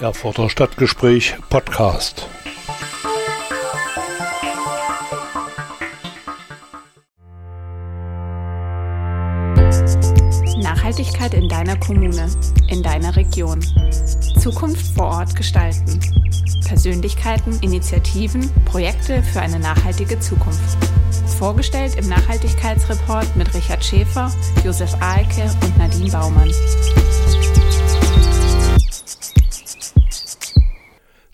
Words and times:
Erfurter 0.00 0.48
Stadtgespräch 0.48 1.36
Podcast. 1.50 2.26
Nachhaltigkeit 10.62 11.34
in 11.34 11.48
deiner 11.48 11.76
Kommune, 11.76 12.30
in 12.68 12.82
deiner 12.82 13.14
Region. 13.14 13.60
Zukunft 14.38 14.86
vor 14.96 15.06
Ort 15.06 15.36
gestalten. 15.36 16.00
Persönlichkeiten, 16.66 17.58
Initiativen, 17.60 18.50
Projekte 18.64 19.22
für 19.22 19.40
eine 19.40 19.58
nachhaltige 19.58 20.18
Zukunft. 20.18 20.78
Vorgestellt 21.38 21.96
im 21.96 22.08
Nachhaltigkeitsreport 22.08 23.36
mit 23.36 23.52
Richard 23.54 23.84
Schäfer, 23.84 24.32
Josef 24.64 24.94
Ahlke 25.00 25.50
und 25.62 25.78
Nadine 25.78 26.10
Baumann. 26.10 26.50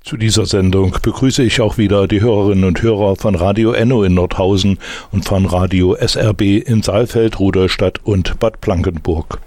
Zu 0.06 0.16
dieser 0.16 0.46
Sendung 0.46 0.95
begrüße 1.02 1.42
ich 1.42 1.60
auch 1.60 1.78
wieder 1.78 2.06
die 2.06 2.20
Hörerinnen 2.20 2.62
und 2.62 2.80
Hörer 2.80 3.16
von 3.16 3.34
Radio 3.34 3.73
Enno 3.73 4.05
in 4.05 4.14
Nordhausen 4.14 4.78
und 5.10 5.24
von 5.24 5.47
Radio 5.47 5.97
SRB 5.97 6.64
in 6.64 6.80
Saalfeld, 6.80 7.41
Rudolstadt 7.41 7.98
und 8.05 8.38
Bad 8.38 8.61
Blankenburg. 8.61 9.41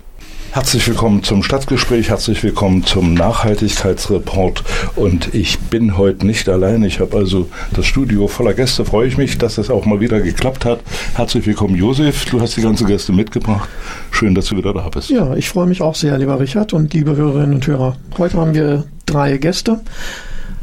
Herzlich 0.52 0.86
willkommen 0.86 1.24
zum 1.24 1.44
Stadtgespräch, 1.44 2.10
herzlich 2.10 2.44
willkommen 2.44 2.84
zum 2.84 3.14
Nachhaltigkeitsreport. 3.14 4.66
Und 4.98 5.34
ich 5.34 5.60
bin 5.60 5.98
heute 5.98 6.26
nicht 6.26 6.50
allein. 6.50 6.84
Ich 6.84 7.00
habe 7.00 7.16
also 7.16 7.48
das 7.74 7.86
Studio 7.86 8.28
voller 8.28 8.54
Gäste. 8.54 8.84
Freue 8.84 9.08
ich 9.08 9.16
mich, 9.16 9.38
dass 9.38 9.58
es 9.60 9.70
auch 9.70 9.86
mal 9.86 10.02
wieder 10.02 10.20
geklappt 10.20 10.66
hat. 10.66 10.82
Herzlich 11.16 11.48
willkommen, 11.48 11.76
Josef. 11.76 12.26
Du 12.26 12.42
hast 12.42 12.58
die 12.58 12.62
ganzen 12.62 12.86
Gäste 12.86 13.14
mitgebracht. 13.14 13.70
Schön, 14.12 14.36
dass 14.36 14.48
du 14.48 14.58
wieder 14.58 14.74
da 14.74 14.90
bist. 14.90 15.10
Ja, 15.10 15.36
ich 15.36 15.48
freue 15.48 15.68
mich 15.68 15.82
auch 15.82 15.96
sehr, 15.96 16.18
lieber 16.18 16.38
Richard 16.38 16.74
und 16.74 16.94
liebe 16.94 17.16
Hörerinnen 17.16 17.56
und 17.56 17.66
Hörer. 17.66 17.96
Heute 18.18 18.38
haben 18.38 18.54
wir 18.54 18.84
drei 19.06 19.38
Gäste. 19.38 19.80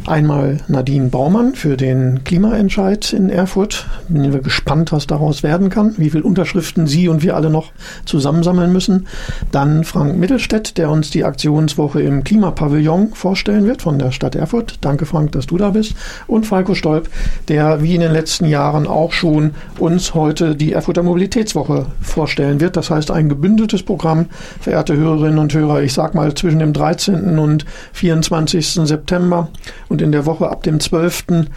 Einmal 0.07 0.59
Nadine 0.69 1.09
Baumann 1.09 1.57
für 1.57 1.77
den 1.77 2.23
Klimaentscheid 2.23 3.13
in 3.13 3.29
Erfurt. 3.29 3.89
Bin 4.09 4.33
wir 4.33 4.39
gespannt, 4.39 4.93
was 4.93 5.09
daraus 5.09 5.43
werden 5.43 5.69
kann, 5.69 5.95
wie 5.97 6.11
viele 6.11 6.23
Unterschriften 6.23 6.87
Sie 6.87 7.09
und 7.09 7.25
wir 7.25 7.35
alle 7.35 7.51
noch 7.51 7.73
zusammensammeln 8.05 8.73
müssen. 8.73 9.09
Dann 9.51 9.83
Frank 9.83 10.17
Mittelstädt, 10.17 10.79
der 10.79 10.91
uns 10.91 11.11
die 11.11 11.25
Aktionswoche 11.25 12.03
im 12.03 12.23
Klimapavillon 12.23 13.15
vorstellen 13.15 13.67
wird 13.67 13.83
von 13.83 13.99
der 13.99 14.13
Stadt 14.13 14.37
Erfurt. 14.37 14.79
Danke, 14.81 15.07
Frank, 15.07 15.33
dass 15.33 15.47
du 15.47 15.59
da 15.59 15.71
bist. 15.71 15.97
Und 16.29 16.47
Falco 16.47 16.75
Stolp, 16.75 17.11
der 17.49 17.83
wie 17.83 17.97
in 17.97 18.01
den 18.01 18.13
letzten 18.13 18.45
Jahren 18.45 18.87
auch 18.87 19.11
schon 19.11 19.55
uns 19.81 20.15
heute 20.15 20.55
die 20.55 20.73
Erfurter 20.73 21.03
Mobilitätswoche 21.03 21.87
vorstellen 22.01 22.61
wird. 22.61 22.77
Das 22.77 22.91
heißt, 22.91 23.11
ein 23.11 23.29
gebündeltes 23.29 23.83
Programm, 23.83 24.27
verehrte 24.61 24.97
Hörerinnen 24.97 25.41
und 25.41 25.53
Hörer, 25.53 25.83
ich 25.83 25.95
sag 25.95 26.15
mal 26.15 26.33
zwischen 26.35 26.61
dem 26.61 26.73
13. 26.73 27.41
und 27.41 27.65
24. 27.93 28.69
September. 28.69 29.49
Und 29.89 29.96
und 29.97 30.03
in 30.03 30.13
der 30.13 30.27
Woche 30.27 30.51
ab 30.51 30.63
dem 30.63 30.79
12. 30.79 31.49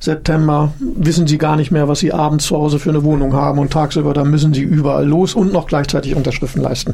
September 0.00 0.74
wissen 0.78 1.26
sie 1.26 1.38
gar 1.38 1.56
nicht 1.56 1.70
mehr, 1.70 1.88
was 1.88 2.00
sie 2.00 2.12
abends 2.12 2.44
zu 2.44 2.54
Hause 2.54 2.78
für 2.78 2.90
eine 2.90 3.04
Wohnung 3.04 3.32
haben 3.32 3.58
und 3.58 3.72
tagsüber, 3.72 4.12
da 4.12 4.22
müssen 4.22 4.52
sie 4.52 4.60
überall 4.60 5.06
los 5.06 5.34
und 5.34 5.50
noch 5.50 5.66
gleichzeitig 5.66 6.14
Unterschriften 6.14 6.60
leisten. 6.60 6.92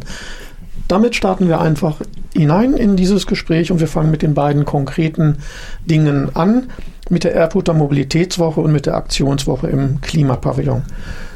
Damit 0.86 1.16
starten 1.16 1.48
wir 1.48 1.60
einfach 1.60 1.96
hinein 2.36 2.74
in 2.74 2.94
dieses 2.94 3.26
Gespräch 3.26 3.72
und 3.72 3.80
wir 3.80 3.88
fangen 3.88 4.12
mit 4.12 4.22
den 4.22 4.34
beiden 4.34 4.64
konkreten 4.64 5.38
Dingen 5.86 6.36
an, 6.36 6.68
mit 7.10 7.24
der 7.24 7.34
Erfurter 7.34 7.74
Mobilitätswoche 7.74 8.60
und 8.60 8.70
mit 8.70 8.86
der 8.86 8.94
Aktionswoche 8.94 9.66
im 9.66 10.00
Klimapavillon. 10.02 10.82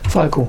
Falco. 0.09 0.49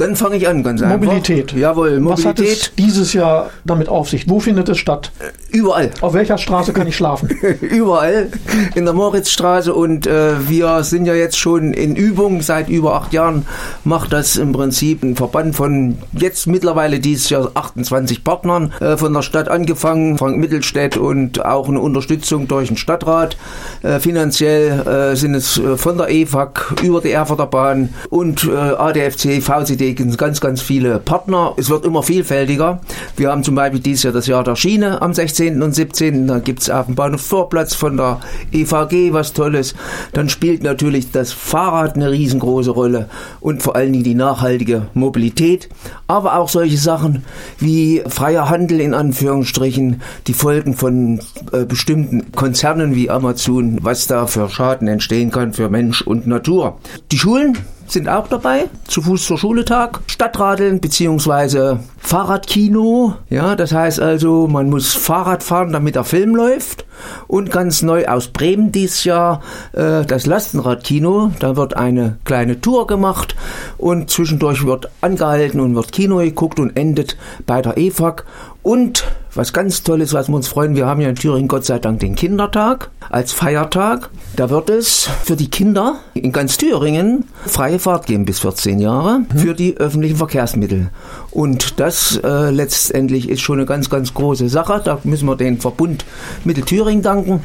Dann 0.00 0.16
fange 0.16 0.36
ich 0.36 0.48
an, 0.48 0.62
ganz 0.62 0.80
einfach. 0.80 0.96
Mobilität. 0.96 1.52
Jawohl, 1.52 2.00
Mobilität. 2.00 2.24
Was 2.24 2.24
hat 2.24 2.40
es 2.40 2.74
dieses 2.74 3.12
Jahr 3.12 3.50
damit 3.66 3.90
auf 3.90 4.08
sich? 4.08 4.26
Wo 4.30 4.40
findet 4.40 4.70
es 4.70 4.78
statt? 4.78 5.12
Äh, 5.18 5.56
überall. 5.56 5.90
Auf 6.00 6.14
welcher 6.14 6.38
Straße 6.38 6.72
kann 6.72 6.86
ich 6.86 6.96
schlafen? 6.96 7.28
Überall. 7.60 8.28
In 8.74 8.86
der 8.86 8.94
Moritzstraße 8.94 9.74
und 9.74 10.06
äh, 10.06 10.48
wir 10.48 10.84
sind 10.84 11.04
ja 11.04 11.12
jetzt 11.12 11.38
schon 11.38 11.74
in 11.74 11.96
Übung. 11.96 12.40
Seit 12.40 12.70
über 12.70 12.94
acht 12.94 13.12
Jahren 13.12 13.46
macht 13.84 14.14
das 14.14 14.36
im 14.36 14.52
Prinzip 14.52 15.02
ein 15.02 15.16
Verband 15.16 15.54
von 15.54 15.98
jetzt 16.12 16.46
mittlerweile 16.46 16.98
dieses 16.98 17.28
Jahr 17.28 17.50
28 17.52 18.24
Partnern 18.24 18.72
äh, 18.80 18.96
von 18.96 19.12
der 19.12 19.20
Stadt 19.20 19.50
angefangen, 19.50 20.16
Frank 20.16 20.38
Mittelstädt 20.38 20.96
und 20.96 21.44
auch 21.44 21.68
eine 21.68 21.80
Unterstützung 21.80 22.48
durch 22.48 22.68
den 22.68 22.78
Stadtrat. 22.78 23.36
Äh, 23.82 24.00
finanziell 24.00 25.12
äh, 25.12 25.16
sind 25.16 25.34
es 25.34 25.58
äh, 25.58 25.76
von 25.76 25.98
der 25.98 26.08
EFAG 26.10 26.76
über 26.82 27.02
die 27.02 27.12
Erfurter 27.12 27.46
Bahn 27.46 27.90
und 28.08 28.48
ADFC, 28.48 29.42
VCD 29.42 29.89
deswegen 29.90 30.16
ganz, 30.16 30.40
ganz 30.40 30.62
viele 30.62 30.98
Partner. 30.98 31.54
Es 31.56 31.68
wird 31.68 31.84
immer 31.84 32.02
vielfältiger. 32.02 32.80
Wir 33.16 33.30
haben 33.30 33.42
zum 33.42 33.54
Beispiel 33.54 33.80
dieses 33.80 34.04
Jahr 34.04 34.12
das 34.12 34.26
Jahr 34.26 34.44
der 34.44 34.56
Schiene 34.56 35.02
am 35.02 35.12
16. 35.12 35.60
und 35.62 35.74
17. 35.74 36.26
Da 36.26 36.38
gibt 36.38 36.62
es 36.62 36.70
auf 36.70 36.86
dem 36.86 36.94
Bahnhof 36.94 37.20
Vorplatz 37.20 37.74
von 37.74 37.96
der 37.96 38.20
EVG 38.52 39.12
was 39.12 39.32
Tolles. 39.32 39.74
Dann 40.12 40.28
spielt 40.28 40.62
natürlich 40.62 41.10
das 41.10 41.32
Fahrrad 41.32 41.96
eine 41.96 42.10
riesengroße 42.10 42.70
Rolle 42.70 43.08
und 43.40 43.62
vor 43.62 43.76
allen 43.76 43.92
Dingen 43.92 44.04
die 44.04 44.14
nachhaltige 44.14 44.86
Mobilität. 44.94 45.68
Aber 46.06 46.36
auch 46.36 46.48
solche 46.48 46.78
Sachen 46.78 47.24
wie 47.58 48.02
freier 48.06 48.48
Handel 48.48 48.80
in 48.80 48.94
Anführungsstrichen, 48.94 50.02
die 50.26 50.34
Folgen 50.34 50.74
von 50.74 51.20
äh, 51.52 51.64
bestimmten 51.64 52.32
Konzernen 52.32 52.94
wie 52.94 53.10
Amazon, 53.10 53.78
was 53.82 54.06
da 54.06 54.26
für 54.26 54.48
Schaden 54.48 54.88
entstehen 54.88 55.30
kann 55.30 55.52
für 55.52 55.68
Mensch 55.68 56.02
und 56.02 56.26
Natur. 56.26 56.78
Die 57.10 57.18
Schulen 57.18 57.58
sind 57.92 58.08
auch 58.08 58.28
dabei. 58.28 58.68
Zu 58.86 59.02
Fuß 59.02 59.24
zur 59.26 59.38
Schule 59.38 59.64
Tag, 59.64 60.00
Stadtradeln 60.06 60.80
beziehungsweise 60.80 61.80
Fahrradkino. 61.98 63.14
Ja, 63.28 63.56
das 63.56 63.72
heißt 63.72 64.00
also, 64.00 64.46
man 64.48 64.70
muss 64.70 64.94
Fahrrad 64.94 65.42
fahren, 65.42 65.72
damit 65.72 65.94
der 65.94 66.04
Film 66.04 66.34
läuft. 66.34 66.84
Und 67.26 67.50
ganz 67.50 67.82
neu 67.82 68.06
aus 68.06 68.28
Bremen 68.28 68.72
dieses 68.72 69.04
Jahr 69.04 69.42
äh, 69.72 70.04
das 70.04 70.26
Lastenradkino. 70.26 71.32
Da 71.38 71.56
wird 71.56 71.76
eine 71.76 72.18
kleine 72.24 72.60
Tour 72.60 72.86
gemacht 72.86 73.36
und 73.78 74.10
zwischendurch 74.10 74.66
wird 74.66 74.90
angehalten 75.00 75.60
und 75.60 75.74
wird 75.74 75.92
Kino 75.92 76.18
geguckt 76.18 76.58
und 76.58 76.76
endet 76.76 77.16
bei 77.46 77.62
der 77.62 77.78
EFAG. 77.78 78.24
Und 78.62 79.04
was 79.34 79.52
ganz 79.52 79.82
Tolles, 79.82 80.12
was 80.12 80.28
wir 80.28 80.34
uns 80.34 80.48
freuen, 80.48 80.76
wir 80.76 80.86
haben 80.86 81.00
ja 81.00 81.08
in 81.08 81.14
Thüringen 81.14 81.48
Gott 81.48 81.64
sei 81.64 81.78
Dank 81.78 82.00
den 82.00 82.14
Kindertag 82.14 82.90
als 83.08 83.32
Feiertag. 83.32 84.10
Da 84.36 84.50
wird 84.50 84.68
es 84.68 85.08
für 85.24 85.36
die 85.36 85.48
Kinder 85.48 86.00
in 86.14 86.32
ganz 86.32 86.58
Thüringen 86.58 87.24
freie 87.46 87.78
Fahrt 87.78 88.06
geben 88.06 88.24
bis 88.24 88.40
14 88.40 88.78
Jahre 88.78 89.20
mhm. 89.20 89.38
für 89.38 89.54
die 89.54 89.76
öffentlichen 89.76 90.16
Verkehrsmittel. 90.16 90.90
Und 91.30 91.80
das 91.80 92.20
äh, 92.22 92.50
letztendlich 92.50 93.28
ist 93.28 93.40
schon 93.40 93.58
eine 93.58 93.66
ganz, 93.66 93.88
ganz 93.88 94.12
große 94.12 94.48
Sache. 94.48 94.82
Da 94.84 94.98
müssen 95.04 95.26
wir 95.26 95.36
den 95.36 95.60
Verbund 95.60 96.04
Mittelthüringen 96.44 97.02
danken. 97.02 97.42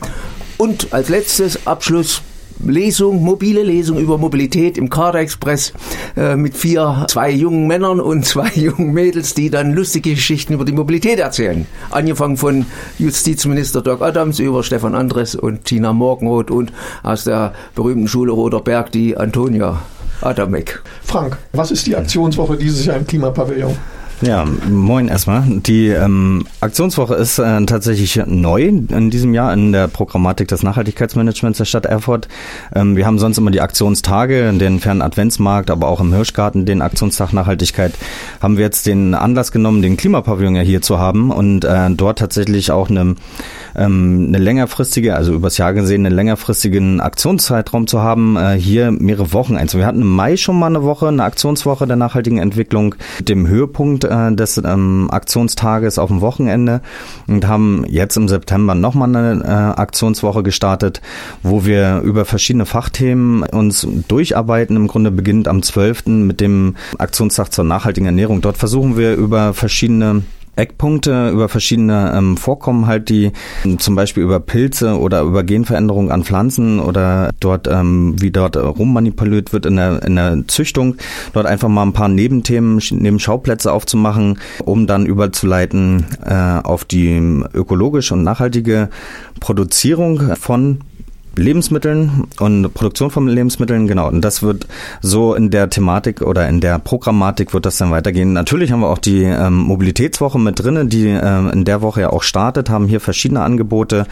Und 0.57 0.93
als 0.93 1.09
letztes 1.09 1.67
Abschluss 1.67 2.21
Lesung, 2.63 3.23
mobile 3.23 3.63
Lesung 3.63 3.97
über 3.99 4.17
Mobilität 4.17 4.77
im 4.77 4.89
Kader 4.89 5.19
Express 5.19 5.73
äh, 6.15 6.35
mit 6.35 6.55
vier, 6.55 7.05
zwei 7.09 7.29
jungen 7.31 7.67
Männern 7.67 7.99
und 7.99 8.25
zwei 8.25 8.49
jungen 8.55 8.93
Mädels, 8.93 9.33
die 9.33 9.49
dann 9.49 9.73
lustige 9.73 10.11
Geschichten 10.11 10.53
über 10.53 10.65
die 10.65 10.71
Mobilität 10.71 11.19
erzählen. 11.19 11.67
Angefangen 11.91 12.37
von 12.37 12.65
Justizminister 12.97 13.81
Doc 13.81 14.01
Adams 14.01 14.39
über 14.39 14.63
Stefan 14.63 14.95
Andres 14.95 15.35
und 15.35 15.65
Tina 15.65 15.93
Morgenroth 15.93 16.51
und 16.51 16.71
aus 17.03 17.25
der 17.25 17.53
berühmten 17.75 18.07
Schule 18.07 18.31
Roter 18.31 18.61
Berg 18.61 18.91
die 18.91 19.17
Antonia 19.17 19.81
Adamek. 20.21 20.81
Frank, 21.03 21.37
was 21.51 21.71
ist 21.71 21.87
die 21.87 21.95
Aktionswoche 21.95 22.57
dieses 22.57 22.85
Jahr 22.85 22.97
im 22.97 23.05
Klimapavillon? 23.05 23.75
Ja, 24.21 24.45
moin 24.69 25.09
erstmal. 25.09 25.43
Die 25.45 25.89
ähm, 25.89 26.45
Aktionswoche 26.61 27.15
ist 27.15 27.37
äh, 27.37 27.65
tatsächlich 27.65 28.21
neu 28.25 28.63
in 28.63 29.09
diesem 29.09 29.33
Jahr 29.33 29.51
in 29.51 29.73
der 29.73 29.89
Programmatik 29.89 30.47
des 30.47 30.63
Nachhaltigkeitsmanagements 30.63 31.57
der 31.57 31.65
Stadt 31.65 31.85
Erfurt. 31.85 32.29
Ähm, 32.73 32.95
wir 32.95 33.05
haben 33.05 33.19
sonst 33.19 33.37
immer 33.37 33.51
die 33.51 33.59
Aktionstage, 33.59 34.53
den 34.53 34.79
fernen 34.79 35.01
Adventsmarkt, 35.01 35.69
aber 35.69 35.89
auch 35.89 35.99
im 35.99 36.13
Hirschgarten 36.13 36.65
den 36.65 36.81
Aktionstag 36.81 37.33
Nachhaltigkeit. 37.33 37.93
Haben 38.41 38.55
wir 38.55 38.63
jetzt 38.63 38.85
den 38.85 39.15
Anlass 39.15 39.51
genommen, 39.51 39.81
den 39.81 39.97
Klimapavillon 39.97 40.55
ja 40.55 40.61
hier 40.61 40.81
zu 40.81 40.97
haben 40.97 41.29
und 41.29 41.65
äh, 41.65 41.89
dort 41.91 42.19
tatsächlich 42.19 42.71
auch 42.71 42.89
eine, 42.89 43.15
ähm, 43.75 44.25
eine 44.29 44.37
längerfristige, 44.37 45.17
also 45.17 45.33
übers 45.33 45.57
Jahr 45.57 45.73
gesehen, 45.73 46.05
einen 46.05 46.15
längerfristigen 46.15 47.01
Aktionszeitraum 47.01 47.85
zu 47.85 48.01
haben, 48.01 48.37
äh, 48.37 48.53
hier 48.53 48.91
mehrere 48.91 49.33
Wochen. 49.33 49.57
Also 49.57 49.77
wir 49.77 49.85
hatten 49.85 50.01
im 50.01 50.15
Mai 50.15 50.37
schon 50.37 50.57
mal 50.57 50.67
eine 50.67 50.83
Woche, 50.83 51.09
eine 51.09 51.23
Aktionswoche 51.23 51.85
der 51.85 51.97
nachhaltigen 51.97 52.37
Entwicklung, 52.37 52.95
dem 53.19 53.45
Höhepunkt 53.45 54.05
äh, 54.15 54.35
des 54.35 54.57
ähm, 54.63 55.09
Aktionstages 55.11 55.99
auf 55.99 56.09
dem 56.09 56.21
Wochenende 56.21 56.81
und 57.27 57.47
haben 57.47 57.85
jetzt 57.87 58.17
im 58.17 58.27
September 58.27 58.75
nochmal 58.75 59.15
eine 59.15 59.43
äh, 59.43 59.47
Aktionswoche 59.47 60.43
gestartet, 60.43 61.01
wo 61.43 61.65
wir 61.65 62.01
über 62.01 62.25
verschiedene 62.25 62.65
Fachthemen 62.65 63.43
uns 63.43 63.87
durcharbeiten. 64.07 64.75
Im 64.75 64.87
Grunde 64.87 65.11
beginnt 65.11 65.47
am 65.47 65.61
12. 65.61 66.07
mit 66.07 66.41
dem 66.41 66.75
Aktionstag 66.97 67.51
zur 67.51 67.65
nachhaltigen 67.65 68.05
Ernährung. 68.05 68.41
Dort 68.41 68.57
versuchen 68.57 68.97
wir 68.97 69.15
über 69.15 69.53
verschiedene 69.53 70.23
Eckpunkte 70.55 71.29
über 71.29 71.49
verschiedene 71.49 72.13
ähm, 72.15 72.37
Vorkommen 72.37 72.87
halt, 72.87 73.09
die 73.09 73.31
zum 73.77 73.95
Beispiel 73.95 74.23
über 74.23 74.39
Pilze 74.39 74.99
oder 74.99 75.21
über 75.21 75.43
Genveränderungen 75.43 76.11
an 76.11 76.23
Pflanzen 76.23 76.79
oder 76.79 77.31
dort, 77.39 77.67
ähm, 77.67 78.15
wie 78.19 78.31
dort 78.31 78.57
rummanipuliert 78.57 79.53
wird 79.53 79.65
in 79.65 79.75
der, 79.75 80.03
in 80.03 80.15
der 80.15 80.43
Züchtung, 80.47 80.95
dort 81.33 81.45
einfach 81.45 81.69
mal 81.69 81.83
ein 81.83 81.93
paar 81.93 82.09
Nebenthemen, 82.09 82.81
Nebenschauplätze 82.91 83.71
aufzumachen, 83.71 84.39
um 84.63 84.87
dann 84.87 85.05
überzuleiten 85.05 86.05
äh, 86.25 86.33
auf 86.63 86.85
die 86.85 87.17
ökologische 87.53 88.13
und 88.13 88.23
nachhaltige 88.23 88.89
Produzierung 89.39 90.35
von 90.35 90.79
Lebensmitteln 91.37 92.25
und 92.39 92.73
Produktion 92.73 93.11
von 93.11 93.27
Lebensmitteln, 93.27 93.87
genau. 93.87 94.07
Und 94.07 94.21
das 94.21 94.43
wird 94.43 94.67
so 95.01 95.33
in 95.33 95.49
der 95.49 95.69
Thematik 95.69 96.21
oder 96.21 96.47
in 96.47 96.61
der 96.61 96.79
Programmatik 96.79 97.53
wird 97.53 97.65
das 97.65 97.77
dann 97.77 97.91
weitergehen. 97.91 98.33
Natürlich 98.33 98.71
haben 98.71 98.81
wir 98.81 98.89
auch 98.89 98.97
die 98.97 99.23
ähm, 99.23 99.55
Mobilitätswoche 99.55 100.39
mit 100.39 100.59
drinne, 100.59 100.85
die 100.85 101.07
ähm, 101.07 101.49
in 101.49 101.65
der 101.65 101.81
Woche 101.81 102.01
ja 102.01 102.09
auch 102.11 102.23
startet, 102.23 102.69
haben 102.69 102.87
hier 102.87 102.99
verschiedene 102.99 103.41
Angebote 103.41 104.05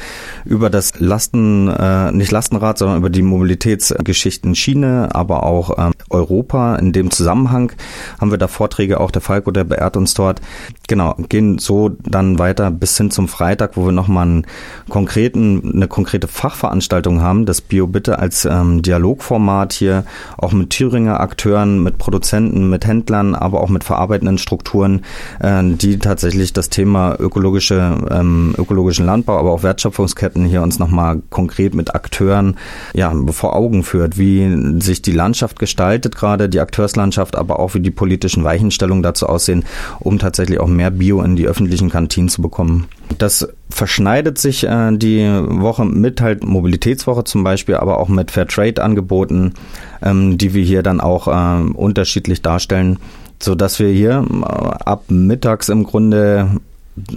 über 0.45 0.69
das 0.69 0.99
Lasten, 0.99 1.67
äh, 1.67 2.11
nicht 2.11 2.31
Lastenrad, 2.31 2.77
sondern 2.77 2.97
über 2.97 3.09
die 3.09 3.21
Mobilitätsgeschichten 3.21 4.55
Schiene, 4.55 5.09
aber 5.13 5.43
auch 5.43 5.77
ähm, 5.77 5.93
Europa. 6.09 6.75
In 6.75 6.93
dem 6.93 7.11
Zusammenhang 7.11 7.71
haben 8.19 8.31
wir 8.31 8.37
da 8.37 8.47
Vorträge, 8.47 8.99
auch 8.99 9.11
der 9.11 9.21
Falco, 9.21 9.51
der 9.51 9.63
beehrt 9.63 9.97
uns 9.97 10.13
dort. 10.13 10.41
Genau, 10.87 11.15
gehen 11.29 11.57
so 11.59 11.89
dann 11.89 12.39
weiter 12.39 12.71
bis 12.71 12.97
hin 12.97 13.11
zum 13.11 13.27
Freitag, 13.27 13.77
wo 13.77 13.85
wir 13.85 13.91
nochmal 13.91 14.25
einen 14.25 14.47
konkreten, 14.89 15.73
eine 15.75 15.87
konkrete 15.87 16.27
Fachveranstaltung 16.27 17.12
Veranstaltung 17.13 17.21
haben, 17.21 17.45
das 17.45 17.61
BioBitte 17.61 18.19
als 18.19 18.45
ähm, 18.45 18.81
Dialogformat 18.81 19.73
hier 19.73 20.05
auch 20.37 20.53
mit 20.53 20.71
Thüringer 20.71 21.19
Akteuren, 21.19 21.83
mit 21.83 21.97
Produzenten, 21.97 22.69
mit 22.69 22.85
Händlern, 22.85 23.35
aber 23.35 23.61
auch 23.61 23.69
mit 23.69 23.83
verarbeitenden 23.83 24.37
Strukturen, 24.37 25.01
äh, 25.39 25.61
die 25.63 25.99
tatsächlich 25.99 26.53
das 26.53 26.69
Thema 26.69 27.15
ökologische, 27.19 27.97
ähm, 28.09 28.55
ökologischen 28.57 29.05
Landbau, 29.05 29.37
aber 29.37 29.51
auch 29.51 29.63
Wertschöpfungsketten 29.63 30.45
hier 30.45 30.61
uns 30.61 30.79
nochmal 30.79 31.21
konkret 31.29 31.75
mit 31.75 31.95
Akteuren 31.95 32.57
ja, 32.93 33.13
vor 33.31 33.55
Augen 33.55 33.83
führt, 33.83 34.17
wie 34.17 34.79
sich 34.81 35.01
die 35.01 35.11
Landschaft 35.11 35.59
gestaltet, 35.59 36.15
gerade 36.15 36.49
die 36.49 36.59
Akteurslandschaft, 36.59 37.35
aber 37.35 37.59
auch 37.59 37.73
wie 37.73 37.79
die 37.79 37.91
politischen 37.91 38.43
Weichenstellungen 38.43 39.03
dazu 39.03 39.27
aussehen, 39.27 39.63
um 39.99 40.19
tatsächlich 40.19 40.59
auch 40.59 40.67
mehr 40.67 40.91
Bio 40.91 41.21
in 41.21 41.35
die 41.35 41.47
öffentlichen 41.47 41.89
Kantinen 41.89 42.29
zu 42.29 42.41
bekommen. 42.41 42.87
Das 43.17 43.47
verschneidet 43.69 44.37
sich 44.37 44.63
äh, 44.65 44.91
die 44.95 45.25
Woche 45.25 45.85
mit 45.85 46.21
halt 46.21 46.43
Mobilitätswoche 46.43 47.23
zum 47.23 47.43
Beispiel, 47.43 47.75
aber 47.75 47.99
auch 47.99 48.09
mit 48.09 48.31
Fairtrade-Angeboten, 48.31 49.53
ähm, 50.01 50.37
die 50.37 50.53
wir 50.53 50.63
hier 50.63 50.83
dann 50.83 51.01
auch 51.01 51.27
äh, 51.27 51.71
unterschiedlich 51.73 52.41
darstellen, 52.41 52.99
so 53.41 53.55
dass 53.55 53.79
wir 53.79 53.89
hier 53.89 54.25
äh, 54.29 54.45
ab 54.45 55.05
mittags 55.09 55.69
im 55.69 55.83
Grunde 55.83 56.59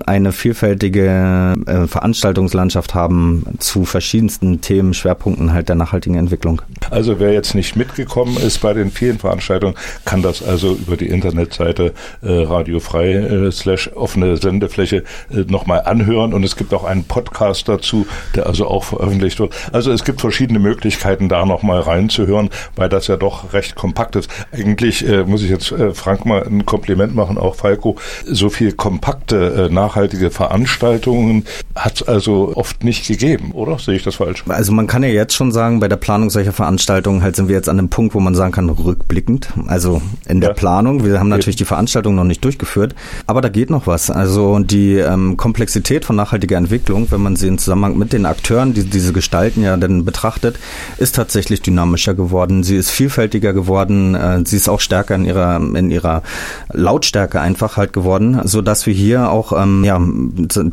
eine 0.07 0.33
vielfältige 0.33 1.55
äh, 1.67 1.87
Veranstaltungslandschaft 1.87 2.95
haben 2.95 3.45
zu 3.59 3.85
verschiedensten 3.85 4.61
Themen, 4.61 4.95
Schwerpunkten 4.95 5.53
halt 5.53 5.69
der 5.69 5.77
nachhaltigen 5.77 6.17
Entwicklung. 6.17 6.63
Also 6.91 7.21
wer 7.21 7.33
jetzt 7.33 7.55
nicht 7.55 7.77
mitgekommen 7.77 8.37
ist 8.39 8.61
bei 8.61 8.73
den 8.73 8.91
vielen 8.91 9.19
Veranstaltungen, 9.19 9.75
kann 10.05 10.23
das 10.23 10.43
also 10.43 10.73
über 10.73 10.97
die 10.97 11.09
Internetseite 11.09 11.93
äh, 12.23 12.29
radiofrei 12.31 13.13
äh, 13.13 13.53
slash 13.53 13.91
offene 13.95 14.37
Sendefläche 14.39 15.05
äh, 15.31 15.41
nochmal 15.49 15.83
anhören 15.83 16.33
und 16.33 16.43
es 16.45 16.57
gibt 16.57 16.73
auch 16.73 16.85
einen 16.85 17.05
Podcast 17.05 17.69
dazu, 17.69 18.07
der 18.35 18.47
also 18.47 18.67
auch 18.69 18.85
veröffentlicht 18.85 19.39
wird. 19.41 19.55
Also 19.73 19.93
es 19.93 20.05
gibt 20.05 20.21
verschiedene 20.21 20.59
Möglichkeiten, 20.59 21.29
da 21.29 21.45
nochmal 21.45 21.81
reinzuhören, 21.81 22.51
weil 22.77 22.89
das 22.89 23.09
ja 23.09 23.17
doch 23.17 23.53
recht 23.53 23.75
kompakt 23.75 24.17
ist. 24.17 24.31
Eigentlich 24.53 25.07
äh, 25.07 25.25
muss 25.25 25.43
ich 25.43 25.51
jetzt 25.51 25.71
äh, 25.73 25.93
Frank 25.93 26.25
mal 26.25 26.45
ein 26.45 26.65
Kompliment 26.65 27.15
machen, 27.15 27.37
auch 27.37 27.57
Falco, 27.57 27.97
so 28.25 28.49
viel 28.49 28.73
kompakte 28.73 29.66
äh, 29.66 29.66
nachhaltige 29.71 30.31
Veranstaltungen 30.31 31.45
hat 31.75 31.97
es 31.97 32.09
also 32.09 32.53
oft 32.55 32.85
nicht 32.85 33.07
gegeben, 33.07 33.53
oder? 33.53 33.79
Sehe 33.79 33.97
ich 33.97 34.03
das 34.03 34.17
falsch? 34.17 34.45
Also 34.49 34.73
man 34.73 34.87
kann 34.87 35.03
ja 35.03 35.09
jetzt 35.09 35.35
schon 35.35 35.53
sagen, 35.53 35.81
bei 35.81 35.89
der 35.89 35.97
Planung 35.97 36.31
solcher 36.31 36.53
Veranstaltungen 36.53 37.23
halt 37.23 37.37
sind 37.37 37.49
wir 37.49 37.57
jetzt 37.57 37.69
an 37.69 37.79
einem 37.79 37.89
Punkt, 37.89 38.15
wo 38.15 38.21
man 38.21 38.35
sagen 38.35 38.53
kann, 38.53 38.69
rückblickend. 38.69 39.49
Also 39.67 40.01
in 40.29 40.41
der 40.41 40.51
ja. 40.51 40.55
Planung, 40.55 41.05
wir 41.05 41.19
haben 41.19 41.29
natürlich 41.29 41.57
die 41.57 41.65
Veranstaltung 41.65 42.15
noch 42.15 42.25
nicht 42.25 42.45
durchgeführt, 42.45 42.95
aber 43.27 43.41
da 43.41 43.49
geht 43.49 43.71
noch 43.71 43.87
was. 43.87 44.11
Also 44.11 44.59
die 44.61 44.95
ähm, 44.95 45.37
Komplexität 45.37 46.05
von 46.05 46.17
nachhaltiger 46.17 46.57
Entwicklung, 46.57 47.11
wenn 47.11 47.23
man 47.23 47.37
sie 47.37 47.49
im 47.49 47.59
Zusammenhang 47.59 47.99
mit 47.99 48.13
den 48.13 48.27
Akteuren, 48.27 48.75
die 48.75 48.85
diese 48.85 49.13
Gestalten 49.13 49.63
ja 49.63 49.77
dann 49.77 50.05
betrachtet, 50.05 50.59
ist 50.99 51.15
tatsächlich 51.15 51.63
dynamischer 51.63 52.15
geworden. 52.15 52.63
Sie 52.63 52.77
ist 52.77 52.91
vielfältiger 52.91 53.53
geworden. 53.53 54.15
Äh, 54.15 54.43
sie 54.45 54.57
ist 54.57 54.69
auch 54.69 54.81
stärker 54.81 55.15
in 55.15 55.25
ihrer 55.25 55.57
in 55.57 55.91
ihrer 55.91 56.23
Lautstärke 56.73 57.41
einfach 57.41 57.77
halt 57.77 57.93
geworden, 57.93 58.41
so 58.45 58.63
dass 58.63 58.87
wir 58.87 58.95
hier 58.95 59.31
auch 59.31 59.53
ähm, 59.57 59.85
ja, 59.85 60.01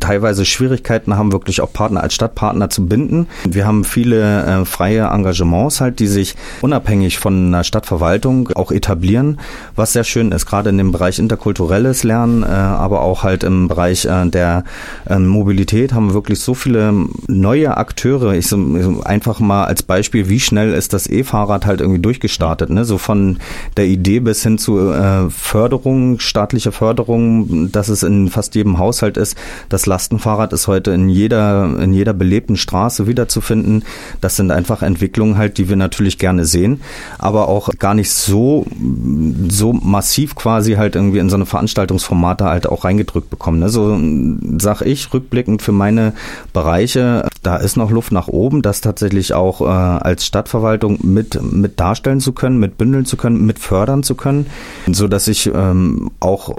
teilweise 0.00 0.44
Schwierigkeiten 0.44 1.16
haben, 1.16 1.32
wirklich 1.32 1.60
auch 1.60 1.72
Partner 1.72 2.02
als 2.02 2.14
Stadtpartner 2.14 2.70
zu 2.70 2.86
binden. 2.86 3.26
Wir 3.48 3.66
haben 3.66 3.84
viele 3.84 4.44
äh, 4.44 4.64
freie 4.64 5.04
Engagements 5.04 5.80
halt, 5.80 5.98
die 6.00 6.06
sich 6.06 6.34
unabhängig 6.62 7.18
von 7.18 7.48
einer 7.48 7.64
Stadtverwaltung 7.64 8.50
auch 8.54 8.70
etablieren, 8.70 9.40
was 9.76 9.92
sehr 9.92 10.04
schön 10.04 10.32
ist, 10.32 10.46
gerade 10.46 10.70
in 10.70 10.78
dem 10.78 10.92
Bereich 10.92 11.18
interkulturelles 11.18 12.04
Lernen, 12.04 12.42
äh, 12.42 12.46
aber 12.46 13.02
auch 13.02 13.22
halt 13.22 13.44
im 13.44 13.68
Bereich 13.68 14.04
äh, 14.04 14.26
der 14.26 14.64
äh, 15.08 15.18
Mobilität 15.18 15.92
haben 15.92 16.08
wir 16.08 16.14
wirklich 16.14 16.40
so 16.40 16.54
viele 16.54 16.92
neue 17.26 17.76
Akteure. 17.76 18.34
Ich 18.34 18.48
so, 18.48 18.56
einfach 19.04 19.40
mal 19.40 19.64
als 19.64 19.82
Beispiel, 19.82 20.28
wie 20.28 20.40
schnell 20.40 20.72
ist 20.72 20.92
das 20.92 21.08
E-Fahrrad 21.08 21.66
halt 21.66 21.80
irgendwie 21.80 22.00
durchgestartet, 22.00 22.70
ne? 22.70 22.84
So 22.84 22.98
von 22.98 23.38
der 23.76 23.86
Idee 23.86 24.20
bis 24.20 24.42
hin 24.42 24.58
zu 24.58 24.90
äh, 24.90 25.30
Förderung, 25.30 26.18
staatliche 26.20 26.72
Förderung, 26.72 27.70
dass 27.70 27.88
es 27.88 28.02
in 28.02 28.28
fast 28.28 28.54
jedem 28.54 28.73
Haushalt 28.78 29.16
ist. 29.16 29.36
Das 29.68 29.86
Lastenfahrrad 29.86 30.52
ist 30.52 30.68
heute 30.68 30.92
in 30.92 31.08
jeder, 31.08 31.78
in 31.80 31.92
jeder 31.92 32.12
belebten 32.12 32.56
Straße 32.56 33.06
wiederzufinden. 33.06 33.84
Das 34.20 34.36
sind 34.36 34.50
einfach 34.50 34.82
Entwicklungen 34.82 35.36
halt, 35.36 35.58
die 35.58 35.68
wir 35.68 35.76
natürlich 35.76 36.18
gerne 36.18 36.44
sehen, 36.44 36.80
aber 37.18 37.48
auch 37.48 37.70
gar 37.78 37.94
nicht 37.94 38.10
so, 38.10 38.66
so 39.48 39.72
massiv 39.72 40.34
quasi 40.34 40.74
halt 40.74 40.96
irgendwie 40.96 41.18
in 41.18 41.30
so 41.30 41.36
eine 41.36 41.46
Veranstaltungsformate 41.46 42.44
halt 42.44 42.66
auch 42.66 42.84
reingedrückt 42.84 43.30
bekommen. 43.30 43.60
Ne? 43.60 43.68
So 43.68 43.98
sag 44.58 44.82
ich 44.82 45.12
rückblickend 45.12 45.62
für 45.62 45.72
meine 45.72 46.12
Bereiche, 46.52 47.28
da 47.42 47.56
ist 47.56 47.76
noch 47.76 47.90
Luft 47.90 48.12
nach 48.12 48.28
oben, 48.28 48.62
das 48.62 48.80
tatsächlich 48.80 49.34
auch 49.34 49.60
äh, 49.60 49.64
als 49.64 50.24
Stadtverwaltung 50.24 50.98
mit, 51.02 51.40
mit 51.42 51.78
darstellen 51.80 52.20
zu 52.20 52.32
können, 52.32 52.58
mit 52.58 52.78
bündeln 52.78 53.04
zu 53.04 53.16
können, 53.16 53.44
mit 53.44 53.58
fördern 53.58 54.02
zu 54.02 54.14
können, 54.14 54.46
so 54.90 55.08
dass 55.08 55.28
ich 55.28 55.50
ähm, 55.54 56.10
auch 56.20 56.56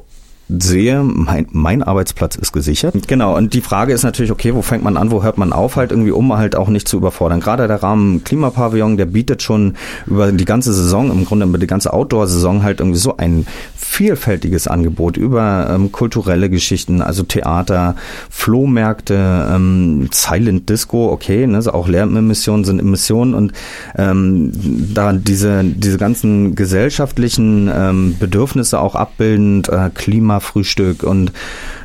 sehe, 0.47 1.01
mein, 1.03 1.47
mein 1.51 1.81
Arbeitsplatz 1.81 2.35
ist 2.35 2.51
gesichert. 2.51 2.95
Genau, 3.07 3.35
und 3.35 3.53
die 3.53 3.61
Frage 3.61 3.93
ist 3.93 4.03
natürlich, 4.03 4.31
okay, 4.31 4.53
wo 4.53 4.61
fängt 4.61 4.83
man 4.83 4.95
an, 4.95 5.09
wo 5.09 5.23
hört 5.23 5.37
man 5.37 5.53
auf, 5.53 5.75
halt 5.75 5.91
irgendwie, 5.91 6.11
um 6.11 6.35
halt 6.37 6.55
auch 6.55 6.67
nicht 6.69 6.87
zu 6.87 6.97
überfordern. 6.97 7.39
Gerade 7.39 7.67
der 7.67 7.81
Rahmen 7.81 8.23
Klimapavillon, 8.23 8.97
der 8.97 9.07
bietet 9.07 9.41
schon 9.41 9.73
über 10.05 10.31
die 10.31 10.45
ganze 10.45 10.73
Saison, 10.73 11.09
im 11.11 11.25
Grunde 11.25 11.47
über 11.47 11.57
die 11.57 11.67
ganze 11.67 11.93
Outdoor-Saison 11.93 12.63
halt 12.63 12.79
irgendwie 12.79 12.99
so 12.99 13.17
ein 13.17 13.47
vielfältiges 13.75 14.67
Angebot 14.67 15.17
über 15.17 15.67
ähm, 15.73 15.91
kulturelle 15.91 16.49
Geschichten, 16.49 17.01
also 17.01 17.23
Theater, 17.23 17.95
Flohmärkte, 18.29 19.47
ähm, 19.51 20.09
Silent 20.11 20.69
Disco, 20.69 21.11
okay, 21.11 21.47
ne, 21.47 21.55
also 21.55 21.71
auch 21.71 21.87
Lärmemissionen 21.87 22.65
sind 22.65 22.79
Emissionen 22.79 23.33
und 23.33 23.53
ähm, 23.97 24.51
da 24.93 25.13
diese, 25.13 25.63
diese 25.63 25.97
ganzen 25.97 26.55
gesellschaftlichen 26.55 27.71
ähm, 27.73 28.15
Bedürfnisse 28.19 28.79
auch 28.79 28.95
abbildend, 28.95 29.69
äh, 29.69 29.89
Klima 29.93 30.34
Frühstück 30.39 31.03
und 31.03 31.31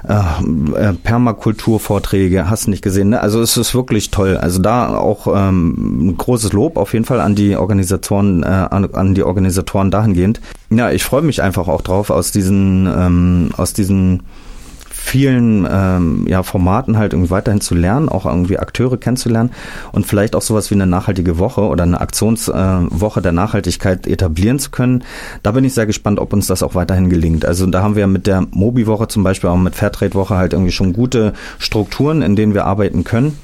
äh, 0.09 0.15
äh, 0.15 0.93
Permakulturvorträge, 0.93 2.49
hast 2.49 2.69
nicht 2.69 2.83
gesehen. 2.83 3.11
Ne? 3.11 3.21
Also 3.21 3.41
es 3.41 3.57
ist 3.57 3.75
wirklich 3.75 4.11
toll. 4.11 4.37
Also 4.37 4.61
da 4.61 4.97
auch 4.97 5.27
ähm, 5.35 6.15
großes 6.17 6.53
Lob 6.53 6.77
auf 6.77 6.93
jeden 6.93 7.05
Fall 7.05 7.21
an 7.21 7.35
die 7.35 7.57
Organisatoren, 7.57 8.43
äh, 8.43 8.47
an, 8.47 8.89
an 8.93 9.15
die 9.15 9.23
Organisatoren 9.23 9.91
dahingehend. 9.91 10.41
Ja, 10.71 10.91
ich 10.91 11.05
freue 11.05 11.23
mich 11.23 11.43
einfach 11.43 11.69
auch 11.69 11.83
drauf 11.83 12.11
aus 12.11 12.33
diesen 12.33 12.87
ähm, 12.87 13.51
aus 13.57 13.73
diesen 13.73 14.23
vielen 15.03 15.67
ähm, 15.69 16.27
ja, 16.29 16.43
Formaten 16.43 16.99
halt 16.99 17.15
irgendwie 17.15 17.31
weiterhin 17.31 17.61
zu 17.61 17.75
lernen, 17.75 18.09
auch 18.09 18.27
irgendwie 18.27 18.59
Akteure 18.59 18.99
kennenzulernen 18.99 19.51
und 19.93 20.07
vielleicht 20.07 20.37
auch 20.37 20.43
sowas 20.43 20.71
wie 20.71 20.75
eine 20.75 20.87
nachhaltige 20.87 21.39
Woche 21.39 21.63
oder 21.63 21.85
eine 21.85 22.01
Aktionswoche 22.01 23.21
äh, 23.21 23.23
der 23.23 23.33
Nachhaltigkeit 23.33 24.07
etablieren 24.07 24.59
zu 24.59 24.71
können. 24.71 25.03
Da 25.43 25.53
bin 25.53 25.65
ich 25.65 25.73
sehr 25.75 25.87
gespannt, 25.87 26.21
ob 26.21 26.33
uns 26.33 26.47
das 26.47 26.63
auch 26.63 26.75
weiterhin 26.75 27.09
gelingt. 27.09 27.45
Also 27.45 27.67
da 27.67 27.83
haben 27.83 27.97
wir 27.97 28.07
mit 28.07 28.27
der 28.27 28.47
Mobi-Woche 28.51 29.09
zum 29.09 29.25
Beispiel 29.25 29.51
auch 29.51 29.57
mit 29.57 29.75
Fairtrade-Woche 29.75 30.37
halt 30.37 30.53
irgendwie 30.53 30.73
schon 30.73 30.93
gute 30.93 31.33
Strukturen, 31.59 32.23
in 32.23 32.37
denen 32.37 32.55
wir 32.55 32.67
arbeiten 32.67 33.03
können 33.03 33.37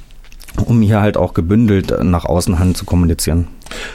um 0.64 0.82
hier 0.82 1.00
halt 1.00 1.16
auch 1.16 1.34
gebündelt 1.34 1.94
nach 2.02 2.24
außen 2.24 2.58
hin 2.58 2.74
zu 2.74 2.84
kommunizieren. 2.84 3.48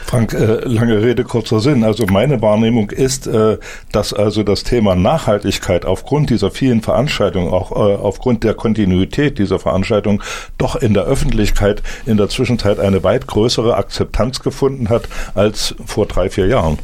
Frank, 0.06 0.34
äh, 0.34 0.66
lange 0.66 1.02
Rede, 1.02 1.24
kurzer 1.24 1.60
Sinn. 1.60 1.84
Also 1.84 2.06
meine 2.06 2.42
Wahrnehmung 2.42 2.90
ist, 2.90 3.28
äh, 3.28 3.58
dass 3.92 4.14
also 4.14 4.44
das 4.44 4.64
Thema 4.64 4.96
Nachhaltigkeit 4.96 5.86
aufgrund 5.86 6.30
dieser 6.30 6.52
vielen 6.52 6.82
Veranstaltungen, 6.82 7.50
auch 7.50 7.72
äh, 7.72 7.96
aufgrund 7.96 8.44
der 8.44 8.54
Kontinuität 8.54 9.38
dieser 9.38 9.60
Veranstaltungen, 9.60 10.22
doch 10.58 10.76
in 10.76 10.94
der 10.94 11.04
Öffentlichkeit 11.04 11.82
in 12.06 12.18
der 12.18 12.30
Zwischenzeit 12.30 12.80
eine 12.80 13.04
weit 13.04 13.28
größere 13.28 13.76
Akzeptanz 13.76 14.42
gefunden 14.42 14.90
hat 14.90 15.08
als 15.36 15.76
vor 15.86 16.06
drei, 16.06 16.30
vier 16.30 16.48
Jahren. 16.48 16.78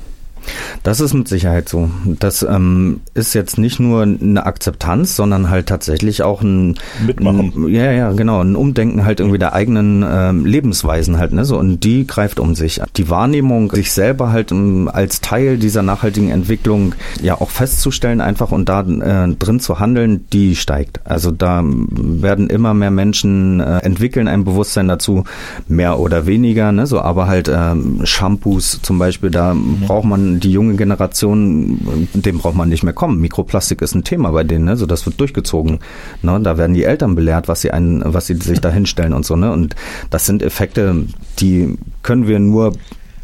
Das 0.84 1.00
ist 1.00 1.14
mit 1.14 1.28
Sicherheit 1.28 1.70
so. 1.70 1.90
Das 2.06 2.44
ähm, 2.44 3.02
ist 3.14 3.34
jetzt 3.34 3.58
nicht 3.58 3.80
nur 3.80 4.04
eine 4.04 4.46
Akzeptanz, 4.46 5.16
sondern 5.16 5.50
halt 5.50 5.68
tatsächlich 5.68 6.24
auch 6.24 6.42
ein 6.42 6.76
Mitmachen. 7.06 7.54
Ein, 7.56 7.68
ja, 7.70 7.92
ja, 7.92 8.12
genau, 8.12 8.42
ein 8.42 8.56
Umdenken 8.56 9.06
halt 9.06 9.20
irgendwie 9.20 9.40
der 9.40 9.54
eigenen 9.54 10.06
ähm, 10.08 10.46
Lebensweisen 10.46 11.18
halt, 11.18 11.34
ne? 11.34 11.46
So 11.46 11.58
und 11.58 11.84
die 11.84 12.08
greift 12.08 12.40
um 12.40 12.56
sich. 12.56 12.82
Die 12.96 13.10
Wahrnehmung, 13.10 13.72
sich 13.72 13.92
selber 13.92 14.32
halt 14.32 14.52
ähm, 14.52 14.90
als 14.92 15.22
Teil 15.22 15.58
dieser 15.58 15.84
nachhaltigen 15.84 16.30
Entwicklung 16.30 16.96
ja 17.22 17.40
auch 17.40 17.50
festzustellen 17.50 18.22
einfach 18.22 18.52
und 18.52 18.70
da 18.70 18.82
äh, 18.82 19.34
drin 19.36 19.60
zu 19.60 19.80
handeln, 19.80 20.26
die 20.32 20.56
steigt. 20.56 21.02
Also 21.06 21.32
da 21.32 21.64
werden 21.64 22.50
immer 22.50 22.74
mehr 22.74 22.92
Menschen 22.92 23.60
äh, 23.60 23.80
entwickeln 23.80 24.28
ein 24.28 24.44
Bewusstsein 24.44 24.88
dazu, 24.88 25.24
mehr 25.68 26.00
oder 26.00 26.26
weniger, 26.26 26.72
ne? 26.72 26.88
So, 26.88 27.02
aber 27.02 27.28
halt 27.28 27.50
ähm, 27.54 28.02
Shampoos 28.04 28.80
zum 28.82 29.00
Beispiel, 29.00 29.30
da 29.30 29.54
mhm. 29.54 29.82
braucht 29.82 30.06
man 30.06 30.37
die 30.38 30.52
junge 30.52 30.76
Generation, 30.76 32.08
dem 32.14 32.40
braucht 32.40 32.56
man 32.56 32.70
nicht 32.70 32.84
mehr 32.84 32.94
kommen. 32.94 33.20
Mikroplastik 33.20 33.82
ist 33.82 33.96
ein 33.96 34.04
Thema 34.04 34.32
bei 34.32 34.44
denen, 34.44 34.66
ne? 34.66 34.78
so 34.78 34.86
das 34.86 35.06
wird 35.06 35.20
durchgezogen. 35.20 35.80
Ne? 36.22 36.40
Da 36.42 36.58
werden 36.58 36.74
die 36.74 36.84
Eltern 36.84 37.16
belehrt, 37.16 37.48
was 37.48 37.62
sie 37.62 37.72
einen, 37.72 38.02
was 38.06 38.28
sie 38.28 38.36
sich 38.36 38.60
da 38.60 38.70
hinstellen 38.70 39.14
und 39.14 39.26
so. 39.26 39.36
Ne? 39.36 39.52
Und 39.52 39.76
das 40.10 40.26
sind 40.26 40.42
Effekte, 40.44 41.06
die 41.40 41.78
können 42.04 42.28
wir 42.28 42.40
nur 42.40 42.74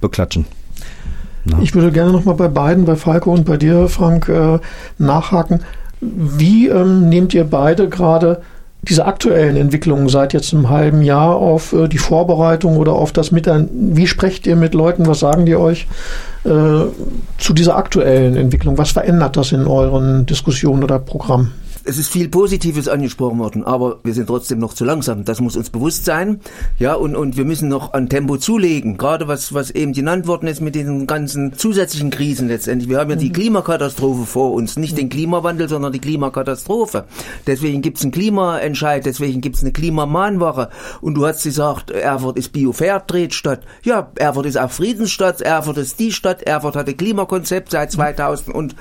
beklatschen. 0.02 0.46
Na. 1.46 1.60
Ich 1.62 1.76
würde 1.76 1.92
gerne 1.92 2.12
nochmal 2.12 2.36
bei 2.36 2.48
beiden, 2.48 2.86
bei 2.86 2.96
Falco 2.96 3.34
und 3.34 3.46
bei 3.46 3.58
dir, 3.58 3.90
Frank, 3.90 4.30
äh, 4.30 4.60
nachhaken. 4.98 5.62
Wie 6.00 6.68
ähm, 6.68 7.10
nehmt 7.10 7.34
ihr 7.34 7.46
beide 7.46 7.90
gerade 7.90 8.42
diese 8.84 9.06
aktuellen 9.06 9.56
Entwicklungen 9.56 10.10
seit 10.10 10.34
jetzt 10.34 10.54
einem 10.54 10.70
halben 10.70 11.02
Jahr 11.02 11.36
auf 11.36 11.74
äh, 11.74 11.88
die 11.88 11.98
Vorbereitung 11.98 12.78
oder 12.78 12.94
auf 12.94 13.12
das 13.12 13.32
Miteinander? 13.32 13.72
Wie 13.74 14.08
sprecht 14.08 14.46
ihr 14.46 14.56
mit 14.56 14.74
Leuten? 14.74 15.08
Was 15.08 15.20
sagen 15.20 15.46
die 15.46 15.56
euch 15.56 15.88
äh, 16.44 16.50
zu 17.38 17.54
dieser 17.54 17.78
aktuellen 17.78 18.36
Entwicklung? 18.36 18.78
Was 18.78 18.92
verändert 18.92 19.38
das 19.38 19.52
in 19.52 19.68
euren 19.68 20.26
Diskussionen 20.26 20.84
oder 20.84 21.00
Programmen? 21.00 21.54
Es 21.86 21.98
ist 21.98 22.12
viel 22.12 22.30
Positives 22.30 22.88
angesprochen 22.88 23.40
worden, 23.40 23.64
aber 23.64 24.00
wir 24.04 24.14
sind 24.14 24.28
trotzdem 24.28 24.60
noch 24.60 24.74
zu 24.74 24.86
langsam. 24.86 25.26
Das 25.26 25.42
muss 25.42 25.58
uns 25.58 25.70
bewusst 25.70 26.06
sein. 26.06 26.40
Ja, 26.80 26.94
und, 26.94 27.16
und 27.16 27.36
wir 27.36 27.46
müssen 27.46 27.68
noch 27.68 27.94
an 27.94 28.10
Tempo 28.10 28.38
zulegen. 28.38 28.98
Gerade 28.98 29.28
was, 29.28 29.54
was 29.54 29.70
eben 29.72 29.94
genannt 29.94 30.28
worden 30.28 30.48
ist 30.48 30.62
mit 30.62 30.76
diesen 30.76 31.08
ganzen 31.08 31.54
zusätzlichen 31.54 32.10
Krisen 32.10 32.48
letztendlich. 32.48 32.90
Wir 32.90 33.00
haben 33.00 33.10
ja 33.10 33.16
die 33.18 33.30
mhm. 33.30 33.34
Klimakatastrophe 33.34 34.26
vor 34.26 34.54
uns. 34.54 34.78
Nicht 34.78 34.98
den 34.98 35.10
Klimawandel, 35.10 35.68
sondern 35.68 35.92
die 35.92 36.00
Klimakatastrophe. 36.00 37.06
Deswegen 37.48 37.82
gibt 37.82 37.98
es 37.98 38.04
einen 38.04 38.12
Klimaentscheid, 38.12 39.06
deswegen 39.06 39.42
gibt 39.42 39.58
es 39.58 39.62
eine 39.62 39.74
Klimamahnwache. 39.74 40.70
Und 41.02 41.16
du 41.16 41.26
hast 41.26 41.44
gesagt, 41.44 41.92
Erfurt 41.92 42.38
ist 42.38 42.54
Bio-Fairtrade-Stadt. 42.54 43.62
Ja, 43.84 44.12
Erfurt 44.16 44.46
ist 44.46 44.58
auch 44.58 44.72
Friedensstadt, 44.72 45.42
Erfurt 45.42 45.78
ist 45.78 46.00
die 46.00 46.12
Stadt, 46.12 46.44
Erfurt 46.44 46.76
hatte 46.76 46.94
Klimakonzept 46.94 47.72
seit 47.72 47.92
2000 47.92 48.56
und 48.56 48.76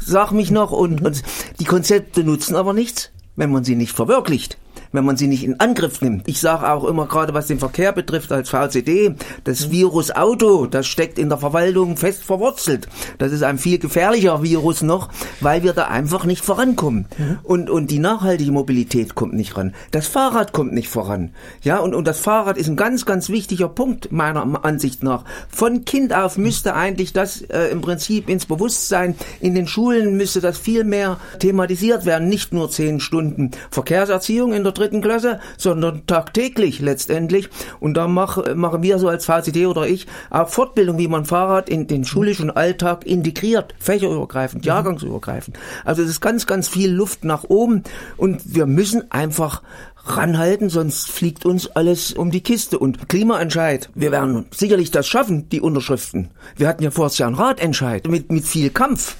sag 0.00 0.32
mich 0.32 0.50
noch, 0.50 0.72
und, 0.72 1.02
und 1.02 1.22
die 1.60 1.64
Konzepte 1.64 2.24
nutzen 2.24 2.56
aber 2.56 2.72
nichts, 2.72 3.10
wenn 3.36 3.50
man 3.50 3.64
sie 3.64 3.76
nicht 3.76 3.92
verwirklicht 3.92 4.58
wenn 4.92 5.04
man 5.04 5.16
sie 5.16 5.26
nicht 5.26 5.44
in 5.44 5.60
Angriff 5.60 6.00
nimmt. 6.00 6.28
Ich 6.28 6.40
sage 6.40 6.70
auch 6.70 6.84
immer 6.84 7.06
gerade, 7.06 7.34
was 7.34 7.46
den 7.46 7.58
Verkehr 7.58 7.92
betrifft 7.92 8.32
als 8.32 8.50
VCD, 8.50 9.14
das 9.44 9.70
Virus 9.70 10.10
Auto, 10.10 10.66
das 10.66 10.86
steckt 10.86 11.18
in 11.18 11.28
der 11.28 11.38
Verwaltung 11.38 11.96
fest 11.96 12.24
verwurzelt. 12.24 12.88
Das 13.18 13.32
ist 13.32 13.42
ein 13.42 13.58
viel 13.58 13.78
gefährlicher 13.78 14.42
Virus 14.42 14.82
noch, 14.82 15.08
weil 15.40 15.62
wir 15.62 15.72
da 15.72 15.84
einfach 15.84 16.24
nicht 16.24 16.44
vorankommen. 16.44 17.06
Mhm. 17.18 17.38
Und, 17.42 17.70
und 17.70 17.90
die 17.90 17.98
nachhaltige 17.98 18.52
Mobilität 18.52 19.14
kommt 19.14 19.34
nicht 19.34 19.56
ran. 19.56 19.74
Das 19.90 20.06
Fahrrad 20.06 20.52
kommt 20.52 20.72
nicht 20.72 20.88
voran. 20.88 21.30
Ja, 21.62 21.78
und, 21.78 21.94
und 21.94 22.06
das 22.06 22.20
Fahrrad 22.20 22.56
ist 22.56 22.68
ein 22.68 22.76
ganz, 22.76 23.06
ganz 23.06 23.28
wichtiger 23.28 23.68
Punkt 23.68 24.12
meiner 24.12 24.64
Ansicht 24.64 25.02
nach. 25.02 25.24
Von 25.48 25.84
Kind 25.84 26.14
auf 26.14 26.36
müsste 26.36 26.74
eigentlich 26.74 27.12
das 27.12 27.42
äh, 27.42 27.68
im 27.70 27.80
Prinzip 27.80 28.28
ins 28.28 28.46
Bewusstsein, 28.46 29.14
in 29.40 29.54
den 29.54 29.66
Schulen 29.66 30.16
müsste 30.16 30.40
das 30.40 30.58
viel 30.58 30.84
mehr 30.84 31.18
thematisiert 31.38 32.06
werden. 32.06 32.28
Nicht 32.28 32.52
nur 32.52 32.70
zehn 32.70 33.00
Stunden 33.00 33.50
Verkehrserziehung 33.70 34.52
in 34.52 34.64
der 34.64 34.74
dritten 34.80 35.02
Klasse, 35.02 35.40
sondern 35.56 36.06
tagtäglich 36.06 36.80
letztendlich. 36.80 37.48
Und 37.78 37.94
da 37.94 38.08
mach, 38.08 38.54
machen 38.54 38.82
wir 38.82 38.98
so 38.98 39.08
als 39.08 39.26
VCD 39.26 39.66
oder 39.66 39.86
ich 39.86 40.06
auch 40.30 40.48
Fortbildung, 40.48 40.98
wie 40.98 41.08
man 41.08 41.24
Fahrrad 41.24 41.68
in 41.68 41.86
den 41.86 42.04
schulischen 42.04 42.50
Alltag 42.50 43.06
integriert, 43.06 43.74
fächerübergreifend, 43.78 44.64
jahrgangsübergreifend. 44.64 45.58
Also 45.84 46.02
es 46.02 46.10
ist 46.10 46.20
ganz, 46.20 46.46
ganz 46.46 46.68
viel 46.68 46.90
Luft 46.90 47.24
nach 47.24 47.44
oben 47.44 47.84
und 48.16 48.54
wir 48.54 48.66
müssen 48.66 49.10
einfach 49.10 49.62
ranhalten, 50.06 50.70
sonst 50.70 51.10
fliegt 51.10 51.44
uns 51.44 51.68
alles 51.68 52.12
um 52.12 52.30
die 52.30 52.42
Kiste. 52.42 52.78
Und 52.78 53.08
Klimaentscheid, 53.08 53.90
wir 53.94 54.10
werden 54.10 54.46
sicherlich 54.50 54.90
das 54.90 55.06
schaffen, 55.06 55.48
die 55.50 55.60
Unterschriften. 55.60 56.30
Wir 56.56 56.68
hatten 56.68 56.82
ja 56.82 56.90
vorher 56.90 57.26
einen 57.26 57.36
Ratentscheid 57.36 58.08
mit, 58.08 58.32
mit 58.32 58.44
viel 58.44 58.70
Kampf. 58.70 59.16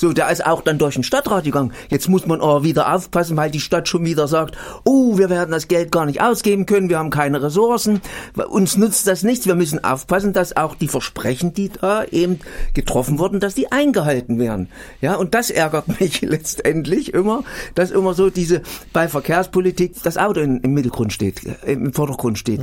So, 0.00 0.12
der 0.12 0.30
ist 0.30 0.46
auch 0.46 0.62
dann 0.62 0.78
durch 0.78 0.94
den 0.94 1.02
Stadtrat 1.02 1.42
gegangen. 1.42 1.72
Jetzt 1.90 2.08
muss 2.08 2.24
man 2.24 2.40
aber 2.40 2.62
wieder 2.62 2.94
aufpassen, 2.94 3.36
weil 3.36 3.50
die 3.50 3.58
Stadt 3.58 3.88
schon 3.88 4.04
wieder 4.04 4.28
sagt, 4.28 4.56
oh, 4.84 5.18
wir 5.18 5.28
werden 5.28 5.50
das 5.50 5.66
Geld 5.66 5.90
gar 5.90 6.06
nicht 6.06 6.22
ausgeben 6.22 6.66
können, 6.66 6.88
wir 6.88 7.00
haben 7.00 7.10
keine 7.10 7.42
Ressourcen, 7.42 8.00
uns 8.48 8.76
nutzt 8.76 9.08
das 9.08 9.24
nichts. 9.24 9.46
Wir 9.46 9.56
müssen 9.56 9.82
aufpassen, 9.82 10.32
dass 10.32 10.56
auch 10.56 10.76
die 10.76 10.86
Versprechen, 10.86 11.52
die 11.52 11.68
da 11.68 12.04
eben 12.04 12.38
getroffen 12.74 13.18
wurden, 13.18 13.40
dass 13.40 13.56
die 13.56 13.72
eingehalten 13.72 14.38
werden. 14.38 14.68
Ja, 15.00 15.16
und 15.16 15.34
das 15.34 15.50
ärgert 15.50 15.88
mich 16.00 16.20
letztendlich 16.20 17.12
immer, 17.12 17.42
dass 17.74 17.90
immer 17.90 18.14
so 18.14 18.30
diese, 18.30 18.62
bei 18.92 19.08
Verkehrspolitik 19.08 20.00
das 20.04 20.16
Auto 20.16 20.40
im 20.40 20.60
Mittelgrund 20.60 21.12
steht, 21.12 21.44
äh, 21.44 21.72
im 21.72 21.92
Vordergrund 21.92 22.38
steht. 22.38 22.62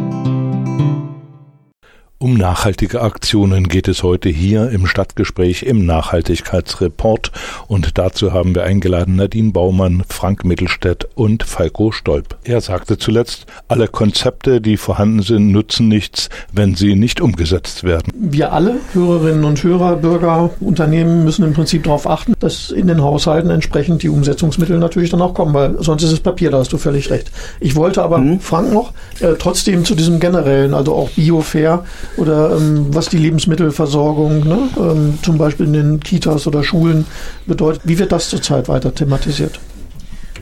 Um 2.21 2.35
nachhaltige 2.35 3.01
Aktionen 3.01 3.67
geht 3.67 3.87
es 3.87 4.03
heute 4.03 4.29
hier 4.29 4.69
im 4.69 4.85
Stadtgespräch 4.85 5.63
im 5.63 5.87
Nachhaltigkeitsreport 5.87 7.31
und 7.67 7.97
dazu 7.97 8.31
haben 8.31 8.53
wir 8.53 8.63
eingeladen 8.63 9.15
Nadine 9.15 9.51
Baumann, 9.51 10.03
Frank 10.07 10.45
Mittelstädt 10.45 11.07
und 11.15 11.41
Falco 11.41 11.91
Stolp. 11.91 12.37
Er 12.43 12.61
sagte 12.61 12.99
zuletzt, 12.99 13.47
alle 13.67 13.87
Konzepte, 13.87 14.61
die 14.61 14.77
vorhanden 14.77 15.23
sind, 15.23 15.51
nutzen 15.51 15.87
nichts, 15.87 16.29
wenn 16.53 16.75
sie 16.75 16.93
nicht 16.93 17.21
umgesetzt 17.21 17.83
werden. 17.83 18.13
Wir 18.13 18.53
alle, 18.53 18.75
Hörerinnen 18.93 19.43
und 19.43 19.63
Hörer, 19.63 19.95
Bürger, 19.95 20.51
Unternehmen 20.59 21.23
müssen 21.23 21.43
im 21.43 21.53
Prinzip 21.53 21.85
darauf 21.85 22.07
achten, 22.07 22.35
dass 22.39 22.69
in 22.69 22.85
den 22.85 23.01
Haushalten 23.01 23.49
entsprechend 23.49 24.03
die 24.03 24.09
Umsetzungsmittel 24.09 24.77
natürlich 24.77 25.09
dann 25.09 25.23
auch 25.23 25.33
kommen, 25.33 25.55
weil 25.55 25.81
sonst 25.81 26.03
ist 26.03 26.11
es 26.11 26.19
Papier, 26.19 26.51
da 26.51 26.59
hast 26.59 26.71
du 26.71 26.77
völlig 26.77 27.09
recht. 27.09 27.31
Ich 27.59 27.75
wollte 27.75 28.03
aber, 28.03 28.19
mhm. 28.19 28.39
Frank 28.41 28.71
noch, 28.71 28.93
äh, 29.21 29.33
trotzdem 29.39 29.85
zu 29.85 29.95
diesem 29.95 30.19
generellen, 30.19 30.75
also 30.75 30.93
auch 30.93 31.09
Biofair, 31.09 31.83
oder 32.17 32.55
ähm, 32.55 32.87
was 32.91 33.09
die 33.09 33.17
Lebensmittelversorgung 33.17 34.47
ne, 34.47 34.69
ähm, 34.77 35.19
zum 35.21 35.37
Beispiel 35.37 35.67
in 35.67 35.73
den 35.73 35.99
Kitas 35.99 36.47
oder 36.47 36.63
Schulen 36.63 37.05
bedeutet. 37.45 37.81
Wie 37.85 37.99
wird 37.99 38.11
das 38.11 38.29
zurzeit 38.29 38.67
weiter 38.67 38.93
thematisiert? 38.93 39.59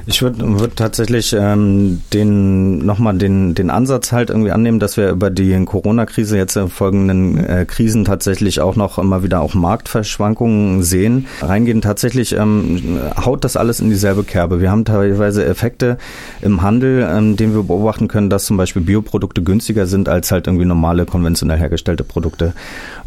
Ich 0.06 0.22
würde 0.22 0.60
würd 0.60 0.76
tatsächlich 0.76 1.36
ähm, 1.38 2.02
den 2.14 2.86
nochmal 2.86 3.18
den, 3.18 3.54
den 3.54 3.70
Ansatz 3.70 4.12
halt 4.12 4.30
irgendwie 4.30 4.52
annehmen, 4.52 4.80
dass 4.80 4.98
wir 4.98 5.10
über 5.10 5.30
die 5.30 5.64
Corona-Krise 5.66 6.38
jetzt 6.38 6.58
folgenden 6.70 7.38
äh, 7.44 7.66
Krisen 7.66 8.06
tatsächlich 8.06 8.62
auch 8.62 8.76
noch 8.76 8.98
immer 8.98 9.24
wieder 9.24 9.42
auch 9.42 9.54
Marktverschwankungen 9.54 10.84
sehen. 10.84 11.28
Reingehen 11.42 11.82
tatsächlich 11.82 12.36
ähm, 12.36 13.00
haut 13.24 13.44
das 13.44 13.58
alles 13.58 13.80
in 13.80 13.90
dieselbe 13.90 14.24
Kerbe. 14.24 14.62
Wir 14.62 14.72
haben 14.72 14.86
teilweise 14.86 15.46
Effekte 15.46 15.98
im 16.42 16.62
Handel, 16.62 17.08
ähm, 17.10 17.36
den 17.36 17.54
wir 17.54 17.64
beobachten 17.64 18.08
können, 18.08 18.30
dass 18.30 18.46
zum 18.46 18.58
Beispiel 18.58 18.82
Bioprodukte 18.82 19.44
günstiger 19.44 19.86
sind 19.86 20.10
als 20.10 20.32
halt 20.32 20.48
irgendwie 20.48 20.66
normale 20.66 21.06
konventionell 21.06 21.60
hergestellte 21.60 22.04
Produkte. 22.04 22.54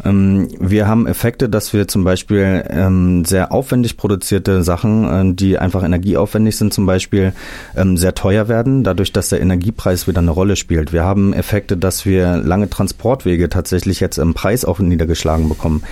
Ähm, 0.05 0.47
wir 0.59 0.87
haben 0.87 1.07
Effekte, 1.07 1.49
dass 1.49 1.73
wir 1.73 1.87
zum 1.87 2.03
Beispiel 2.03 2.63
ähm, 2.69 3.25
sehr 3.25 3.51
aufwendig 3.51 3.97
produzierte 3.97 4.63
Sachen, 4.63 5.31
äh, 5.31 5.35
die 5.35 5.57
einfach 5.57 5.83
energieaufwendig 5.83 6.55
sind, 6.57 6.73
zum 6.73 6.82
Beispiel 6.85 7.13
Beispiel 7.13 7.33
ähm, 7.75 7.97
sehr 7.97 8.15
teuer 8.15 8.47
werden, 8.47 8.83
dadurch, 8.83 9.11
dass 9.11 9.29
der 9.29 9.41
Energiepreis 9.41 10.07
wieder 10.07 10.19
eine 10.19 10.31
Rolle 10.31 10.55
spielt. 10.55 10.93
Wir 10.93 11.03
haben 11.03 11.33
Effekte, 11.33 11.77
dass 11.77 12.05
wir 12.05 12.37
lange 12.37 12.69
Transportwege 12.69 13.49
tatsächlich 13.49 13.99
jetzt 13.99 14.17
im 14.17 14.33
Preis 14.33 14.65
auch 14.65 14.79
niedergeschlagen 14.79 15.49
bekommen, 15.49 15.83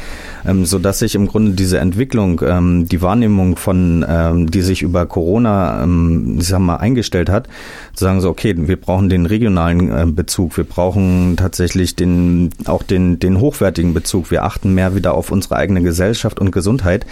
ähm, 0.45 0.65
so 0.65 0.79
dass 0.79 0.99
sich 0.99 1.15
im 1.15 1.27
Grunde 1.27 1.51
diese 1.51 1.79
Entwicklung, 1.79 2.41
ähm, 2.45 2.87
die 2.87 3.01
Wahrnehmung 3.01 3.55
von, 3.55 4.05
ähm, 4.07 4.49
die 4.49 4.61
sich 4.61 4.81
über 4.81 5.05
Corona, 5.05 5.83
ähm, 5.83 6.37
ich 6.39 6.47
sag 6.47 6.59
mal, 6.59 6.77
eingestellt 6.77 7.29
hat, 7.29 7.47
zu 7.93 8.05
sagen 8.05 8.21
so, 8.21 8.29
okay, 8.29 8.55
wir 8.57 8.79
brauchen 8.79 9.09
den 9.09 9.25
regionalen 9.25 9.91
äh, 9.91 10.05
Bezug, 10.05 10.57
wir 10.57 10.63
brauchen 10.63 11.35
tatsächlich 11.37 11.95
den, 11.95 12.49
auch 12.65 12.83
den, 12.83 13.19
den 13.19 13.39
hochwertigen 13.39 13.93
Bezug, 13.93 14.31
wir 14.31 14.43
achten 14.43 14.73
mehr 14.73 14.95
wieder 14.95 15.13
auf 15.13 15.31
unsere 15.31 15.55
eigene 15.57 15.81
Gesellschaft 15.81 16.39
und 16.39 16.51
Gesundheit, 16.51 17.05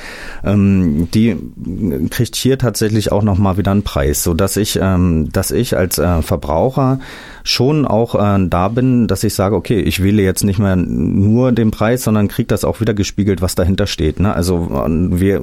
ähm, 0.43 1.09
die 1.13 1.35
kriegt 2.09 2.35
hier 2.35 2.57
tatsächlich 2.57 3.11
auch 3.11 3.23
nochmal 3.23 3.57
wieder 3.57 3.68
dann 3.69 3.83
Preis, 3.83 4.23
so 4.23 4.33
dass 4.33 4.57
ich, 4.57 4.79
ähm, 4.81 5.29
dass 5.31 5.51
ich 5.51 5.77
als 5.77 5.97
äh, 5.97 6.21
Verbraucher 6.21 6.99
schon 7.43 7.85
auch 7.85 8.15
äh, 8.15 8.47
da 8.47 8.67
bin, 8.67 9.07
dass 9.07 9.23
ich 9.23 9.33
sage, 9.33 9.55
okay, 9.55 9.79
ich 9.79 10.03
wähle 10.03 10.21
jetzt 10.21 10.43
nicht 10.43 10.59
mehr 10.59 10.75
nur 10.75 11.51
den 11.51 11.71
Preis, 11.71 12.03
sondern 12.03 12.27
kriege 12.27 12.47
das 12.47 12.63
auch 12.63 12.81
wieder 12.81 12.93
gespiegelt, 12.93 13.41
was 13.41 13.55
dahinter 13.55 13.87
steht. 13.87 14.19
Ne? 14.19 14.33
Also 14.33 14.69
wir, 15.11 15.41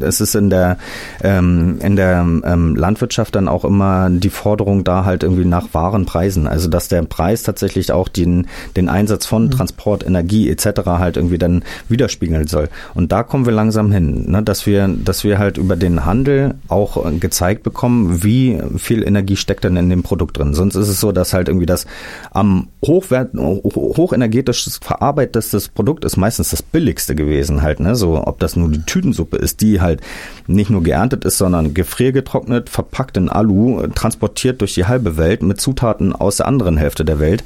es 0.00 0.20
ist 0.20 0.34
in 0.34 0.50
der 0.50 0.78
ähm, 1.22 1.78
in 1.82 1.96
der 1.96 2.20
ähm, 2.20 2.76
Landwirtschaft 2.76 3.34
dann 3.34 3.48
auch 3.48 3.64
immer 3.64 4.10
die 4.10 4.30
Forderung 4.30 4.84
da 4.84 5.04
halt 5.04 5.22
irgendwie 5.22 5.44
nach 5.44 5.68
wahren 5.72 6.06
Preisen. 6.06 6.46
Also 6.46 6.68
dass 6.68 6.88
der 6.88 7.02
Preis 7.02 7.42
tatsächlich 7.42 7.92
auch 7.92 8.08
den 8.08 8.46
den 8.76 8.88
Einsatz 8.88 9.26
von 9.26 9.44
mhm. 9.46 9.50
Transport, 9.50 10.06
Energie 10.06 10.48
etc. 10.48 10.82
halt 10.86 11.16
irgendwie 11.16 11.38
dann 11.38 11.64
widerspiegeln 11.88 12.46
soll. 12.46 12.68
Und 12.94 13.12
da 13.12 13.22
kommen 13.22 13.46
wir 13.46 13.52
langsam 13.52 13.92
hin, 13.92 14.30
ne? 14.30 14.42
dass 14.42 14.66
wir 14.66 14.88
dass 14.88 15.24
wir 15.24 15.38
halt 15.38 15.58
über 15.58 15.76
den 15.76 16.04
Handel 16.04 16.54
auch 16.68 17.04
gezeigt 17.20 17.62
bekommen, 17.62 18.22
wie 18.22 18.60
viel 18.76 19.02
Energie 19.02 19.36
steckt 19.36 19.64
denn 19.64 19.76
in 19.76 19.90
dem 19.90 20.02
Produkt 20.02 20.38
drin. 20.38 20.54
Sonst 20.54 20.74
ist 20.74 20.88
es 20.88 21.00
so, 21.00 21.12
dass 21.12 21.25
halt 21.34 21.48
irgendwie 21.48 21.66
das 21.66 21.86
am 22.30 22.68
hochwert, 22.84 23.34
hochenergetisch 23.34 24.66
verarbeitestes 24.80 25.68
Produkt 25.68 26.04
ist 26.04 26.16
meistens 26.16 26.50
das 26.50 26.62
billigste 26.62 27.14
gewesen 27.14 27.62
halt, 27.62 27.80
ne? 27.80 27.94
So, 27.94 28.22
ob 28.26 28.38
das 28.38 28.56
nur 28.56 28.70
die 28.70 28.82
Tütensuppe 28.82 29.36
ist, 29.36 29.60
die 29.60 29.80
halt 29.80 30.00
nicht 30.46 30.70
nur 30.70 30.82
geerntet 30.82 31.24
ist, 31.24 31.38
sondern 31.38 31.74
gefriergetrocknet, 31.74 32.68
verpackt 32.68 33.16
in 33.16 33.28
Alu, 33.28 33.86
transportiert 33.94 34.60
durch 34.60 34.74
die 34.74 34.86
halbe 34.86 35.16
Welt 35.16 35.42
mit 35.42 35.60
Zutaten 35.60 36.12
aus 36.12 36.36
der 36.36 36.46
anderen 36.46 36.76
Hälfte 36.76 37.04
der 37.04 37.18
Welt. 37.18 37.44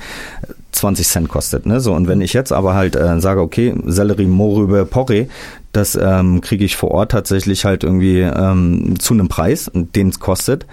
20 0.73 1.07
Cent 1.07 1.29
kostet. 1.29 1.67
Ne? 1.67 1.81
So, 1.81 1.93
und 1.93 2.09
wenn 2.09 2.21
ich 2.21 2.33
jetzt 2.33 2.53
aber 2.53 2.75
halt 2.75 2.97
äh, 2.97 3.21
sage, 3.21 3.41
okay, 3.41 3.75
Sellerie, 3.87 4.27
Mohrrübe, 4.27 4.87
Porree, 4.87 5.27
das 5.73 5.95
ähm, 5.95 6.41
kriege 6.41 6.65
ich 6.65 6.77
vor 6.77 6.91
Ort 6.91 7.13
tatsächlich 7.13 7.65
halt 7.65 7.85
irgendwie 7.85 8.21
ähm, 8.21 8.97
zu 8.99 9.15
einem 9.15 9.29
Preis, 9.29 9.71
den 9.75 10.09
es 10.09 10.19
kostet. 10.19 10.67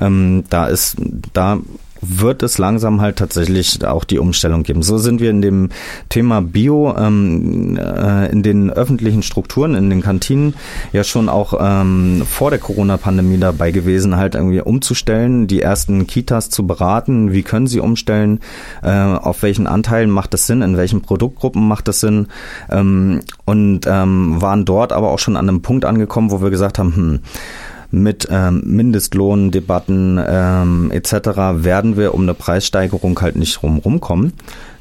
Ähm, 0.00 0.44
da 0.48 0.66
ist, 0.66 0.96
da 1.32 1.58
wird 2.08 2.42
es 2.42 2.58
langsam 2.58 3.00
halt 3.00 3.16
tatsächlich 3.16 3.84
auch 3.84 4.04
die 4.04 4.18
Umstellung 4.18 4.62
geben. 4.62 4.82
So 4.82 4.98
sind 4.98 5.20
wir 5.20 5.30
in 5.30 5.42
dem 5.42 5.70
Thema 6.08 6.40
Bio 6.40 6.94
ähm, 6.96 7.76
äh, 7.76 8.30
in 8.30 8.42
den 8.42 8.70
öffentlichen 8.70 9.22
Strukturen, 9.22 9.74
in 9.74 9.90
den 9.90 10.02
Kantinen 10.02 10.54
ja 10.92 11.04
schon 11.04 11.28
auch 11.28 11.54
ähm, 11.60 12.22
vor 12.28 12.50
der 12.50 12.58
Corona-Pandemie 12.58 13.38
dabei 13.38 13.70
gewesen, 13.70 14.16
halt 14.16 14.34
irgendwie 14.34 14.60
umzustellen, 14.60 15.46
die 15.46 15.60
ersten 15.60 16.06
Kitas 16.06 16.50
zu 16.50 16.66
beraten, 16.66 17.32
wie 17.32 17.42
können 17.42 17.66
sie 17.66 17.80
umstellen, 17.80 18.40
äh, 18.82 18.90
auf 18.90 19.42
welchen 19.42 19.66
Anteilen 19.66 20.10
macht 20.10 20.34
es 20.34 20.46
Sinn, 20.46 20.62
in 20.62 20.76
welchen 20.76 21.02
Produktgruppen 21.02 21.66
macht 21.66 21.88
es 21.88 22.00
Sinn? 22.00 22.28
Ähm, 22.70 23.20
und 23.44 23.82
ähm, 23.86 24.40
waren 24.40 24.64
dort 24.64 24.92
aber 24.92 25.10
auch 25.10 25.18
schon 25.18 25.36
an 25.36 25.48
einem 25.48 25.62
Punkt 25.62 25.84
angekommen, 25.84 26.30
wo 26.30 26.42
wir 26.42 26.50
gesagt 26.50 26.78
haben, 26.78 26.94
hm, 26.94 27.20
mit 28.02 28.28
ähm, 28.30 28.62
Mindestlohndebatten 28.64 30.20
ähm, 30.26 30.90
etc. 30.90 31.12
werden 31.64 31.96
wir 31.96 32.14
um 32.14 32.22
eine 32.22 32.34
Preissteigerung 32.34 33.20
halt 33.20 33.36
nicht 33.36 33.62
rum 33.62 34.00
kommen. 34.00 34.32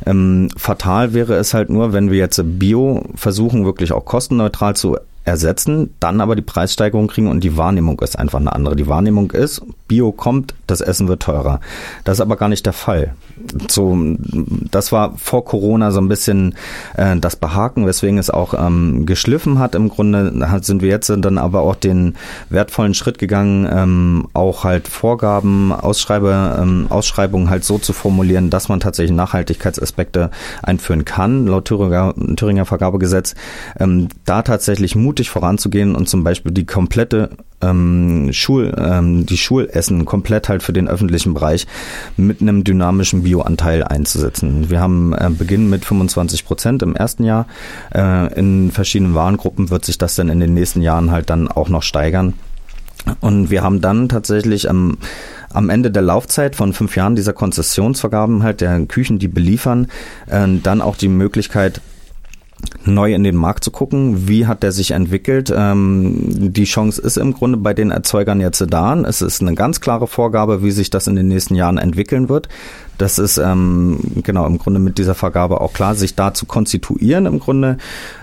Ähm, 0.06 0.50
fatal 0.58 1.14
wäre 1.14 1.36
es 1.36 1.54
halt 1.54 1.70
nur, 1.70 1.94
wenn 1.94 2.12
wir 2.12 2.18
jetzt 2.18 2.42
Bio 2.60 3.04
versuchen, 3.16 3.66
wirklich 3.66 3.92
auch 3.92 4.06
kostenneutral 4.06 4.76
zu 4.76 4.98
ersetzen, 5.26 5.94
dann 6.00 6.20
aber 6.20 6.36
die 6.36 6.42
Preissteigerung 6.42 7.08
kriegen 7.08 7.28
und 7.28 7.44
die 7.44 7.56
Wahrnehmung 7.56 8.00
ist 8.02 8.18
einfach 8.18 8.40
eine 8.40 8.52
andere. 8.52 8.76
Die 8.76 8.88
Wahrnehmung 8.88 9.32
ist, 9.32 9.62
Bio 9.88 10.12
kommt, 10.12 10.54
das 10.74 10.82
Essen 10.82 11.08
wird 11.08 11.22
teurer. 11.22 11.60
Das 12.04 12.18
ist 12.18 12.22
aber 12.22 12.36
gar 12.36 12.50
nicht 12.50 12.66
der 12.66 12.74
Fall. 12.74 13.14
So, 13.70 13.98
das 14.72 14.92
war 14.92 15.14
vor 15.18 15.46
Corona 15.46 15.92
so 15.92 16.02
ein 16.02 16.08
bisschen 16.08 16.56
äh, 16.98 17.16
das 17.18 17.36
Behaken, 17.36 17.86
weswegen 17.86 18.18
es 18.18 18.30
auch 18.30 18.54
ähm, 18.54 19.06
geschliffen 19.06 19.60
hat. 19.60 19.76
Im 19.76 19.90
Grunde 19.90 20.34
sind 20.62 20.82
wir 20.82 20.90
jetzt 20.90 21.10
dann 21.10 21.38
aber 21.38 21.62
auch 21.62 21.76
den 21.76 22.16
wertvollen 22.50 22.94
Schritt 22.94 23.18
gegangen, 23.18 23.68
ähm, 23.72 24.28
auch 24.34 24.64
halt 24.64 24.88
Vorgaben, 24.88 25.72
Ausschreibe, 25.72 26.58
ähm, 26.62 26.88
Ausschreibungen 26.90 27.50
halt 27.50 27.64
so 27.64 27.78
zu 27.78 27.94
formulieren, 27.94 28.50
dass 28.50 28.70
man 28.70 28.80
tatsächlich 28.80 29.16
Nachhaltigkeitsaspekte 29.16 30.32
einführen 30.62 31.06
kann, 31.06 31.46
laut 31.46 31.66
Thüringer, 31.66 32.14
Thüringer 32.36 32.66
Vergabegesetz, 32.66 33.36
ähm, 33.80 34.10
da 34.26 34.42
tatsächlich 34.42 34.96
mutig 34.96 35.30
voranzugehen 35.30 35.96
und 35.96 36.10
zum 36.10 36.24
Beispiel 36.24 36.52
die 36.52 36.66
komplette 36.66 37.32
ähm, 37.64 38.30
Schul, 38.32 38.74
ähm, 38.78 39.26
die 39.26 39.38
Schulessen 39.38 40.06
komplett 40.06 40.50
halt 40.50 40.64
für 40.64 40.74
den 40.74 40.88
öffentlichen 40.88 41.34
Bereich 41.34 41.68
mit 42.18 42.42
einem 42.42 42.64
dynamischen 42.64 43.24
Bioanteil 43.24 43.84
einzusetzen. 43.84 44.70
Wir 44.70 44.80
haben 44.80 45.14
äh, 45.14 45.30
beginnen 45.30 45.70
mit 45.70 45.86
25 45.86 46.46
Prozent 46.46 46.84
im 46.84 46.96
ersten 46.96 47.24
Jahr. 47.24 47.48
Äh, 47.94 48.34
in 48.38 48.72
verschiedenen 48.72 49.16
Warengruppen 49.16 49.70
wird 49.70 49.86
sich 49.86 49.98
das 49.98 50.16
dann 50.16 50.30
in 50.30 50.40
den 50.40 50.54
nächsten 50.54 50.82
Jahren 50.82 51.12
halt 51.12 51.30
dann 51.30 51.48
auch 51.48 51.70
noch 51.70 51.84
steigern. 51.84 52.34
Und 53.20 53.50
wir 53.50 53.64
haben 53.64 53.82
dann 53.82 54.08
tatsächlich 54.08 54.70
am, 54.70 54.98
am 55.52 55.70
Ende 55.70 55.92
der 55.92 56.02
Laufzeit 56.02 56.56
von 56.56 56.74
fünf 56.74 56.96
Jahren 56.96 57.16
dieser 57.16 57.34
Konzessionsvergaben 57.34 58.44
halt 58.44 58.62
der 58.62 58.86
Küchen, 58.86 59.20
die 59.20 59.28
beliefern, 59.28 59.88
äh, 60.28 60.48
dann 60.62 60.82
auch 60.82 60.96
die 60.96 61.10
Möglichkeit, 61.10 61.82
neu 62.86 63.14
in 63.14 63.24
den 63.24 63.36
Markt 63.36 63.64
zu 63.64 63.72
gucken. 63.72 64.28
Wie 64.28 64.46
hat 64.48 64.64
der 64.64 64.72
sich 64.72 64.92
entwickelt? 64.92 65.54
Ähm, 65.56 66.52
die 66.54 66.66
Chance 66.66 67.02
ist 67.02 67.18
im 67.18 67.34
Grunde 67.34 67.58
bei 67.58 67.74
den 67.74 67.92
Erzeugern 67.92 68.42
jetzt 68.42 68.64
da. 68.70 68.96
Es 69.02 69.22
ist 69.22 69.42
eine 69.42 69.56
ganz 69.56 69.82
klare 69.82 70.08
Vorgabe, 70.08 70.64
wie 70.64 70.72
sich 70.72 70.90
das 70.90 71.08
in 71.08 71.16
den 71.16 71.28
nächsten 71.28 71.56
Jahren 71.56 71.78
entwickeln 71.78 72.30
wird. 72.30 72.50
Das 72.98 73.18
ist 73.18 73.38
ähm, 73.38 74.00
genau 74.24 74.46
im 74.46 74.58
Grunde 74.58 74.80
mit 74.80 74.98
dieser 74.98 75.16
Vergabe 75.16 75.62
auch 75.62 75.74
klar, 75.74 75.96
sich 75.96 76.16
da 76.16 76.34
zu 76.34 76.46
konstituieren, 76.46 77.26
im 77.26 77.40
Grunde 77.40 77.78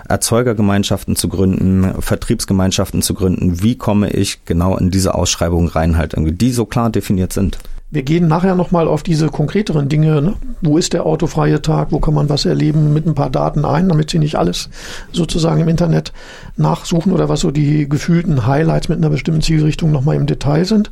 Erzeugergemeinschaften 0.07 1.15
zu 1.15 1.27
gründen, 1.27 2.01
Vertriebsgemeinschaften 2.01 3.01
zu 3.01 3.13
gründen. 3.13 3.61
Wie 3.61 3.77
komme 3.77 4.11
ich 4.11 4.45
genau 4.45 4.77
in 4.77 4.89
diese 4.89 5.13
Ausschreibung 5.13 5.67
rein, 5.67 5.97
halt 5.97 6.13
irgendwie, 6.13 6.33
die 6.33 6.51
so 6.51 6.65
klar 6.65 6.89
definiert 6.89 7.33
sind? 7.33 7.59
Wir 7.93 8.03
gehen 8.03 8.29
nachher 8.29 8.55
nochmal 8.55 8.87
auf 8.87 9.03
diese 9.03 9.27
konkreteren 9.27 9.89
Dinge. 9.89 10.21
Ne? 10.21 10.35
Wo 10.61 10.77
ist 10.77 10.93
der 10.93 11.05
autofreie 11.05 11.61
Tag? 11.61 11.91
Wo 11.91 11.99
kann 11.99 12.13
man 12.13 12.29
was 12.29 12.45
erleben 12.45 12.93
mit 12.93 13.05
ein 13.05 13.15
paar 13.15 13.29
Daten 13.29 13.65
ein, 13.65 13.89
damit 13.89 14.09
Sie 14.09 14.17
nicht 14.17 14.35
alles 14.37 14.69
sozusagen 15.11 15.59
im 15.59 15.67
Internet 15.67 16.13
nachsuchen 16.55 17.11
oder 17.11 17.27
was 17.27 17.41
so 17.41 17.51
die 17.51 17.89
gefühlten 17.89 18.47
Highlights 18.47 18.87
mit 18.87 18.99
einer 18.99 19.09
bestimmten 19.09 19.41
Zielrichtung 19.41 19.91
nochmal 19.91 20.15
im 20.15 20.25
Detail 20.25 20.63
sind. 20.63 20.89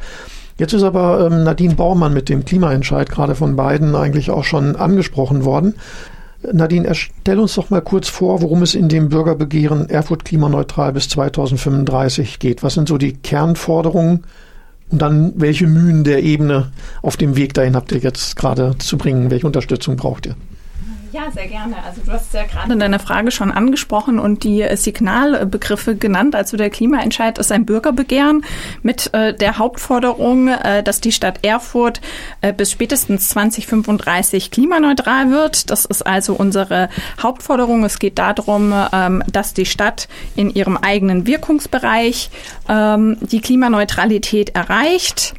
Jetzt 0.58 0.74
ist 0.74 0.84
aber 0.84 1.26
ähm, 1.26 1.46
Nadine 1.46 1.76
Baumann 1.76 2.14
mit 2.14 2.28
dem 2.28 2.44
Klimaentscheid 2.44 3.10
gerade 3.10 3.34
von 3.34 3.56
beiden 3.56 3.96
eigentlich 3.96 4.30
auch 4.30 4.44
schon 4.44 4.76
angesprochen 4.76 5.46
worden. 5.46 5.76
Nadine, 6.52 6.86
erstell 6.86 7.40
uns 7.40 7.56
doch 7.56 7.70
mal 7.70 7.82
kurz 7.82 8.10
vor, 8.10 8.42
worum 8.42 8.62
es 8.62 8.76
in 8.76 8.90
dem 8.90 9.08
Bürgerbegehren 9.08 9.90
Erfurt 9.90 10.26
klimaneutral 10.26 10.92
bis 10.92 11.08
2035 11.08 12.40
geht. 12.40 12.62
Was 12.62 12.74
sind 12.74 12.90
so 12.90 12.98
die 12.98 13.14
Kernforderungen? 13.14 14.26
Und 14.90 15.02
dann, 15.02 15.34
welche 15.36 15.68
Mühen 15.68 16.04
der 16.04 16.24
Ebene 16.24 16.72
auf 17.02 17.16
dem 17.16 17.36
Weg 17.36 17.54
dahin 17.54 17.76
habt 17.76 17.92
ihr 17.92 18.00
jetzt 18.00 18.36
gerade 18.36 18.76
zu 18.80 18.98
bringen? 18.98 19.30
Welche 19.30 19.46
Unterstützung 19.46 19.96
braucht 19.96 20.26
ihr? 20.26 20.36
Ja, 21.20 21.32
sehr 21.32 21.48
gerne. 21.48 21.76
Also 21.84 22.02
du 22.06 22.12
hast 22.14 22.34
ja 22.34 22.44
gerade 22.44 22.72
in 22.72 22.80
deiner 22.80 23.00
Frage 23.00 23.32
schon 23.32 23.52
angesprochen 23.52 24.20
und 24.20 24.46
die 24.46 24.62
äh, 24.62 24.78
Signalbegriffe 24.78 25.98
genannt. 25.98 26.34
Also 26.34 26.56
der 26.56 26.70
Klimaentscheid 26.70 27.38
ist 27.38 27.52
ein 27.52 27.66
Bürgerbegehren 27.66 28.46
mit 28.84 29.14
äh, 29.14 29.34
der 29.34 29.58
Hauptforderung, 29.58 30.48
äh, 30.48 30.82
dass 30.82 31.02
die 31.02 31.12
Stadt 31.12 31.44
Erfurt 31.44 32.02
bis 32.56 32.72
spätestens 32.72 33.30
2035 33.30 34.52
klimaneutral 34.52 35.30
wird. 35.30 35.70
Das 35.70 35.86
ist 35.86 36.04
also 36.04 36.34
unsere 36.34 36.90
Hauptforderung. 37.22 37.84
Es 37.84 38.00
geht 38.00 38.18
darum, 38.18 38.74
ähm, 38.94 39.24
dass 39.32 39.54
die 39.54 39.66
Stadt 39.66 40.08
in 40.36 40.50
ihrem 40.50 40.78
eigenen 40.78 41.28
Wirkungsbereich 41.28 42.30
ähm, 42.70 43.18
die 43.22 43.42
Klimaneutralität 43.42 44.56
erreicht. 44.56 45.34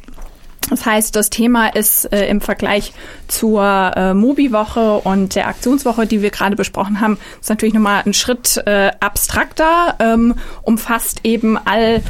Das 0.69 0.85
heißt, 0.85 1.15
das 1.15 1.29
Thema 1.29 1.67
ist 1.67 2.11
äh, 2.13 2.27
im 2.27 2.39
Vergleich 2.39 2.93
zur 3.27 3.63
äh, 3.95 4.13
Mobi-Woche 4.13 4.99
und 4.99 5.35
der 5.35 5.47
Aktionswoche, 5.47 6.07
die 6.07 6.21
wir 6.21 6.29
gerade 6.29 6.55
besprochen 6.55 7.01
haben, 7.01 7.17
ist 7.41 7.49
natürlich 7.49 7.73
nochmal 7.73 8.03
ein 8.05 8.13
Schritt 8.13 8.61
äh, 8.65 8.91
abstrakter, 8.99 9.95
ähm, 9.99 10.35
umfasst 10.61 11.21
eben 11.23 11.57
all 11.57 12.01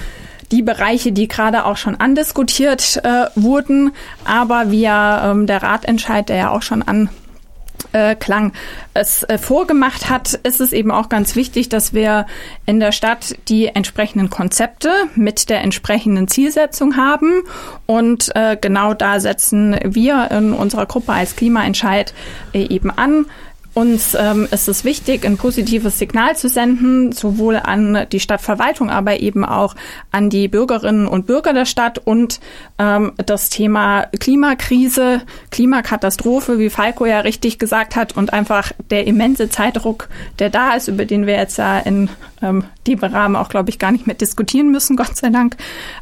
die 0.52 0.62
Bereiche, 0.62 1.12
die 1.12 1.28
gerade 1.28 1.66
auch 1.66 1.78
schon 1.78 1.96
andiskutiert 1.96 3.02
äh, 3.04 3.28
wurden, 3.36 3.94
aber 4.26 4.64
ja 4.66 5.32
ähm, 5.32 5.48
der 5.48 5.64
Ratentscheid, 5.64 6.28
der 6.30 6.36
ja 6.36 6.50
auch 6.52 6.62
schon 6.62 6.84
an 6.84 7.10
äh, 7.94 8.16
Klang 8.16 8.54
es 8.94 9.24
äh, 9.24 9.38
vorgemacht 9.38 10.10
hat, 10.10 10.34
ist 10.34 10.62
es 10.62 10.74
eben 10.74 10.92
auch 10.92 11.10
ganz 11.10 11.36
wichtig, 11.36 11.70
dass 11.70 11.94
wir 11.94 12.26
in 12.66 12.80
der 12.80 12.92
Stadt 12.92 13.36
die 13.48 13.68
entsprechenden 13.68 14.30
Konzepte 14.30 14.90
mit 15.16 15.50
der 15.50 15.62
entsprechenden 15.62 16.28
Zielsetzung 16.28 16.98
haben. 16.98 17.44
Und 17.86 18.36
äh, 18.36 18.58
genau 18.60 18.94
da 18.94 19.20
setzen 19.20 19.78
wir 19.84 20.30
in 20.32 20.54
unserer 20.54 20.86
Gruppe 20.86 21.14
als 21.14 21.36
Klimaentscheid 21.36 22.14
äh, 22.54 22.68
eben 22.68 22.92
an. 22.92 23.26
Uns 23.74 24.16
ähm, 24.16 24.50
ist 24.52 24.68
es 24.68 24.84
wichtig, 24.84 25.26
ein 25.26 25.38
positives 25.38 25.98
Signal 25.98 26.36
zu 26.36 26.50
senden, 26.50 27.14
sowohl 27.14 27.56
an 27.56 28.06
die 28.12 28.20
Stadtverwaltung, 28.20 28.90
aber 28.90 29.22
eben 29.22 29.46
auch 29.46 29.76
an 30.12 30.30
die 30.30 30.50
Bürgerinnen 30.50 31.08
und 31.08 31.26
Bürger 31.26 31.54
der 31.54 31.66
Stadt 31.66 31.98
und 31.98 32.42
ähm, 32.80 33.14
das 33.26 33.48
Thema 33.50 34.08
Klimakrise, 34.20 35.22
Klimakatastrophe, 35.52 36.60
wie 36.60 36.70
Falco 36.70 37.06
ja 37.06 37.22
richtig 37.22 37.60
gesagt 37.60 37.96
hat, 37.96 38.18
und 38.18 38.34
einfach 38.34 38.74
der 38.90 39.08
immense 39.08 39.50
Zeitdruck, 39.50 40.10
der 40.40 40.50
da 40.50 40.74
ist, 40.74 40.90
über 40.90 41.06
den 41.06 41.26
wir 41.26 41.36
jetzt 41.36 41.58
ja 41.58 41.80
in 41.80 42.10
ähm, 42.42 42.66
dem 42.88 43.00
Rahmen 43.00 43.38
auch, 43.38 43.48
glaube 43.48 43.70
ich, 43.70 43.80
gar 43.80 43.94
nicht 43.94 44.06
mehr 44.06 44.18
diskutieren 44.18 44.72
müssen, 44.72 44.96
Gott 44.98 45.16
sei 45.16 45.30
Dank. 45.30 45.56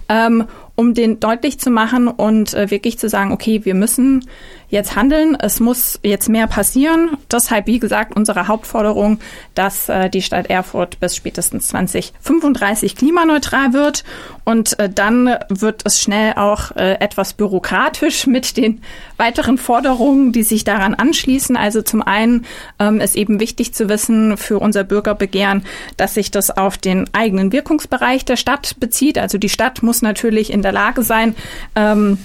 Ähm, 0.07 0.45
um 0.75 0.93
den 0.93 1.19
deutlich 1.19 1.59
zu 1.59 1.71
machen 1.71 2.07
und 2.07 2.53
äh, 2.53 2.71
wirklich 2.71 2.97
zu 2.97 3.09
sagen, 3.09 3.33
okay, 3.33 3.65
wir 3.65 3.75
müssen 3.75 4.25
jetzt 4.69 4.95
handeln, 4.95 5.35
es 5.39 5.59
muss 5.59 5.99
jetzt 6.03 6.29
mehr 6.29 6.47
passieren. 6.47 7.17
Deshalb, 7.31 7.67
wie 7.67 7.79
gesagt, 7.79 8.15
unsere 8.15 8.47
Hauptforderung, 8.47 9.19
dass 9.55 9.89
äh, 9.89 10.09
die 10.09 10.21
Stadt 10.21 10.47
Erfurt 10.47 10.99
bis 10.99 11.15
spätestens 11.15 11.69
2035 11.69 12.95
klimaneutral 12.95 13.73
wird. 13.73 14.03
Und 14.45 14.77
äh, 14.79 14.89
dann 14.89 15.35
wird 15.49 15.81
es 15.85 16.01
schnell 16.01 16.33
auch 16.33 16.75
äh, 16.75 16.93
etwas 16.99 17.33
bürokratisch 17.33 18.27
mit 18.27 18.57
den 18.57 18.81
weiteren 19.17 19.57
Forderungen, 19.57 20.31
die 20.31 20.43
sich 20.43 20.63
daran 20.63 20.93
anschließen. 20.93 21.57
Also 21.57 21.81
zum 21.81 22.01
einen 22.01 22.45
ähm, 22.79 23.01
ist 23.01 23.15
eben 23.15 23.39
wichtig 23.39 23.73
zu 23.73 23.89
wissen 23.89 24.37
für 24.37 24.59
unser 24.59 24.83
Bürgerbegehren, 24.83 25.63
dass 25.97 26.13
sich 26.13 26.31
das 26.31 26.51
auf 26.51 26.77
den 26.77 27.09
eigenen 27.13 27.51
Wirkungsbereich 27.51 28.23
der 28.25 28.37
Stadt 28.37 28.75
bezieht. 28.79 29.17
Also 29.17 29.37
die 29.37 29.49
Stadt 29.49 29.81
muss 29.81 30.01
natürlich 30.01 30.51
in 30.53 30.61
der 30.61 30.71
Lage 30.71 31.01
sein, 31.01 31.35
ähm, 31.75 32.19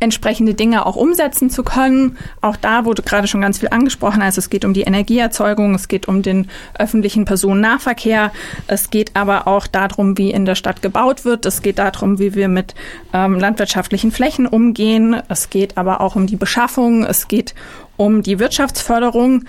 entsprechende 0.00 0.54
Dinge 0.54 0.86
auch 0.86 0.96
umsetzen 0.96 1.50
zu 1.50 1.62
können. 1.62 2.16
Auch 2.40 2.56
da 2.56 2.84
wurde 2.84 3.02
gerade 3.02 3.26
schon 3.26 3.40
ganz 3.40 3.58
viel 3.58 3.68
angesprochen. 3.70 4.22
Also 4.22 4.38
es 4.38 4.50
geht 4.50 4.64
um 4.64 4.74
die 4.74 4.82
Energieerzeugung, 4.82 5.74
es 5.74 5.88
geht 5.88 6.08
um 6.08 6.22
den 6.22 6.48
öffentlichen 6.78 7.24
Personennahverkehr, 7.24 8.32
es 8.66 8.90
geht 8.90 9.16
aber 9.16 9.46
auch 9.46 9.66
darum, 9.66 10.18
wie 10.18 10.30
in 10.30 10.44
der 10.44 10.54
Stadt 10.54 10.82
gebaut 10.82 11.24
wird, 11.24 11.46
es 11.46 11.62
geht 11.62 11.78
darum, 11.78 12.18
wie 12.18 12.34
wir 12.34 12.48
mit 12.48 12.74
ähm, 13.12 13.38
landwirtschaftlichen 13.38 14.12
Flächen 14.12 14.46
umgehen, 14.46 15.20
es 15.28 15.50
geht 15.50 15.76
aber 15.76 16.00
auch 16.00 16.16
um 16.16 16.26
die 16.26 16.36
Beschaffung, 16.36 17.04
es 17.04 17.28
geht 17.28 17.54
um 17.96 18.22
die 18.22 18.38
Wirtschaftsförderung. 18.38 19.44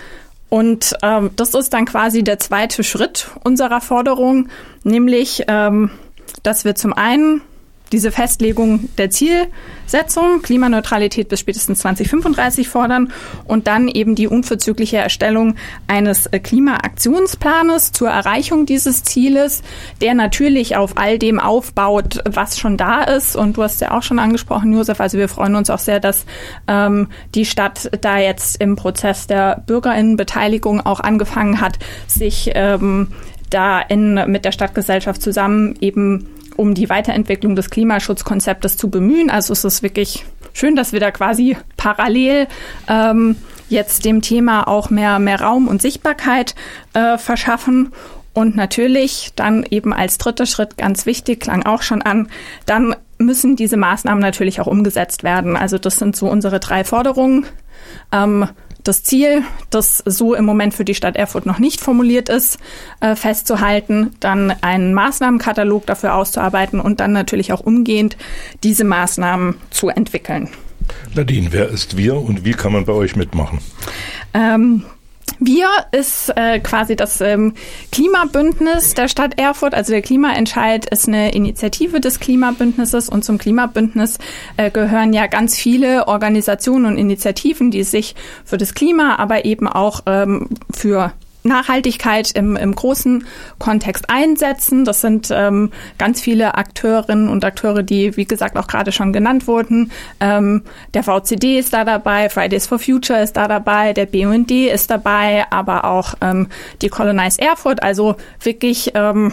Und 0.48 0.94
ähm, 1.02 1.30
das 1.36 1.54
ist 1.54 1.72
dann 1.72 1.84
quasi 1.84 2.22
der 2.22 2.38
zweite 2.38 2.84
Schritt 2.84 3.30
unserer 3.42 3.80
Forderung, 3.80 4.48
nämlich, 4.84 5.44
ähm, 5.48 5.90
dass 6.42 6.64
wir 6.64 6.74
zum 6.74 6.92
einen 6.92 7.40
diese 7.92 8.10
Festlegung 8.10 8.88
der 8.98 9.10
Zielsetzung, 9.10 10.42
Klimaneutralität 10.42 11.28
bis 11.28 11.40
spätestens 11.40 11.80
2035 11.80 12.68
fordern 12.68 13.12
und 13.44 13.66
dann 13.66 13.88
eben 13.88 14.14
die 14.14 14.26
unverzügliche 14.26 14.96
Erstellung 14.96 15.54
eines 15.86 16.26
äh, 16.26 16.40
Klimaaktionsplanes 16.40 17.92
zur 17.92 18.08
Erreichung 18.08 18.66
dieses 18.66 19.04
Zieles, 19.04 19.62
der 20.00 20.14
natürlich 20.14 20.76
auf 20.76 20.96
all 20.96 21.18
dem 21.18 21.38
aufbaut, 21.38 22.20
was 22.24 22.58
schon 22.58 22.76
da 22.76 23.04
ist. 23.04 23.36
Und 23.36 23.56
du 23.56 23.62
hast 23.62 23.80
ja 23.80 23.92
auch 23.92 24.02
schon 24.02 24.18
angesprochen, 24.18 24.72
Josef, 24.72 25.00
also 25.00 25.18
wir 25.18 25.28
freuen 25.28 25.54
uns 25.54 25.70
auch 25.70 25.78
sehr, 25.78 26.00
dass 26.00 26.26
ähm, 26.66 27.08
die 27.34 27.44
Stadt 27.44 27.90
da 28.00 28.18
jetzt 28.18 28.60
im 28.60 28.76
Prozess 28.76 29.26
der 29.26 29.62
Bürgerinnenbeteiligung 29.66 30.80
auch 30.80 31.00
angefangen 31.00 31.60
hat, 31.60 31.78
sich 32.08 32.50
ähm, 32.54 33.08
da 33.50 33.80
in, 33.80 34.14
mit 34.26 34.44
der 34.44 34.52
Stadtgesellschaft 34.52 35.22
zusammen 35.22 35.76
eben 35.80 36.28
um 36.56 36.74
die 36.74 36.88
Weiterentwicklung 36.88 37.56
des 37.56 37.70
Klimaschutzkonzeptes 37.70 38.76
zu 38.76 38.90
bemühen. 38.90 39.30
Also 39.30 39.52
es 39.52 39.64
ist 39.64 39.82
wirklich 39.82 40.24
schön, 40.52 40.76
dass 40.76 40.92
wir 40.92 41.00
da 41.00 41.10
quasi 41.10 41.56
parallel 41.76 42.46
ähm, 42.88 43.36
jetzt 43.68 44.04
dem 44.04 44.22
Thema 44.22 44.68
auch 44.68 44.90
mehr, 44.90 45.18
mehr 45.18 45.40
Raum 45.40 45.68
und 45.68 45.82
Sichtbarkeit 45.82 46.54
äh, 46.92 47.18
verschaffen. 47.18 47.92
Und 48.32 48.56
natürlich 48.56 49.32
dann 49.36 49.64
eben 49.68 49.92
als 49.92 50.18
dritter 50.18 50.46
Schritt 50.46 50.76
ganz 50.76 51.06
wichtig, 51.06 51.40
klang 51.40 51.64
auch 51.64 51.82
schon 51.82 52.02
an, 52.02 52.28
dann 52.66 52.96
müssen 53.18 53.54
diese 53.54 53.76
Maßnahmen 53.76 54.20
natürlich 54.20 54.60
auch 54.60 54.66
umgesetzt 54.66 55.22
werden. 55.22 55.56
Also 55.56 55.78
das 55.78 55.98
sind 55.98 56.16
so 56.16 56.28
unsere 56.28 56.58
drei 56.58 56.82
Forderungen. 56.82 57.46
Ähm, 58.10 58.48
das 58.84 59.02
Ziel, 59.02 59.42
das 59.70 59.98
so 60.06 60.34
im 60.34 60.44
Moment 60.44 60.74
für 60.74 60.84
die 60.84 60.94
Stadt 60.94 61.16
Erfurt 61.16 61.46
noch 61.46 61.58
nicht 61.58 61.80
formuliert 61.80 62.28
ist, 62.28 62.58
äh, 63.00 63.16
festzuhalten, 63.16 64.14
dann 64.20 64.54
einen 64.60 64.94
Maßnahmenkatalog 64.94 65.86
dafür 65.86 66.14
auszuarbeiten 66.14 66.80
und 66.80 67.00
dann 67.00 67.12
natürlich 67.12 67.52
auch 67.52 67.60
umgehend 67.60 68.16
diese 68.62 68.84
Maßnahmen 68.84 69.56
zu 69.70 69.88
entwickeln. 69.88 70.50
Nadine, 71.14 71.48
wer 71.50 71.68
ist 71.68 71.96
wir 71.96 72.16
und 72.16 72.44
wie 72.44 72.52
kann 72.52 72.72
man 72.72 72.84
bei 72.84 72.92
euch 72.92 73.16
mitmachen? 73.16 73.58
Ähm, 74.34 74.84
wir 75.38 75.68
ist 75.92 76.32
äh, 76.36 76.60
quasi 76.60 76.96
das 76.96 77.20
ähm, 77.20 77.54
Klimabündnis 77.92 78.94
der 78.94 79.08
Stadt 79.08 79.38
Erfurt. 79.38 79.74
Also 79.74 79.92
der 79.92 80.02
Klimaentscheid 80.02 80.86
ist 80.86 81.08
eine 81.08 81.32
Initiative 81.32 82.00
des 82.00 82.20
Klimabündnisses 82.20 83.08
und 83.08 83.24
zum 83.24 83.38
Klimabündnis 83.38 84.18
äh, 84.56 84.70
gehören 84.70 85.12
ja 85.12 85.26
ganz 85.26 85.56
viele 85.56 86.08
Organisationen 86.08 86.86
und 86.86 86.98
Initiativen, 86.98 87.70
die 87.70 87.84
sich 87.84 88.14
für 88.44 88.56
das 88.56 88.74
Klima, 88.74 89.16
aber 89.16 89.44
eben 89.44 89.68
auch 89.68 90.00
ähm, 90.06 90.48
für 90.72 91.12
Nachhaltigkeit 91.44 92.32
im, 92.32 92.56
im 92.56 92.74
großen 92.74 93.26
Kontext 93.58 94.06
einsetzen. 94.08 94.84
Das 94.84 95.02
sind 95.02 95.28
ähm, 95.30 95.70
ganz 95.98 96.20
viele 96.20 96.54
Akteurinnen 96.54 97.28
und 97.28 97.44
Akteure, 97.44 97.82
die, 97.82 98.16
wie 98.16 98.24
gesagt, 98.24 98.56
auch 98.56 98.66
gerade 98.66 98.92
schon 98.92 99.12
genannt 99.12 99.46
wurden. 99.46 99.92
Ähm, 100.20 100.62
der 100.94 101.04
VCD 101.04 101.58
ist 101.58 101.74
da 101.74 101.84
dabei, 101.84 102.30
Fridays 102.30 102.66
for 102.66 102.78
Future 102.78 103.20
ist 103.20 103.36
da 103.36 103.46
dabei, 103.46 103.92
der 103.92 104.06
BUND 104.06 104.50
ist 104.50 104.90
dabei, 104.90 105.44
aber 105.50 105.84
auch 105.84 106.14
ähm, 106.22 106.48
die 106.80 106.88
Colonize 106.88 107.40
Erfurt. 107.40 107.82
Also 107.82 108.16
wirklich 108.40 108.92
ähm, 108.94 109.32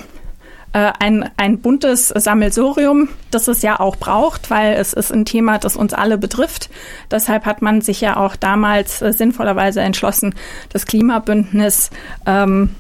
äh, 0.74 0.92
ein, 1.00 1.30
ein 1.38 1.60
buntes 1.60 2.10
Sammelsurium, 2.10 3.10
das 3.30 3.48
es 3.48 3.62
ja 3.62 3.80
auch 3.80 3.96
braucht, 3.96 4.50
weil 4.50 4.74
es 4.74 4.94
ist 4.94 5.12
ein 5.12 5.26
Thema, 5.26 5.58
das 5.58 5.76
uns 5.76 5.94
alle 5.94 6.18
betrifft. 6.18 6.70
Deshalb 7.10 7.46
hat 7.46 7.62
man 7.62 7.82
sich 7.82 8.02
ja 8.02 8.18
auch 8.18 8.36
damals 8.36 9.02
äh, 9.02 9.12
sinnvollerweise 9.12 9.82
entschlossen, 9.82 10.36
das 10.70 10.86
Klimabündnis 10.86 11.90
ähm, 12.26 12.76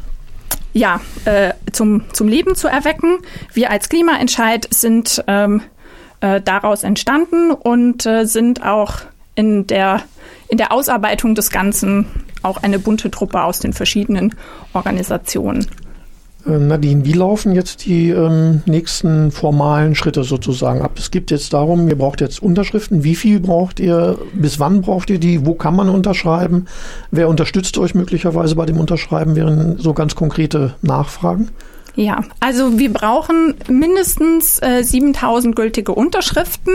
ja, 0.73 1.01
äh, 1.25 1.53
zum, 1.71 2.05
zum 2.13 2.27
Leben 2.27 2.55
zu 2.55 2.67
erwecken. 2.67 3.17
Wir 3.53 3.71
als 3.71 3.89
Klimaentscheid 3.89 4.67
sind 4.71 5.23
ähm, 5.27 5.61
äh, 6.21 6.39
daraus 6.39 6.83
entstanden 6.83 7.51
und 7.51 8.05
äh, 8.05 8.25
sind 8.25 8.65
auch 8.65 9.01
in 9.35 9.67
der, 9.67 10.01
in 10.47 10.57
der 10.57 10.71
Ausarbeitung 10.71 11.35
des 11.35 11.49
Ganzen 11.49 12.07
auch 12.41 12.63
eine 12.63 12.79
bunte 12.79 13.11
Truppe 13.11 13.43
aus 13.43 13.59
den 13.59 13.73
verschiedenen 13.73 14.35
Organisationen. 14.73 15.67
Äh, 16.45 16.57
Nadine, 16.57 17.05
wie 17.05 17.13
laufen 17.13 17.53
jetzt 17.53 17.85
die 17.85 18.09
ähm, 18.09 18.61
nächsten 18.65 19.31
formalen 19.31 19.95
Schritte 19.95 20.23
sozusagen 20.23 20.81
ab? 20.81 20.93
Es 20.97 21.11
gibt 21.11 21.31
jetzt 21.31 21.53
darum, 21.53 21.87
ihr 21.87 21.97
braucht 21.97 22.21
jetzt 22.21 22.41
Unterschriften. 22.41 23.03
Wie 23.03 23.15
viel 23.15 23.39
braucht 23.39 23.79
ihr? 23.79 24.17
Bis 24.33 24.59
wann 24.59 24.81
braucht 24.81 25.09
ihr 25.09 25.19
die? 25.19 25.45
Wo 25.45 25.53
kann 25.53 25.75
man 25.75 25.89
unterschreiben? 25.89 26.65
Wer 27.11 27.29
unterstützt 27.29 27.77
euch 27.77 27.95
möglicherweise 27.95 28.55
bei 28.55 28.65
dem 28.65 28.77
Unterschreiben? 28.77 29.35
Wären 29.35 29.77
so 29.77 29.93
ganz 29.93 30.15
konkrete 30.15 30.75
Nachfragen. 30.81 31.49
Ja, 31.95 32.23
also 32.39 32.79
wir 32.79 32.91
brauchen 32.93 33.55
mindestens 33.67 34.61
äh, 34.61 34.81
7000 34.81 35.55
gültige 35.55 35.93
Unterschriften, 35.93 36.73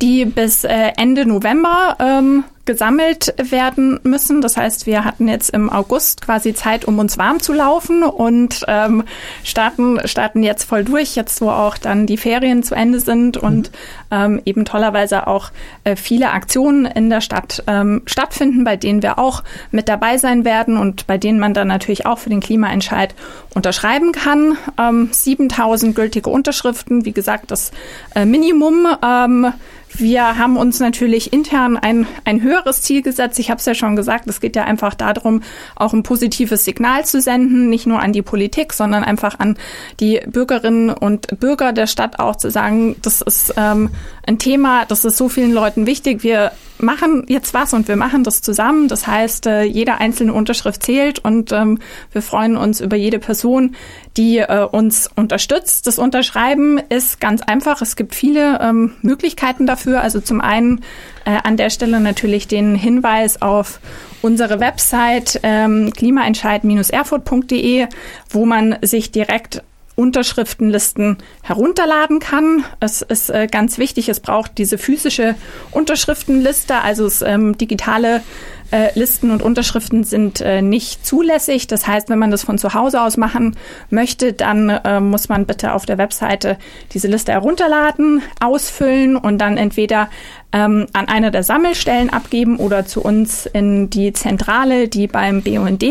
die 0.00 0.24
bis 0.24 0.64
äh, 0.64 0.92
Ende 0.96 1.26
November 1.26 1.96
ähm, 1.98 2.44
gesammelt 2.64 3.34
werden 3.50 4.00
müssen. 4.02 4.40
Das 4.40 4.56
heißt, 4.56 4.86
wir 4.86 5.04
hatten 5.04 5.28
jetzt 5.28 5.50
im 5.50 5.70
August 5.70 6.22
quasi 6.22 6.54
Zeit, 6.54 6.84
um 6.84 6.98
uns 6.98 7.18
warm 7.18 7.40
zu 7.40 7.52
laufen 7.52 8.02
und 8.02 8.64
ähm, 8.68 9.04
starten, 9.42 10.00
starten 10.06 10.42
jetzt 10.42 10.64
voll 10.64 10.84
durch, 10.84 11.16
jetzt 11.16 11.40
wo 11.40 11.50
auch 11.50 11.76
dann 11.76 12.06
die 12.06 12.16
Ferien 12.16 12.62
zu 12.62 12.74
Ende 12.74 13.00
sind 13.00 13.36
und 13.36 13.70
ähm, 14.10 14.40
eben 14.44 14.64
tollerweise 14.64 15.26
auch 15.26 15.50
äh, 15.84 15.96
viele 15.96 16.30
Aktionen 16.30 16.86
in 16.86 17.10
der 17.10 17.20
Stadt 17.20 17.62
ähm, 17.66 18.02
stattfinden, 18.06 18.64
bei 18.64 18.76
denen 18.76 19.02
wir 19.02 19.18
auch 19.18 19.42
mit 19.70 19.88
dabei 19.88 20.18
sein 20.18 20.44
werden 20.44 20.78
und 20.78 21.06
bei 21.06 21.18
denen 21.18 21.38
man 21.38 21.54
dann 21.54 21.68
natürlich 21.68 22.06
auch 22.06 22.18
für 22.18 22.30
den 22.30 22.40
Klimaentscheid 22.40 23.14
unterschreiben 23.54 24.12
kann. 24.12 24.56
Ähm, 24.78 25.08
7000 25.12 25.94
gültige 25.94 26.30
Unterschriften, 26.30 27.04
wie 27.04 27.12
gesagt, 27.12 27.50
das 27.50 27.72
äh, 28.14 28.24
Minimum. 28.24 28.86
Ähm, 29.04 29.52
wir 29.96 30.38
haben 30.38 30.56
uns 30.56 30.80
natürlich 30.80 31.32
intern 31.32 31.76
ein, 31.76 32.06
ein 32.24 32.42
höheres 32.42 32.82
Ziel 32.82 33.02
gesetzt. 33.02 33.38
Ich 33.38 33.50
habe 33.50 33.58
es 33.58 33.66
ja 33.66 33.74
schon 33.74 33.96
gesagt, 33.96 34.28
es 34.28 34.40
geht 34.40 34.56
ja 34.56 34.64
einfach 34.64 34.94
darum, 34.94 35.42
auch 35.76 35.92
ein 35.92 36.02
positives 36.02 36.64
Signal 36.64 37.04
zu 37.04 37.20
senden, 37.20 37.68
nicht 37.68 37.86
nur 37.86 38.00
an 38.00 38.12
die 38.12 38.22
Politik, 38.22 38.72
sondern 38.72 39.04
einfach 39.04 39.38
an 39.38 39.56
die 40.00 40.20
Bürgerinnen 40.26 40.90
und 40.90 41.38
Bürger 41.40 41.72
der 41.72 41.86
Stadt 41.86 42.18
auch 42.18 42.36
zu 42.36 42.50
sagen, 42.50 42.96
das 43.02 43.20
ist 43.20 43.54
ähm, 43.56 43.90
ein 44.26 44.38
Thema, 44.38 44.84
das 44.86 45.04
ist 45.04 45.16
so 45.16 45.28
vielen 45.28 45.52
Leuten 45.52 45.86
wichtig. 45.86 46.22
Wir 46.22 46.52
machen 46.78 47.24
jetzt 47.28 47.54
was 47.54 47.72
und 47.72 47.88
wir 47.88 47.96
machen 47.96 48.24
das 48.24 48.42
zusammen. 48.42 48.88
Das 48.88 49.06
heißt, 49.06 49.46
äh, 49.46 49.62
jede 49.62 49.98
einzelne 49.98 50.32
Unterschrift 50.32 50.82
zählt 50.82 51.18
und 51.20 51.52
ähm, 51.52 51.78
wir 52.12 52.22
freuen 52.22 52.56
uns 52.56 52.80
über 52.80 52.96
jede 52.96 53.18
Person, 53.18 53.76
die 54.16 54.38
äh, 54.38 54.66
uns 54.70 55.10
unterstützt. 55.14 55.86
Das 55.86 55.98
Unterschreiben 55.98 56.80
ist 56.88 57.20
ganz 57.20 57.42
einfach. 57.42 57.82
Es 57.82 57.96
gibt 57.96 58.14
viele 58.14 58.60
ähm, 58.60 58.92
Möglichkeiten 59.02 59.66
dafür. 59.66 60.00
Also 60.00 60.20
zum 60.20 60.40
einen 60.40 60.80
äh, 61.24 61.38
an 61.42 61.56
der 61.56 61.70
Stelle 61.70 62.00
natürlich 62.00 62.48
den 62.48 62.74
Hinweis 62.74 63.40
auf 63.42 63.80
unsere 64.22 64.58
Website 64.60 65.40
ähm, 65.42 65.92
klimaentscheid-erfurt.de, 65.92 67.88
wo 68.30 68.46
man 68.46 68.76
sich 68.82 69.12
direkt 69.12 69.62
Unterschriftenlisten 69.96 71.18
herunterladen 71.42 72.18
kann. 72.18 72.64
Es 72.80 73.02
ist 73.02 73.30
äh, 73.30 73.46
ganz 73.50 73.78
wichtig, 73.78 74.08
es 74.08 74.20
braucht 74.20 74.58
diese 74.58 74.78
physische 74.78 75.34
Unterschriftenliste, 75.70 76.76
also 76.76 77.04
das 77.04 77.22
ähm, 77.22 77.56
digitale 77.56 78.22
äh, 78.70 78.88
Listen 78.98 79.30
und 79.30 79.42
Unterschriften 79.42 80.02
sind 80.04 80.40
äh, 80.40 80.60
nicht 80.62 81.06
zulässig. 81.06 81.68
Das 81.68 81.86
heißt, 81.86 82.08
wenn 82.08 82.18
man 82.18 82.32
das 82.32 82.42
von 82.42 82.58
zu 82.58 82.74
Hause 82.74 83.02
aus 83.02 83.16
machen 83.16 83.56
möchte, 83.90 84.32
dann 84.32 84.68
äh, 84.68 85.00
muss 85.00 85.28
man 85.28 85.46
bitte 85.46 85.74
auf 85.74 85.86
der 85.86 85.98
Webseite 85.98 86.58
diese 86.92 87.06
Liste 87.06 87.32
herunterladen, 87.32 88.22
ausfüllen 88.40 89.16
und 89.16 89.38
dann 89.38 89.58
entweder 89.58 90.08
ähm, 90.52 90.86
an 90.92 91.08
einer 91.08 91.30
der 91.30 91.44
Sammelstellen 91.44 92.10
abgeben 92.10 92.56
oder 92.56 92.84
zu 92.84 93.00
uns 93.00 93.46
in 93.46 93.90
die 93.90 94.12
Zentrale, 94.12 94.88
die 94.88 95.06
beim 95.06 95.42
BUND 95.42 95.84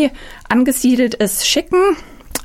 angesiedelt 0.50 1.16
ist, 1.16 1.48
schicken. 1.48 1.80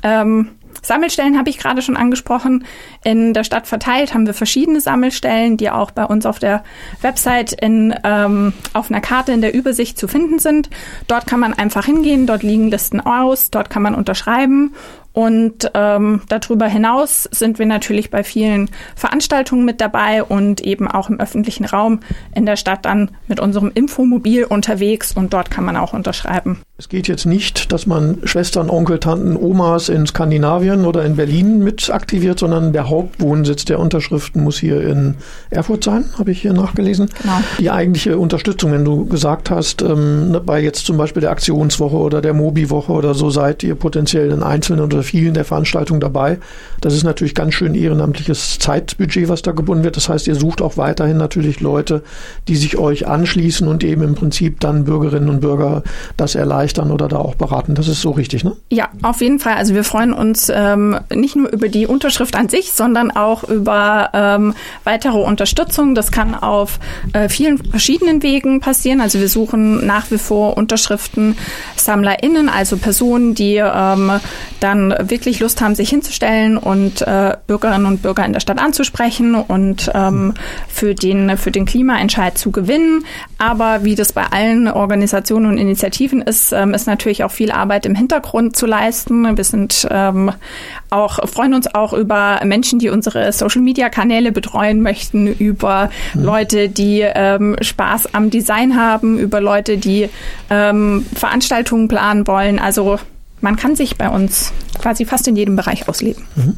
Ähm, 0.03 0.51
Sammelstellen 0.81 1.37
habe 1.37 1.49
ich 1.49 1.57
gerade 1.57 1.81
schon 1.81 1.97
angesprochen. 1.97 2.65
In 3.03 3.33
der 3.33 3.43
Stadt 3.43 3.67
verteilt 3.67 4.13
haben 4.13 4.25
wir 4.25 4.33
verschiedene 4.33 4.81
Sammelstellen, 4.81 5.57
die 5.57 5.69
auch 5.69 5.91
bei 5.91 6.05
uns 6.05 6.25
auf 6.25 6.39
der 6.39 6.63
Website 7.01 7.53
in, 7.53 7.93
ähm, 8.03 8.53
auf 8.73 8.89
einer 8.89 9.01
Karte 9.01 9.31
in 9.31 9.41
der 9.41 9.53
Übersicht 9.53 9.97
zu 9.97 10.07
finden 10.07 10.39
sind. 10.39 10.69
Dort 11.07 11.27
kann 11.27 11.39
man 11.39 11.53
einfach 11.53 11.85
hingehen, 11.85 12.27
dort 12.27 12.43
liegen 12.43 12.69
Listen 12.69 12.99
aus, 12.99 13.51
dort 13.51 13.69
kann 13.69 13.83
man 13.83 13.95
unterschreiben 13.95 14.73
und 15.13 15.71
ähm, 15.73 16.21
darüber 16.29 16.67
hinaus 16.67 17.23
sind 17.31 17.59
wir 17.59 17.65
natürlich 17.65 18.09
bei 18.09 18.23
vielen 18.23 18.69
Veranstaltungen 18.95 19.65
mit 19.65 19.81
dabei 19.81 20.23
und 20.23 20.61
eben 20.61 20.87
auch 20.87 21.09
im 21.09 21.19
öffentlichen 21.19 21.65
Raum 21.65 21.99
in 22.33 22.45
der 22.45 22.55
Stadt 22.55 22.85
dann 22.85 23.11
mit 23.27 23.39
unserem 23.39 23.71
Infomobil 23.73 24.45
unterwegs 24.45 25.11
und 25.11 25.33
dort 25.33 25.51
kann 25.51 25.65
man 25.65 25.75
auch 25.75 25.93
unterschreiben. 25.93 26.61
Es 26.79 26.87
geht 26.87 27.09
jetzt 27.09 27.25
nicht, 27.25 27.73
dass 27.73 27.87
man 27.87 28.19
Schwestern, 28.23 28.69
Onkel, 28.69 28.99
Tanten, 28.99 29.35
Omas 29.35 29.89
in 29.89 30.07
Skandinavien 30.07 30.85
oder 30.85 31.03
in 31.03 31.17
Berlin 31.17 31.59
mit 31.61 31.89
aktiviert, 31.89 32.39
sondern 32.39 32.71
der 32.71 32.87
Hauptwohnsitz 32.87 33.65
der 33.65 33.79
Unterschriften 33.79 34.41
muss 34.41 34.59
hier 34.59 34.81
in 34.83 35.15
Erfurt 35.49 35.83
sein, 35.83 36.05
habe 36.17 36.31
ich 36.31 36.41
hier 36.41 36.53
nachgelesen. 36.53 37.09
Genau. 37.21 37.41
Die 37.59 37.69
eigentliche 37.69 38.17
Unterstützung, 38.17 38.71
wenn 38.71 38.85
du 38.85 39.05
gesagt 39.07 39.49
hast, 39.49 39.81
ähm, 39.81 40.31
ne, 40.31 40.39
bei 40.39 40.61
jetzt 40.61 40.85
zum 40.85 40.95
Beispiel 40.95 41.19
der 41.19 41.31
Aktionswoche 41.31 41.97
oder 41.97 42.21
der 42.21 42.33
Mobi-Woche 42.33 42.93
oder 42.93 43.13
so 43.13 43.29
seid 43.29 43.61
ihr 43.61 43.75
potenziell 43.75 44.31
in 44.31 44.41
einzelnen 44.41 44.85
oder 44.85 45.03
vielen 45.03 45.33
der 45.33 45.43
Veranstaltungen 45.43 45.99
dabei. 45.99 46.37
Das 46.79 46.93
ist 46.93 47.03
natürlich 47.03 47.35
ganz 47.35 47.55
schön 47.55 47.75
ehrenamtliches 47.75 48.57
Zeitbudget, 48.57 49.27
was 49.27 49.41
da 49.41 49.51
gebunden 49.51 49.83
wird. 49.83 49.97
Das 49.97 50.07
heißt, 50.07 50.27
ihr 50.27 50.35
sucht 50.35 50.61
auch 50.61 50.77
weiterhin 50.77 51.17
natürlich 51.17 51.59
Leute, 51.59 52.03
die 52.47 52.55
sich 52.55 52.77
euch 52.77 53.05
anschließen 53.05 53.67
und 53.67 53.83
eben 53.83 54.01
im 54.01 54.15
Prinzip 54.15 54.61
dann 54.61 54.85
Bürgerinnen 54.85 55.27
und 55.27 55.41
Bürger 55.41 55.83
das 56.15 56.35
erleichtern 56.35 56.68
erleichtern 56.69 56.91
oder 56.91 57.07
da 57.07 57.17
auch 57.17 57.35
beraten. 57.35 57.75
Das 57.75 57.87
ist 57.87 58.01
so 58.01 58.11
richtig, 58.11 58.43
ne? 58.43 58.55
Ja, 58.69 58.89
auf 59.01 59.21
jeden 59.21 59.39
Fall. 59.39 59.53
Also 59.53 59.73
wir 59.73 59.83
freuen 59.83 60.13
uns 60.13 60.51
ähm, 60.53 60.99
nicht 61.13 61.35
nur 61.35 61.49
über 61.49 61.69
die 61.69 61.87
Unterschrift 61.87 62.35
an 62.35 62.49
sich, 62.49 62.71
sondern 62.73 63.11
auch 63.11 63.43
über 63.43 64.09
ähm, 64.13 64.53
weitere 64.83 65.17
Unterstützung. 65.17 65.95
Das 65.95 66.11
kann 66.11 66.35
auf 66.35 66.79
äh, 67.13 67.29
vielen 67.29 67.57
verschiedenen 67.57 68.23
Wegen 68.23 68.59
passieren. 68.59 69.01
Also 69.01 69.19
wir 69.19 69.29
suchen 69.29 69.85
nach 69.85 70.11
wie 70.11 70.17
vor 70.17 70.57
Unterschriften 70.57 71.35
SammlerInnen, 71.75 72.49
also 72.49 72.77
Personen, 72.77 73.35
die 73.35 73.55
ähm, 73.55 74.11
dann 74.59 74.93
wirklich 75.01 75.39
Lust 75.39 75.61
haben, 75.61 75.75
sich 75.75 75.89
hinzustellen 75.89 76.57
und 76.57 77.01
äh, 77.01 77.35
Bürgerinnen 77.47 77.85
und 77.85 78.01
Bürger 78.01 78.25
in 78.25 78.33
der 78.33 78.39
Stadt 78.39 78.59
anzusprechen 78.59 79.35
und 79.35 79.91
ähm, 79.93 80.33
für 80.67 80.93
den 80.93 81.37
für 81.37 81.51
den 81.51 81.65
Klimaentscheid 81.65 82.37
zu 82.37 82.51
gewinnen. 82.51 83.05
Aber 83.37 83.83
wie 83.83 83.95
das 83.95 84.13
bei 84.13 84.25
allen 84.25 84.67
Organisationen 84.67 85.45
und 85.47 85.57
Initiativen 85.57 86.21
ist, 86.21 86.53
ähm, 86.59 86.73
ist 86.73 86.87
natürlich 86.87 87.23
auch 87.23 87.31
viel 87.31 87.51
Arbeit 87.51 87.85
im 87.85 87.95
Hintergrund 87.95 88.55
zu 88.55 88.65
leisten. 88.65 89.37
Wir 89.37 89.43
sind 89.43 89.87
ähm, 89.89 90.31
auch 90.89 91.19
freuen 91.27 91.53
uns 91.53 91.73
auch 91.73 91.93
über 91.93 92.39
Menschen, 92.43 92.79
die 92.79 92.89
unsere 92.89 93.31
Social 93.31 93.61
Media 93.61 93.89
Kanäle 93.89 94.31
betreuen 94.31 94.81
möchten, 94.81 95.27
über 95.27 95.89
mhm. 96.13 96.23
Leute, 96.23 96.69
die 96.69 97.01
ähm, 97.01 97.55
Spaß 97.61 98.13
am 98.13 98.29
Design 98.29 98.75
haben, 98.75 99.17
über 99.17 99.41
Leute, 99.41 99.77
die 99.77 100.09
ähm, 100.49 101.05
Veranstaltungen 101.13 101.87
planen 101.87 102.27
wollen. 102.27 102.59
Also 102.59 102.99
man 103.41 103.55
kann 103.55 103.75
sich 103.75 103.97
bei 103.97 104.09
uns 104.09 104.51
quasi 104.79 105.05
fast 105.05 105.27
in 105.27 105.35
jedem 105.35 105.55
Bereich 105.55 105.87
ausleben. 105.87 106.23
Mhm. 106.35 106.57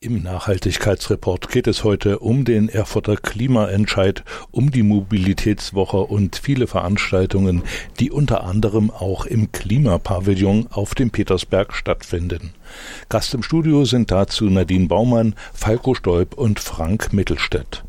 Im 0.00 0.22
Nachhaltigkeitsreport 0.22 1.48
geht 1.48 1.66
es 1.66 1.82
heute 1.82 2.20
um 2.20 2.44
den 2.44 2.68
Erfurter 2.68 3.16
Klimaentscheid, 3.16 4.22
um 4.52 4.70
die 4.70 4.84
Mobilitätswoche 4.84 5.96
und 5.96 6.36
viele 6.36 6.68
Veranstaltungen, 6.68 7.64
die 7.98 8.12
unter 8.12 8.44
anderem 8.44 8.92
auch 8.92 9.26
im 9.26 9.50
Klimapavillon 9.50 10.68
auf 10.70 10.94
dem 10.94 11.10
Petersberg 11.10 11.74
stattfinden. 11.74 12.52
Gast 13.08 13.34
im 13.34 13.42
Studio 13.42 13.84
sind 13.84 14.12
dazu 14.12 14.44
Nadine 14.44 14.86
Baumann, 14.86 15.34
Falco 15.52 15.94
Stolp 15.94 16.34
und 16.34 16.60
Frank 16.60 17.12
Mittelstädt. 17.12 17.82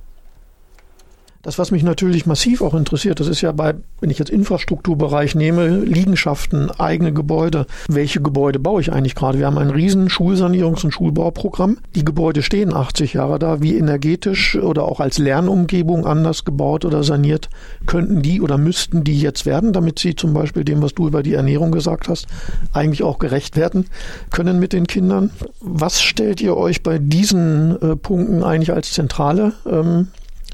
Das, 1.41 1.57
was 1.57 1.71
mich 1.71 1.83
natürlich 1.83 2.25
massiv 2.25 2.61
auch 2.61 2.73
interessiert, 2.73 3.21
das 3.21 3.29
ist 3.29 3.39
ja 3.39 3.53
bei, 3.53 3.73
wenn 4.01 4.09
ich 4.09 4.19
jetzt 4.19 4.29
Infrastrukturbereich 4.29 5.35
nehme, 5.35 5.69
Liegenschaften, 5.69 6.69
eigene 6.69 7.13
Gebäude. 7.13 7.65
Welche 7.87 8.21
Gebäude 8.21 8.59
baue 8.59 8.81
ich 8.81 8.91
eigentlich 8.91 9.15
gerade? 9.15 9.39
Wir 9.39 9.45
haben 9.45 9.57
ein 9.57 9.69
riesen 9.69 10.09
Schulsanierungs- 10.09 10.83
und 10.83 10.91
Schulbauprogramm. 10.91 11.77
Die 11.95 12.03
Gebäude 12.03 12.41
stehen 12.43 12.73
80 12.73 13.13
Jahre 13.13 13.39
da. 13.39 13.61
Wie 13.61 13.77
energetisch 13.77 14.57
oder 14.57 14.83
auch 14.83 14.99
als 14.99 15.17
Lernumgebung 15.17 16.05
anders 16.05 16.43
gebaut 16.43 16.83
oder 16.83 17.03
saniert 17.03 17.49
könnten 17.85 18.21
die 18.21 18.41
oder 18.41 18.57
müssten 18.57 19.05
die 19.05 19.21
jetzt 19.21 19.45
werden, 19.45 19.71
damit 19.71 19.97
sie 19.97 20.15
zum 20.15 20.33
Beispiel 20.33 20.65
dem, 20.65 20.81
was 20.81 20.93
du 20.93 21.07
über 21.07 21.23
die 21.23 21.35
Ernährung 21.35 21.71
gesagt 21.71 22.09
hast, 22.09 22.27
eigentlich 22.73 23.03
auch 23.03 23.17
gerecht 23.17 23.55
werden 23.55 23.85
können 24.29 24.59
mit 24.59 24.73
den 24.73 24.87
Kindern? 24.87 25.29
Was 25.61 26.01
stellt 26.01 26.41
ihr 26.41 26.57
euch 26.57 26.83
bei 26.83 26.97
diesen 26.97 27.81
äh, 27.81 27.95
Punkten 27.95 28.43
eigentlich 28.43 28.73
als 28.73 28.91
zentrale 28.91 29.53
ähm, 29.65 30.09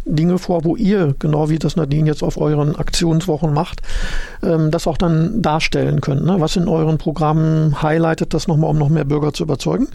Dinge 0.05 0.37
vor, 0.37 0.63
wo 0.63 0.75
ihr, 0.75 1.15
genau 1.19 1.49
wie 1.49 1.59
das 1.59 1.75
Nadine 1.75 2.07
jetzt 2.07 2.23
auf 2.23 2.37
euren 2.37 2.75
Aktionswochen 2.75 3.53
macht, 3.53 3.81
ähm, 4.43 4.71
das 4.71 4.87
auch 4.87 4.97
dann 4.97 5.41
darstellen 5.41 6.01
könnt. 6.01 6.23
Ne? 6.23 6.39
Was 6.39 6.55
in 6.55 6.67
euren 6.67 6.97
Programmen 6.97 7.81
highlightet 7.81 8.33
das 8.33 8.47
nochmal, 8.47 8.69
um 8.69 8.77
noch 8.77 8.89
mehr 8.89 9.05
Bürger 9.05 9.33
zu 9.33 9.43
überzeugen? 9.43 9.87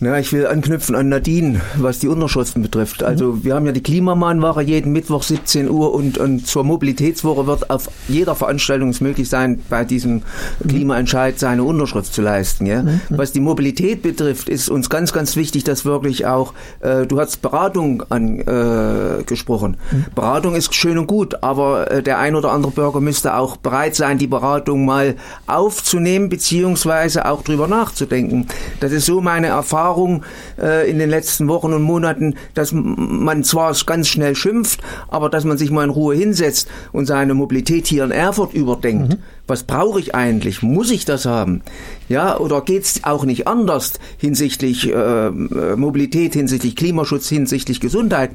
Ja, 0.00 0.16
ich 0.16 0.32
will 0.32 0.46
anknüpfen 0.46 0.94
an 0.94 1.08
Nadine, 1.08 1.60
was 1.76 1.98
die 1.98 2.06
Unterschriften 2.06 2.62
betrifft. 2.62 3.02
Also 3.02 3.32
mhm. 3.32 3.44
wir 3.44 3.54
haben 3.56 3.66
ja 3.66 3.72
die 3.72 3.82
Klimamahnwache 3.82 4.62
jeden 4.62 4.92
Mittwoch 4.92 5.24
17 5.24 5.68
Uhr 5.68 5.92
und, 5.92 6.18
und 6.18 6.46
zur 6.46 6.62
Mobilitätswoche 6.62 7.48
wird 7.48 7.68
auf 7.68 7.88
jeder 8.06 8.36
Veranstaltung 8.36 8.90
es 8.90 9.00
möglich 9.00 9.28
sein, 9.28 9.60
bei 9.68 9.84
diesem 9.84 10.22
mhm. 10.62 10.68
Klimaentscheid 10.68 11.40
seine 11.40 11.64
Unterschrift 11.64 12.14
zu 12.14 12.22
leisten. 12.22 12.66
Ja? 12.66 12.84
Mhm. 12.84 13.00
Was 13.08 13.32
die 13.32 13.40
Mobilität 13.40 14.02
betrifft, 14.02 14.48
ist 14.48 14.68
uns 14.68 14.88
ganz, 14.88 15.12
ganz 15.12 15.34
wichtig, 15.34 15.64
dass 15.64 15.84
wirklich 15.84 16.26
auch, 16.26 16.54
äh, 16.78 17.04
du 17.04 17.18
hast 17.18 17.42
Beratung 17.42 18.04
angesprochen. 18.08 19.78
Äh. 19.90 19.96
Beratung 20.14 20.54
ist 20.54 20.72
schön 20.76 20.98
und 20.98 21.08
gut, 21.08 21.42
aber 21.42 21.90
äh, 21.90 22.02
der 22.04 22.20
ein 22.20 22.36
oder 22.36 22.52
andere 22.52 22.70
Bürger 22.70 23.00
müsste 23.00 23.34
auch 23.34 23.56
bereit 23.56 23.96
sein, 23.96 24.18
die 24.18 24.28
Beratung 24.28 24.84
mal 24.84 25.16
aufzunehmen, 25.48 26.28
beziehungsweise 26.28 27.26
auch 27.26 27.42
drüber 27.42 27.66
nachzudenken. 27.66 28.46
Das 28.78 28.92
ist 28.92 29.06
so 29.06 29.20
meine 29.20 29.48
Erfahrung 29.48 29.87
Erfahrung 29.88 30.22
äh, 30.60 30.90
in 30.90 30.98
den 30.98 31.08
letzten 31.08 31.48
Wochen 31.48 31.72
und 31.72 31.82
Monaten, 31.82 32.34
dass 32.54 32.72
man 32.72 33.42
zwar 33.42 33.74
ganz 33.86 34.08
schnell 34.08 34.36
schimpft, 34.36 34.80
aber 35.08 35.30
dass 35.30 35.44
man 35.44 35.56
sich 35.56 35.70
mal 35.70 35.84
in 35.84 35.90
Ruhe 35.90 36.14
hinsetzt 36.14 36.68
und 36.92 37.06
seine 37.06 37.34
Mobilität 37.34 37.86
hier 37.86 38.04
in 38.04 38.10
Erfurt 38.10 38.52
überdenkt. 38.52 39.14
Mhm 39.14 39.18
was 39.48 39.62
brauche 39.62 39.98
ich 39.98 40.14
eigentlich? 40.14 40.62
Muss 40.62 40.90
ich 40.90 41.06
das 41.06 41.24
haben? 41.24 41.62
Ja, 42.08 42.38
oder 42.38 42.62
geht's 42.62 43.00
auch 43.02 43.24
nicht 43.24 43.46
anders 43.46 43.94
hinsichtlich 44.16 44.92
äh, 44.92 45.30
Mobilität, 45.30 46.32
hinsichtlich 46.32 46.74
Klimaschutz, 46.76 47.28
hinsichtlich 47.28 47.80
Gesundheit? 47.80 48.30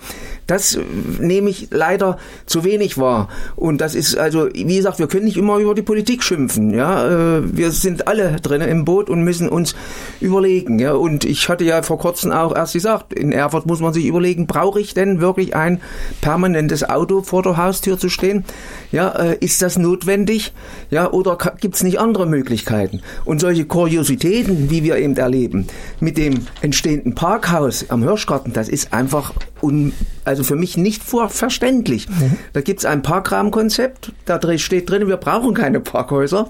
Das 0.47 0.77
nehme 1.19 1.49
ich 1.49 1.69
leider 1.71 2.17
zu 2.45 2.63
wenig 2.63 2.97
wahr. 2.97 3.29
Und 3.55 3.81
das 3.81 3.95
ist 3.95 4.17
also, 4.17 4.47
wie 4.53 4.75
gesagt, 4.75 4.99
wir 4.99 5.07
können 5.07 5.25
nicht 5.25 5.37
immer 5.37 5.57
über 5.57 5.73
die 5.73 5.81
Politik 5.81 6.23
schimpfen. 6.23 6.73
Ja, 6.73 7.37
äh, 7.37 7.57
wir 7.57 7.71
sind 7.71 8.07
alle 8.07 8.37
drin 8.41 8.61
im 8.61 8.85
Boot 8.85 9.09
und 9.09 9.23
müssen 9.23 9.49
uns 9.49 9.75
überlegen. 10.19 10.79
Ja, 10.79 10.93
und 10.93 11.25
ich 11.25 11.49
hatte 11.49 11.63
ja 11.63 11.81
vor 11.81 11.97
kurzem 11.97 12.31
auch 12.31 12.55
erst 12.55 12.73
gesagt, 12.73 13.13
in 13.13 13.31
Erfurt 13.31 13.65
muss 13.65 13.79
man 13.79 13.93
sich 13.93 14.05
überlegen, 14.05 14.47
brauche 14.47 14.79
ich 14.79 14.93
denn 14.93 15.19
wirklich 15.19 15.55
ein 15.55 15.81
permanentes 16.21 16.87
Auto 16.87 17.21
vor 17.21 17.41
der 17.43 17.57
Haustür 17.57 17.97
zu 17.97 18.09
stehen? 18.09 18.45
Ja, 18.91 19.09
äh, 19.09 19.37
ist 19.39 19.61
das 19.61 19.77
notwendig? 19.77 20.53
Ja, 20.89 21.11
oder 21.11 21.37
gibt 21.59 21.75
es 21.75 21.83
nicht 21.83 21.99
andere 21.99 22.25
Möglichkeiten? 22.25 23.01
Und 23.25 23.41
solche 23.41 23.62
Kuriositäten, 23.65 24.69
wie 24.69 24.83
wir 24.83 24.97
eben 24.97 25.15
erleben, 25.17 25.67
mit 25.99 26.17
dem 26.17 26.45
entstehenden 26.61 27.15
Parkhaus 27.15 27.89
am 27.89 28.03
Hirschgarten, 28.03 28.53
das 28.53 28.69
ist 28.69 28.93
einfach 28.93 29.33
un, 29.61 29.93
also 30.23 30.43
für 30.43 30.55
mich 30.55 30.77
nicht 30.77 31.03
verständlich. 31.03 32.09
Mhm. 32.09 32.37
Da 32.53 32.61
gibt 32.61 32.79
es 32.79 32.85
ein 32.85 33.01
Parkrahmenkonzept, 33.01 34.11
da 34.25 34.39
steht 34.57 34.89
drin, 34.89 35.07
wir 35.07 35.17
brauchen 35.17 35.53
keine 35.53 35.79
Parkhäuser. 35.79 36.47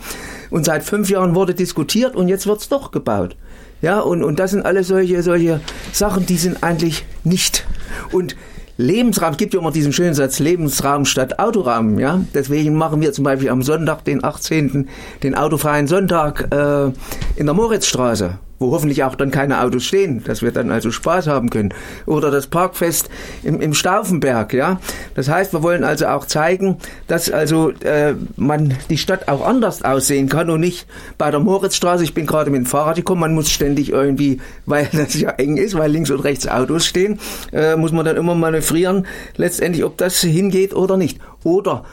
Und 0.49 0.65
seit 0.65 0.83
fünf 0.83 1.09
Jahren 1.09 1.35
wurde 1.35 1.53
diskutiert 1.53 2.15
und 2.15 2.27
jetzt 2.27 2.47
wird 2.47 2.61
es 2.61 2.69
doch 2.69 2.91
gebaut. 2.91 3.35
Ja, 3.81 3.99
und, 3.99 4.23
und 4.23 4.39
das 4.39 4.51
sind 4.51 4.65
alle 4.65 4.83
solche, 4.83 5.21
solche 5.23 5.59
Sachen, 5.91 6.25
die 6.25 6.37
sind 6.37 6.63
eigentlich 6.63 7.05
nicht. 7.23 7.65
Und 8.11 8.35
Lebensraum, 8.77 9.31
es 9.31 9.37
gibt 9.37 9.53
ja 9.53 9.59
immer 9.59 9.71
diesen 9.71 9.93
schönen 9.93 10.15
Satz, 10.15 10.39
Lebensraum 10.39 11.05
statt 11.05 11.39
Autoraum, 11.39 11.99
ja. 11.99 12.21
Deswegen 12.33 12.75
machen 12.75 13.01
wir 13.01 13.13
zum 13.13 13.23
Beispiel 13.23 13.49
am 13.49 13.61
Sonntag, 13.61 14.03
den 14.03 14.23
18., 14.23 14.89
den 15.21 15.35
autofreien 15.35 15.87
Sonntag 15.87 16.47
äh, 16.51 16.91
in 17.35 17.45
der 17.45 17.53
Moritzstraße 17.53 18.39
wo 18.63 18.71
hoffentlich 18.71 19.03
auch 19.03 19.15
dann 19.15 19.29
keine 19.29 19.61
Autos 19.61 19.83
stehen, 19.83 20.23
dass 20.23 20.41
wir 20.41 20.51
dann 20.51 20.71
also 20.71 20.89
Spaß 20.89 21.27
haben 21.27 21.49
können. 21.49 21.73
Oder 22.05 22.31
das 22.31 22.47
Parkfest 22.47 23.09
im, 23.43 23.59
im 23.61 23.73
Stauffenberg, 23.73 24.53
ja. 24.53 24.79
Das 25.15 25.27
heißt, 25.27 25.53
wir 25.53 25.61
wollen 25.63 25.83
also 25.83 26.07
auch 26.07 26.25
zeigen, 26.25 26.77
dass 27.07 27.29
also 27.29 27.71
äh, 27.81 28.15
man 28.37 28.75
die 28.89 28.97
Stadt 28.97 29.27
auch 29.27 29.45
anders 29.45 29.83
aussehen 29.83 30.29
kann 30.29 30.49
und 30.49 30.61
nicht 30.61 30.87
bei 31.17 31.29
der 31.29 31.39
Moritzstraße, 31.39 32.03
ich 32.03 32.13
bin 32.13 32.25
gerade 32.25 32.49
mit 32.49 32.59
dem 32.59 32.65
Fahrrad 32.65 32.95
gekommen, 32.95 33.21
man 33.21 33.35
muss 33.35 33.49
ständig 33.49 33.91
irgendwie, 33.91 34.39
weil 34.65 34.87
das 34.93 35.19
ja 35.19 35.31
eng 35.31 35.57
ist, 35.57 35.77
weil 35.77 35.91
links 35.91 36.09
und 36.09 36.21
rechts 36.21 36.47
Autos 36.47 36.85
stehen, 36.85 37.19
äh, 37.51 37.75
muss 37.75 37.91
man 37.91 38.05
dann 38.05 38.15
immer 38.15 38.35
manövrieren, 38.35 39.05
letztendlich, 39.35 39.83
ob 39.83 39.97
das 39.97 40.21
hingeht 40.21 40.73
oder 40.73 40.97
nicht. 40.97 41.19
Oder 41.43 41.83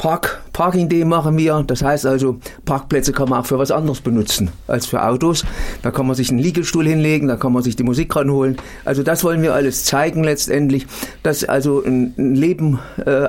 Park, 0.00 0.40
Parking 0.54 0.88
Day 0.88 1.04
machen 1.04 1.36
wir. 1.36 1.62
Das 1.66 1.82
heißt 1.82 2.06
also, 2.06 2.38
Parkplätze 2.64 3.12
kann 3.12 3.28
man 3.28 3.40
auch 3.40 3.46
für 3.46 3.58
was 3.58 3.70
anderes 3.70 4.00
benutzen 4.00 4.50
als 4.66 4.86
für 4.86 5.04
Autos. 5.04 5.44
Da 5.82 5.90
kann 5.90 6.06
man 6.06 6.16
sich 6.16 6.30
einen 6.30 6.38
Liegestuhl 6.38 6.88
hinlegen, 6.88 7.28
da 7.28 7.36
kann 7.36 7.52
man 7.52 7.62
sich 7.62 7.76
die 7.76 7.82
Musik 7.82 8.16
ranholen. 8.16 8.56
Also 8.86 9.02
das 9.02 9.24
wollen 9.24 9.42
wir 9.42 9.52
alles 9.52 9.84
zeigen 9.84 10.24
letztendlich, 10.24 10.86
dass 11.22 11.44
also 11.44 11.84
ein, 11.84 12.14
ein 12.16 12.34
Leben 12.34 12.78
äh, 13.04 13.28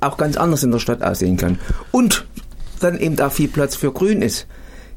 auch 0.00 0.16
ganz 0.16 0.36
anders 0.36 0.62
in 0.62 0.70
der 0.70 0.78
Stadt 0.78 1.02
aussehen 1.02 1.36
kann. 1.36 1.58
Und 1.90 2.24
dann 2.78 2.96
eben 2.96 3.18
auch 3.18 3.32
viel 3.32 3.48
Platz 3.48 3.74
für 3.74 3.90
Grün 3.90 4.22
ist. 4.22 4.46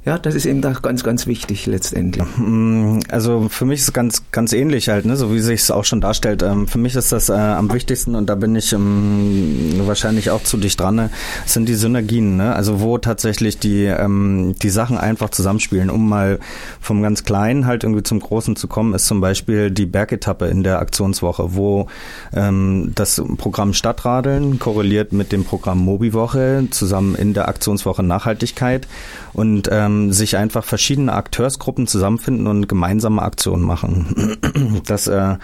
Ja, 0.08 0.18
das 0.18 0.36
ist 0.36 0.46
eben 0.46 0.62
da 0.62 0.72
ganz, 0.72 1.04
ganz 1.04 1.28
wichtig 1.28 1.66
letztendlich. 1.66 2.26
Mm, 2.38 3.00
also 3.10 3.50
für 3.50 3.66
mich 3.66 3.82
ist 3.82 3.88
es 3.90 3.94
ganz, 3.94 4.24
ganz 4.32 4.54
ähnlich 4.54 4.88
halt, 4.88 5.06
ne? 5.06 5.18
so 5.18 5.34
wie 5.34 5.40
sich 5.42 5.60
es 5.60 5.70
auch 5.70 5.84
schon 5.84 6.00
darstellt. 6.00 6.44
Ähm, 6.44 6.66
für 6.66 6.78
mich 6.78 6.96
ist 6.96 7.12
das 7.12 7.28
äh, 7.28 7.34
am 7.34 7.74
wichtigsten 7.74 8.16
und 8.16 8.30
da 8.30 8.36
bin 8.36 8.56
ich 8.56 8.72
ähm, 8.72 9.82
wahrscheinlich 9.84 10.32
auch 10.32 10.42
zu 10.44 10.56
dicht 10.56 10.80
dran, 10.80 10.96
ne? 10.96 11.10
sind 11.46 11.68
die 11.68 11.76
Synergien. 11.76 12.38
Ne? 12.38 12.56
Also 12.56 12.80
wo 12.80 12.98
tatsächlich 12.98 13.60
die, 13.60 13.84
ähm, 13.84 14.56
die 14.62 14.70
Sachen 14.70 14.98
einfach 14.98 15.30
zusammenspielen. 15.30 15.90
Um 15.90 16.08
mal 16.08 16.40
vom 16.80 17.02
ganz 17.02 17.26
Kleinen 17.26 17.66
halt 17.66 17.84
irgendwie 17.84 18.04
zum 18.04 18.22
Großen 18.22 18.56
zu 18.56 18.70
kommen, 18.70 18.94
ist 18.94 19.08
zum 19.08 19.20
Beispiel 19.20 19.72
die 19.72 19.88
Bergetappe 19.88 20.46
in 20.46 20.64
der 20.64 20.80
Aktionswoche, 20.80 21.54
wo 21.54 21.88
ähm, 22.34 22.94
das 22.96 23.22
Programm 23.38 23.74
Stadtradeln 23.74 24.58
korreliert 24.58 25.12
mit 25.12 25.34
dem 25.34 25.44
Programm 25.44 25.80
Mobiwoche 25.80 26.66
zusammen 26.72 27.14
in 27.16 27.34
der 27.34 27.50
Aktionswoche 27.50 28.04
Nachhaltigkeit 28.04 28.88
und 29.34 29.70
ähm, 29.72 30.12
sich 30.12 30.38
einfach 30.38 30.64
verschiedene 30.64 31.14
Akteursgruppen 31.14 31.88
zusammenfinden 31.88 32.48
und 32.48 32.68
gemeinsame 32.68 33.22
Aktionen 33.22 33.64
machen. 33.64 34.38
Das 34.86 35.08
äh, 35.08 35.38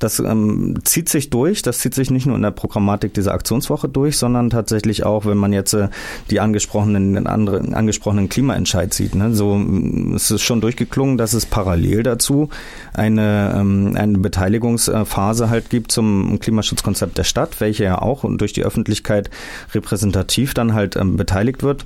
das 0.00 0.18
ähm, 0.18 0.78
zieht 0.82 1.08
sich 1.08 1.30
durch. 1.30 1.62
Das 1.62 1.78
zieht 1.78 1.94
sich 1.94 2.10
nicht 2.10 2.26
nur 2.26 2.34
in 2.34 2.42
der 2.42 2.50
Programmatik 2.50 3.12
dieser 3.14 3.34
Aktionswoche 3.34 3.88
durch, 3.88 4.16
sondern 4.16 4.48
tatsächlich 4.50 5.04
auch, 5.04 5.26
wenn 5.26 5.36
man 5.36 5.52
jetzt 5.52 5.74
äh, 5.74 5.88
die 6.30 6.40
angesprochenen, 6.40 7.26
andere, 7.26 7.76
angesprochenen 7.76 8.30
Klimaentscheid 8.30 8.92
sieht. 8.94 9.14
Ne? 9.14 9.34
So 9.34 9.54
mm, 9.54 10.14
es 10.14 10.30
ist 10.30 10.42
schon 10.42 10.62
durchgeklungen, 10.62 11.18
dass 11.18 11.34
es 11.34 11.44
parallel 11.44 12.02
dazu 12.02 12.48
eine, 12.94 13.54
ähm, 13.54 13.94
eine 13.94 14.18
Beteiligungsphase 14.18 15.50
halt 15.50 15.68
gibt 15.68 15.92
zum 15.92 16.40
Klimaschutzkonzept 16.40 17.18
der 17.18 17.24
Stadt, 17.24 17.60
welche 17.60 17.84
ja 17.84 18.00
auch 18.00 18.24
durch 18.38 18.54
die 18.54 18.64
Öffentlichkeit 18.64 19.28
repräsentativ 19.74 20.54
dann 20.54 20.72
halt 20.72 20.96
ähm, 20.96 21.16
beteiligt 21.16 21.62
wird 21.62 21.84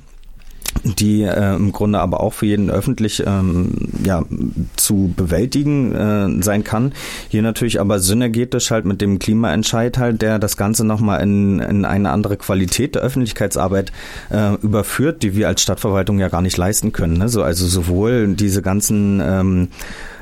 die 0.83 1.23
äh, 1.23 1.55
im 1.55 1.71
Grunde 1.71 1.99
aber 1.99 2.21
auch 2.21 2.33
für 2.33 2.45
jeden 2.45 2.69
öffentlich 2.69 3.23
ähm, 3.25 3.71
ja, 4.03 4.23
zu 4.75 5.13
bewältigen 5.15 5.95
äh, 5.95 6.43
sein 6.43 6.63
kann. 6.63 6.93
Hier 7.29 7.41
natürlich 7.41 7.79
aber 7.79 7.99
synergetisch 7.99 8.71
halt 8.71 8.85
mit 8.85 9.01
dem 9.01 9.17
Klimaentscheid 9.19 9.97
halt, 9.97 10.21
der 10.21 10.37
das 10.37 10.57
Ganze 10.57 10.85
nochmal 10.85 11.21
in, 11.21 11.59
in 11.59 11.85
eine 11.85 12.11
andere 12.11 12.37
Qualität 12.37 12.95
der 12.95 13.01
Öffentlichkeitsarbeit 13.01 13.91
äh, 14.29 14.55
überführt, 14.55 15.23
die 15.23 15.35
wir 15.35 15.47
als 15.47 15.61
Stadtverwaltung 15.61 16.19
ja 16.19 16.27
gar 16.27 16.41
nicht 16.41 16.57
leisten 16.57 16.91
können. 16.91 17.17
Ne? 17.17 17.29
So, 17.29 17.41
also 17.41 17.65
sowohl 17.65 18.35
diese 18.35 18.61
ganzen 18.61 19.21
ähm, 19.23 19.69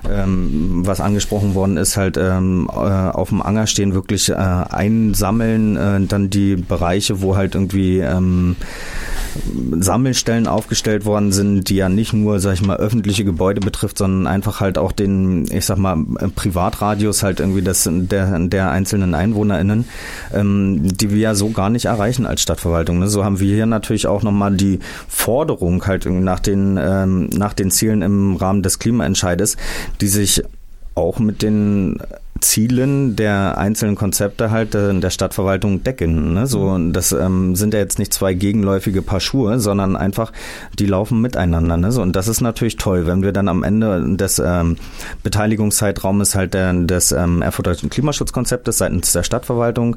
ähm, 0.10 0.82
was 0.86 1.00
angesprochen 1.00 1.56
worden 1.56 1.78
ist, 1.78 1.98
halt 1.98 2.18
ähm, 2.18 2.70
äh, 2.72 2.78
auf 2.78 3.30
dem 3.30 3.42
Anger 3.42 3.68
stehen, 3.68 3.94
wirklich 3.94 4.30
äh, 4.30 4.34
einsammeln, 4.34 5.78
äh, 5.78 6.02
dann 6.08 6.30
die 6.30 6.56
Bereiche, 6.56 7.22
wo 7.22 7.36
halt 7.36 7.56
irgendwie 7.56 8.00
ähm, 8.00 8.56
Sammelstellen 9.80 10.48
aufgestellt 10.48 11.06
worden 11.06 11.32
sind, 11.32 11.70
die 11.70 11.76
ja 11.76 11.90
nicht 11.90 12.14
nur, 12.14 12.40
sag 12.40 12.54
ich 12.54 12.66
mal, 12.66 12.78
öffentliche 12.78 13.26
Gebäude 13.26 13.62
betrifft, 13.62 13.98
sondern 13.98 14.28
einfach 14.28 14.60
halt 14.60 14.78
auch 14.78 14.92
den, 14.92 15.46
ich 15.52 15.66
sag 15.66 15.78
mal, 15.78 15.98
Privatradius 16.36 17.24
halt 17.24 17.40
irgendwie 17.40 17.62
das, 17.62 17.90
der, 17.92 18.40
der 18.40 18.72
einzelnen 18.72 19.14
EinwohnerInnen, 19.16 19.86
ähm, 20.34 20.80
die 20.84 21.12
wir 21.12 21.18
ja 21.18 21.36
so 21.36 21.50
gar 21.50 21.70
nicht 21.70 21.86
erreichen 21.86 22.26
als 22.26 22.42
Stadtverwaltung. 22.42 23.00
Ne? 23.00 23.08
So 23.08 23.24
haben 23.24 23.40
wir 23.40 23.54
hier 23.54 23.66
natürlich 23.66 24.08
auch 24.08 24.24
nochmal 24.24 24.56
die 24.56 24.80
Forderung 25.08 25.86
halt 25.86 26.06
nach 26.06 26.40
den, 26.40 26.78
ähm, 26.82 27.30
nach 27.36 27.54
den 27.54 27.72
Zielen 27.72 28.02
im 28.02 28.36
Rahmen 28.36 28.62
des 28.62 28.80
Klimaentscheides, 28.80 29.58
die 30.02 30.08
sich 30.08 30.44
auch 30.96 31.20
mit 31.20 31.42
den 31.42 32.00
Zielen 32.44 33.16
der 33.16 33.58
einzelnen 33.58 33.96
Konzepte 33.96 34.52
halt 34.52 34.74
der 34.74 35.10
Stadtverwaltung 35.10 35.84
decken. 35.84 36.34
Ne? 36.34 36.46
So, 36.46 36.72
mhm. 36.72 36.94
das 36.94 37.12
ähm, 37.14 37.56
sind 37.56 37.74
ja 37.74 37.80
jetzt 37.80 38.00
nicht 38.00 38.14
zwei 38.14 38.34
gegenläufige 38.34 39.02
Paar 39.02 39.22
Schuhe, 39.22 39.60
sondern 39.60 39.96
einfach, 39.96 40.32
die 40.78 40.86
laufen 40.86 41.22
miteinander. 41.22 41.78
Ne? 41.78 41.92
So, 41.92 42.02
und 42.02 42.16
das 42.16 42.28
ist 42.28 42.42
natürlich 42.42 42.76
toll, 42.76 43.08
wenn 43.08 43.24
wir 43.24 43.32
dann 43.32 43.48
am 43.48 43.64
Ende 43.64 44.18
des 44.18 44.40
ähm, 44.40 44.76
Beteiligungszeitraumes 45.24 46.36
halt 46.36 46.54
der, 46.54 46.74
des 46.74 47.12
ähm, 47.12 47.42
Erfurter 47.42 47.76
Klimaschutzkonzeptes 47.76 48.78
seitens 48.78 49.14
der 49.14 49.24
Stadtverwaltung 49.24 49.96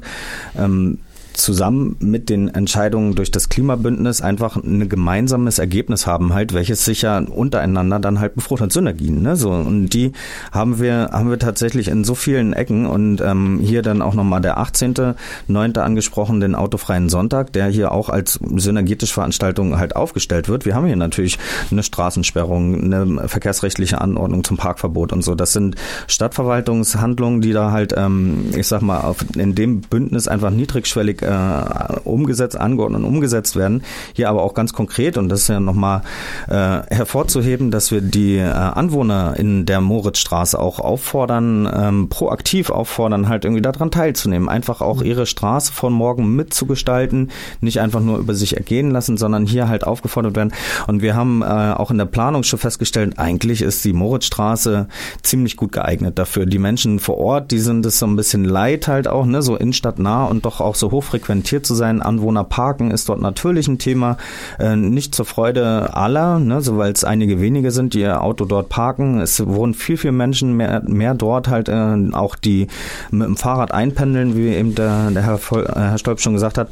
ähm, 0.57 0.99
zusammen 1.37 1.95
mit 1.99 2.29
den 2.29 2.49
Entscheidungen 2.49 3.15
durch 3.15 3.31
das 3.31 3.49
Klimabündnis 3.49 4.21
einfach 4.21 4.57
ein 4.57 4.89
gemeinsames 4.89 5.59
Ergebnis 5.59 6.07
haben 6.07 6.33
halt, 6.33 6.53
welches 6.53 6.83
sich 6.85 7.03
ja 7.03 7.19
untereinander 7.19 7.99
dann 7.99 8.19
halt 8.19 8.35
befruchtet, 8.35 8.73
Synergien, 8.73 9.21
ne, 9.21 9.35
so. 9.35 9.51
Und 9.51 9.89
die 9.89 10.11
haben 10.51 10.79
wir, 10.79 11.09
haben 11.11 11.29
wir 11.29 11.39
tatsächlich 11.39 11.87
in 11.87 12.03
so 12.03 12.15
vielen 12.15 12.53
Ecken 12.53 12.85
und 12.85 13.21
ähm, 13.21 13.59
hier 13.61 13.81
dann 13.81 14.01
auch 14.01 14.13
nochmal 14.13 14.41
der 14.41 14.57
18.9. 14.57 15.79
angesprochen, 15.79 16.39
den 16.39 16.55
autofreien 16.55 17.09
Sonntag, 17.09 17.53
der 17.53 17.67
hier 17.67 17.91
auch 17.91 18.09
als 18.09 18.39
synergetische 18.55 19.13
Veranstaltung 19.13 19.77
halt 19.77 19.95
aufgestellt 19.95 20.49
wird. 20.49 20.65
Wir 20.65 20.75
haben 20.75 20.87
hier 20.87 20.95
natürlich 20.95 21.37
eine 21.71 21.83
Straßensperrung, 21.83 22.93
eine 22.93 23.27
verkehrsrechtliche 23.27 24.01
Anordnung 24.01 24.43
zum 24.43 24.57
Parkverbot 24.57 25.13
und 25.13 25.23
so. 25.23 25.35
Das 25.35 25.53
sind 25.53 25.75
Stadtverwaltungshandlungen, 26.07 27.41
die 27.41 27.53
da 27.53 27.71
halt, 27.71 27.93
ähm, 27.95 28.45
ich 28.55 28.67
sag 28.67 28.81
mal, 28.81 29.01
auf, 29.01 29.17
in 29.35 29.55
dem 29.55 29.81
Bündnis 29.81 30.27
einfach 30.27 30.51
niedrigschwellig 30.51 31.21
äh, 31.27 31.99
umgesetzt, 32.03 32.57
angeordnet 32.57 33.03
und 33.03 33.07
umgesetzt 33.07 33.55
werden. 33.55 33.83
Hier 34.13 34.29
aber 34.29 34.43
auch 34.43 34.53
ganz 34.53 34.73
konkret, 34.73 35.17
und 35.17 35.29
das 35.29 35.41
ist 35.41 35.47
ja 35.49 35.59
nochmal 35.59 36.01
äh, 36.47 36.81
hervorzuheben, 36.89 37.71
dass 37.71 37.91
wir 37.91 38.01
die 38.01 38.37
äh, 38.37 38.49
Anwohner 38.49 39.35
in 39.37 39.65
der 39.65 39.81
Moritzstraße 39.81 40.59
auch 40.59 40.79
auffordern, 40.79 41.69
ähm, 41.73 42.09
proaktiv 42.09 42.69
auffordern, 42.69 43.29
halt 43.29 43.45
irgendwie 43.45 43.61
daran 43.61 43.91
teilzunehmen. 43.91 44.49
Einfach 44.49 44.81
auch 44.81 45.01
ihre 45.01 45.25
Straße 45.25 45.73
von 45.73 45.93
morgen 45.93 46.35
mitzugestalten, 46.35 47.31
nicht 47.61 47.79
einfach 47.81 48.01
nur 48.01 48.17
über 48.17 48.33
sich 48.33 48.55
ergehen 48.55 48.91
lassen, 48.91 49.17
sondern 49.17 49.45
hier 49.45 49.67
halt 49.67 49.85
aufgefordert 49.85 50.35
werden. 50.35 50.53
Und 50.87 51.01
wir 51.01 51.15
haben 51.15 51.41
äh, 51.41 51.45
auch 51.45 51.91
in 51.91 51.97
der 51.97 52.05
Planung 52.05 52.43
schon 52.43 52.59
festgestellt, 52.59 53.19
eigentlich 53.19 53.61
ist 53.61 53.83
die 53.85 53.93
Moritzstraße 53.93 54.87
ziemlich 55.23 55.57
gut 55.57 55.71
geeignet 55.71 56.17
dafür. 56.17 56.45
Die 56.45 56.59
Menschen 56.59 56.99
vor 56.99 57.17
Ort, 57.17 57.51
die 57.51 57.59
sind 57.59 57.85
es 57.85 57.99
so 57.99 58.05
ein 58.05 58.15
bisschen 58.15 58.45
leid 58.45 58.87
halt 58.87 59.07
auch, 59.07 59.25
ne, 59.25 59.41
so 59.41 59.55
innenstadtnah 59.55 60.25
und 60.25 60.45
doch 60.45 60.61
auch 60.61 60.75
so 60.75 60.91
hochfrequent 60.91 61.16
frequentiert 61.17 61.65
zu 61.65 61.75
sein. 61.75 62.01
Anwohner 62.01 62.43
parken 62.43 62.91
ist 62.91 63.09
dort 63.09 63.21
natürlich 63.21 63.67
ein 63.67 63.79
Thema, 63.79 64.17
äh, 64.59 64.75
nicht 64.75 65.15
zur 65.15 65.25
Freude 65.25 65.95
aller, 65.95 66.39
ne, 66.39 66.61
so 66.61 66.77
weil 66.77 66.91
es 66.91 67.03
einige 67.03 67.41
wenige 67.41 67.71
sind, 67.71 67.93
die 67.93 68.01
ihr 68.01 68.21
Auto 68.21 68.45
dort 68.45 68.69
parken. 68.69 69.19
Es 69.19 69.45
wohnen 69.45 69.73
viel, 69.73 69.97
viel 69.97 70.11
Menschen 70.11 70.55
mehr, 70.55 70.83
mehr 70.85 71.15
dort 71.15 71.47
halt 71.47 71.69
äh, 71.69 71.97
auch 72.11 72.35
die 72.35 72.67
mit 73.11 73.27
dem 73.27 73.37
Fahrrad 73.37 73.71
einpendeln, 73.71 74.35
wie 74.35 74.49
eben 74.49 74.75
der, 74.75 75.11
der 75.11 75.23
Herr, 75.23 75.37
Voll, 75.37 75.65
äh, 75.65 75.79
Herr 75.79 75.97
Stolp 75.97 76.19
schon 76.19 76.33
gesagt 76.33 76.57
hat 76.57 76.69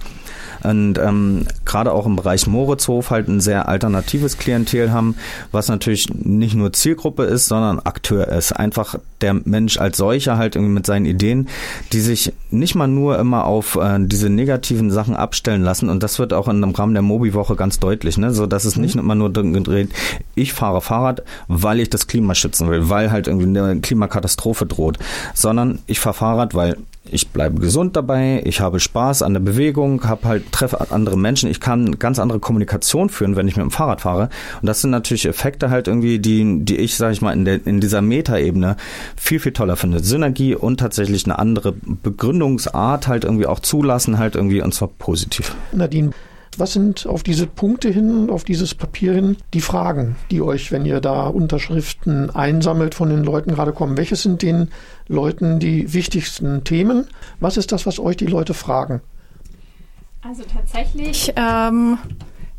und 0.66 0.98
ähm, 0.98 1.46
gerade 1.66 1.92
auch 1.92 2.06
im 2.06 2.16
Bereich 2.16 2.48
Moritzhof 2.48 3.12
halt 3.12 3.28
ein 3.28 3.40
sehr 3.40 3.68
alternatives 3.70 4.38
Klientel 4.38 4.92
haben, 4.92 5.16
was 5.52 5.68
natürlich 5.68 6.10
nicht 6.14 6.56
nur 6.56 6.74
Zielgruppe 6.74 7.24
ist, 7.24 7.48
sondern 7.48 7.80
Akteur 7.80 8.28
ist. 8.30 8.52
Einfach 8.52 8.96
der 9.22 9.34
Mensch 9.34 9.78
als 9.78 9.98
solcher 9.98 10.38
halt 10.38 10.56
irgendwie 10.56 10.74
mit 10.74 10.86
seinen 10.86 11.06
Ideen, 11.06 11.48
die 11.94 12.02
sich 12.02 12.34
nicht 12.52 12.76
mal 12.76 12.88
nur 12.88 13.18
immer 13.18 13.46
auf 13.46 13.76
äh, 13.76 13.98
diese 14.00 14.30
negativen 14.30 14.92
Sachen 14.92 15.16
abstellen 15.16 15.64
lassen 15.64 15.90
und 15.90 16.04
das 16.04 16.20
wird 16.20 16.34
auch 16.34 16.48
in 16.48 16.62
dem 16.62 16.72
Rahmen 16.72 16.94
der 16.94 17.04
Mobi-Woche 17.04 17.56
ganz 17.56 17.80
deutlich, 17.80 18.18
ne? 18.18 18.34
so 18.34 18.46
dass 18.46 18.66
es 18.66 18.76
nicht 18.76 18.96
mhm. 18.96 19.02
immer 19.02 19.16
nur 19.16 19.32
gedreht, 19.32 19.90
ich 20.36 20.54
fahre 20.54 20.82
Fahrrad, 20.82 21.24
weil 21.48 21.80
ich 21.80 21.90
das 21.90 22.08
Klima 22.08 22.36
schützen 22.36 22.70
will, 22.70 22.90
weil 22.90 23.12
halt 23.12 23.28
irgendwie 23.28 23.60
eine 23.60 23.80
Klimakatastrophe 23.80 24.66
droht, 24.66 24.98
sondern 25.34 25.80
ich 25.88 26.00
fahre 26.00 26.16
Fahrrad, 26.16 26.54
weil 26.54 26.78
ich 27.10 27.30
bleibe 27.30 27.60
gesund 27.60 27.96
dabei, 27.96 28.42
ich 28.46 28.60
habe 28.60 28.80
Spaß 28.80 29.22
an 29.22 29.34
der 29.34 29.40
Bewegung, 29.40 30.04
habe 30.04 30.28
halt 30.28 30.52
treffe 30.52 30.92
andere 30.92 31.18
Menschen, 31.18 31.50
ich 31.50 31.60
kann 31.60 32.00
ganz 32.00 32.20
andere 32.20 32.40
Kommunikation 32.40 33.10
führen, 33.10 33.36
wenn 33.36 33.48
ich 33.48 33.56
mit 33.56 33.64
dem 33.64 33.72
Fahrrad 33.72 34.02
fahre. 34.02 34.30
Und 34.62 34.68
das 34.68 34.82
sind 34.82 34.92
natürlich 34.92 35.26
Effekte 35.26 35.70
halt 35.70 35.88
irgendwie, 35.88 36.20
die, 36.20 36.64
die 36.66 36.78
ich, 36.78 36.96
sage 36.98 37.14
ich 37.14 37.22
mal, 37.22 37.34
in, 37.34 37.46
der, 37.46 37.66
in 37.66 37.80
dieser 37.80 38.02
Metaebene 38.02 38.76
viel, 39.16 39.40
viel 39.40 39.54
toller 39.54 39.76
finde. 39.76 40.04
Synergie 40.04 40.56
und 40.56 40.80
tatsächlich 40.80 41.26
eine 41.26 41.40
andere 41.40 41.74
Begründungsart 41.74 43.08
halt 43.08 43.24
irgendwie 43.24 43.46
auch 43.46 43.60
zulassen, 43.60 44.18
halt 44.18 44.36
irgendwie 44.36 44.62
und 44.62 44.74
zwar 44.74 44.88
positiv. 44.88 45.56
Nadine, 45.72 46.12
was 46.60 46.74
sind 46.74 47.06
auf 47.08 47.24
diese 47.24 47.48
Punkte 47.48 47.90
hin, 47.90 48.30
auf 48.30 48.44
dieses 48.44 48.76
Papier 48.76 49.14
hin, 49.14 49.38
die 49.54 49.62
Fragen, 49.62 50.16
die 50.32 50.42
euch, 50.42 50.72
wenn 50.72 50.86
ihr 50.86 51.02
da 51.02 51.28
Unterschriften 51.28 52.30
einsammelt, 52.30 52.96
von 52.96 53.10
den 53.10 53.24
Leuten 53.24 53.54
gerade 53.54 53.74
kommen? 53.74 53.98
Welches 53.98 54.24
sind 54.24 54.42
den 54.42 54.70
Leuten 55.08 55.60
die 55.60 55.94
wichtigsten 55.94 56.64
Themen? 56.64 57.08
Was 57.40 57.58
ist 57.58 57.72
das, 57.72 57.86
was 57.86 58.00
euch 58.00 58.18
die 58.18 58.26
Leute 58.26 58.54
fragen? 58.54 59.02
Also 60.22 60.44
tatsächlich 60.44 61.32
ähm, 61.36 61.98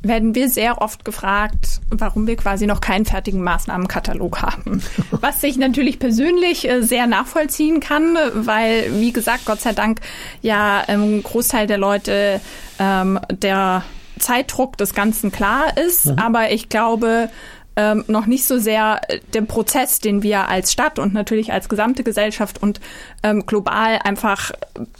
werden 0.08 0.34
wir 0.34 0.48
sehr 0.48 0.80
oft 0.80 1.04
gefragt, 1.04 1.80
warum 1.90 2.26
wir 2.26 2.36
quasi 2.36 2.66
noch 2.66 2.80
keinen 2.80 3.04
fertigen 3.04 3.42
Maßnahmenkatalog 3.42 4.42
haben. 4.42 4.82
Was 5.10 5.42
ich 5.42 5.56
natürlich 5.56 5.98
persönlich 5.98 6.68
äh, 6.68 6.82
sehr 6.82 7.06
nachvollziehen 7.06 7.80
kann, 7.80 8.16
weil, 8.34 9.00
wie 9.00 9.12
gesagt, 9.12 9.44
Gott 9.46 9.60
sei 9.60 9.72
Dank 9.72 10.00
ja 10.42 10.82
ein 10.86 11.22
Großteil 11.22 11.66
der 11.66 11.78
Leute 11.78 12.40
ähm, 12.78 13.18
der 13.30 13.82
Zeitdruck 14.18 14.76
des 14.76 14.94
Ganzen 14.94 15.30
klar 15.30 15.76
ist. 15.76 16.06
Mhm. 16.06 16.18
Aber 16.18 16.50
ich 16.50 16.68
glaube, 16.68 17.28
ähm, 17.76 18.04
noch 18.08 18.26
nicht 18.26 18.46
so 18.46 18.58
sehr 18.58 19.00
äh, 19.08 19.20
den 19.34 19.46
Prozess, 19.46 20.00
den 20.00 20.22
wir 20.22 20.48
als 20.48 20.72
Stadt 20.72 20.98
und 20.98 21.12
natürlich 21.12 21.52
als 21.52 21.68
gesamte 21.68 22.02
Gesellschaft 22.02 22.62
und 22.62 22.80
ähm, 23.22 23.44
global 23.46 23.98
einfach 24.02 24.52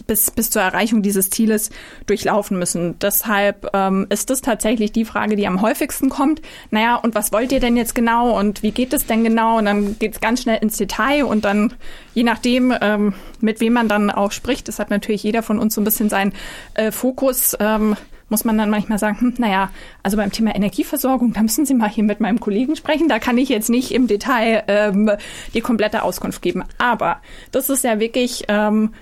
bis, 0.06 0.30
bis 0.30 0.50
zur 0.50 0.62
Erreichung 0.62 1.02
dieses 1.02 1.30
Zieles 1.30 1.70
durchlaufen 2.06 2.58
müssen. 2.58 2.98
Deshalb 2.98 3.70
ähm, 3.72 4.06
ist 4.10 4.30
das 4.30 4.42
tatsächlich 4.42 4.92
die 4.92 5.04
Frage, 5.04 5.36
die 5.36 5.46
am 5.46 5.62
häufigsten 5.62 6.10
kommt. 6.10 6.42
Naja, 6.70 6.96
und 6.96 7.14
was 7.14 7.32
wollt 7.32 7.50
ihr 7.52 7.60
denn 7.60 7.76
jetzt 7.76 7.94
genau 7.94 8.38
und 8.38 8.62
wie 8.62 8.72
geht 8.72 8.92
es 8.92 9.06
denn 9.06 9.24
genau? 9.24 9.58
Und 9.58 9.64
dann 9.64 9.98
geht 9.98 10.14
es 10.14 10.20
ganz 10.20 10.42
schnell 10.42 10.58
ins 10.62 10.76
Detail 10.76 11.24
und 11.24 11.44
dann, 11.44 11.72
je 12.14 12.24
nachdem, 12.24 12.74
ähm, 12.80 13.14
mit 13.40 13.60
wem 13.60 13.72
man 13.72 13.88
dann 13.88 14.10
auch 14.10 14.32
spricht, 14.32 14.68
das 14.68 14.78
hat 14.78 14.90
natürlich 14.90 15.22
jeder 15.22 15.42
von 15.42 15.58
uns 15.58 15.74
so 15.74 15.80
ein 15.80 15.84
bisschen 15.84 16.10
seinen 16.10 16.32
äh, 16.74 16.92
Fokus. 16.92 17.56
Ähm, 17.58 17.96
muss 18.28 18.44
man 18.44 18.58
dann 18.58 18.70
manchmal 18.70 18.98
sagen, 18.98 19.20
hm, 19.20 19.34
naja, 19.38 19.70
also 20.02 20.16
beim 20.16 20.32
Thema 20.32 20.54
Energieversorgung, 20.54 21.32
da 21.32 21.42
müssen 21.42 21.66
Sie 21.66 21.74
mal 21.74 21.88
hier 21.88 22.04
mit 22.04 22.20
meinem 22.20 22.40
Kollegen 22.40 22.76
sprechen. 22.76 23.08
Da 23.08 23.18
kann 23.18 23.38
ich 23.38 23.48
jetzt 23.48 23.70
nicht 23.70 23.92
im 23.92 24.06
Detail 24.06 24.64
ähm, 24.68 25.10
die 25.54 25.60
komplette 25.60 26.02
Auskunft 26.02 26.42
geben. 26.42 26.64
Aber 26.78 27.20
das 27.52 27.70
ist 27.70 27.84
ja 27.84 28.00
wirklich 28.00 28.44
ähm, 28.48 28.92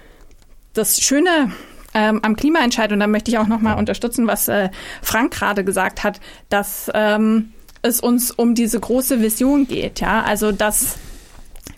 das 0.75 1.01
Schöne 1.01 1.53
ähm, 1.95 2.20
am 2.22 2.37
Klimaentscheid, 2.37 2.93
und 2.93 3.01
da 3.01 3.07
möchte 3.07 3.31
ich 3.31 3.39
auch 3.39 3.47
nochmal 3.47 3.79
unterstützen, 3.79 4.27
was 4.27 4.49
äh, 4.49 4.68
Frank 5.01 5.33
gerade 5.33 5.64
gesagt 5.64 6.03
hat, 6.03 6.20
dass 6.49 6.91
ähm, 6.93 7.53
es 7.83 8.01
uns 8.01 8.31
um 8.31 8.55
diese 8.55 8.81
große 8.81 9.20
Vision 9.20 9.66
geht. 9.66 10.01
Ja, 10.01 10.22
also 10.22 10.53
dass 10.53 10.97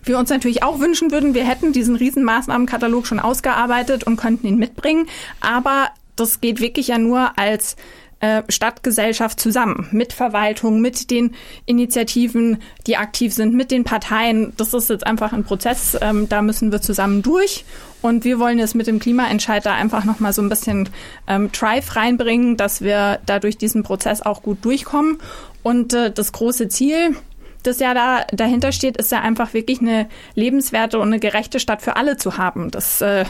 wir 0.03 0.17
uns 0.17 0.29
natürlich 0.29 0.63
auch 0.63 0.79
wünschen 0.79 1.11
würden, 1.11 1.33
wir 1.33 1.45
hätten 1.45 1.73
diesen 1.73 1.95
riesen 1.95 2.23
Maßnahmenkatalog 2.23 3.05
schon 3.05 3.19
ausgearbeitet 3.19 4.05
und 4.05 4.17
könnten 4.17 4.47
ihn 4.47 4.57
mitbringen. 4.57 5.07
Aber 5.39 5.89
das 6.17 6.41
geht 6.41 6.59
wirklich 6.59 6.89
ja 6.89 6.97
nur 6.97 7.37
als 7.37 7.75
äh, 8.19 8.41
Stadtgesellschaft 8.49 9.39
zusammen, 9.39 9.87
mit 9.91 10.11
Verwaltung, 10.11 10.81
mit 10.81 11.11
den 11.11 11.35
Initiativen, 11.65 12.57
die 12.87 12.97
aktiv 12.97 13.33
sind, 13.33 13.53
mit 13.53 13.69
den 13.69 13.83
Parteien. 13.83 14.53
Das 14.57 14.73
ist 14.73 14.89
jetzt 14.89 15.05
einfach 15.05 15.33
ein 15.33 15.43
Prozess, 15.43 15.95
ähm, 16.01 16.27
da 16.27 16.41
müssen 16.41 16.71
wir 16.71 16.81
zusammen 16.81 17.21
durch. 17.21 17.63
Und 18.01 18.23
wir 18.23 18.39
wollen 18.39 18.59
jetzt 18.59 18.75
mit 18.75 18.87
dem 18.87 18.99
Klimaentscheid 18.99 19.65
da 19.65 19.73
einfach 19.73 20.03
nochmal 20.03 20.33
so 20.33 20.41
ein 20.41 20.49
bisschen 20.49 20.89
ähm, 21.27 21.51
Drive 21.51 21.95
reinbringen, 21.95 22.57
dass 22.57 22.81
wir 22.81 23.19
da 23.25 23.39
durch 23.39 23.57
diesen 23.57 23.83
Prozess 23.83 24.21
auch 24.21 24.41
gut 24.41 24.65
durchkommen. 24.65 25.19
Und 25.61 25.93
äh, 25.93 26.11
das 26.11 26.31
große 26.31 26.69
Ziel, 26.69 27.15
das 27.61 27.79
ja 27.79 27.93
da 27.93 28.23
dahinter 28.31 28.71
steht, 28.71 28.97
ist 28.97 29.11
ja 29.11 29.21
einfach 29.21 29.53
wirklich 29.53 29.79
eine 29.79 30.07
lebenswerte 30.33 30.97
und 30.97 31.09
eine 31.09 31.19
gerechte 31.19 31.59
Stadt 31.59 31.81
für 31.81 31.95
alle 31.97 32.17
zu 32.17 32.37
haben. 32.37 32.71
Das 32.71 33.01
äh, 33.01 33.25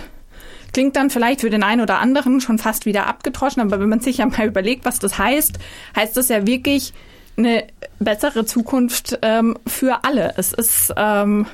Klingt 0.78 0.96
dann 0.96 1.10
vielleicht 1.10 1.42
für 1.42 1.50
den 1.50 1.64
einen 1.64 1.82
oder 1.82 1.98
anderen 1.98 2.40
schon 2.40 2.60
fast 2.60 2.86
wieder 2.86 3.08
abgetroschen, 3.08 3.64
aber 3.64 3.80
wenn 3.80 3.90
man 3.90 4.00
sich 4.00 4.18
ja 4.18 4.28
mal 4.28 4.46
überlegt, 4.46 4.86
was 4.86 5.00
das 5.00 5.18
heißt, 5.18 5.58
heißt 5.96 6.16
das 6.16 6.30
ja 6.30 6.46
wirklich 6.46 6.94
eine 7.36 7.66
bessere 7.98 8.46
Zukunft 8.46 9.18
ähm, 9.24 9.58
für 9.66 10.04
alle. 10.04 10.36
Es 10.38 10.54
ist 10.54 10.94
ähm, 10.96 11.48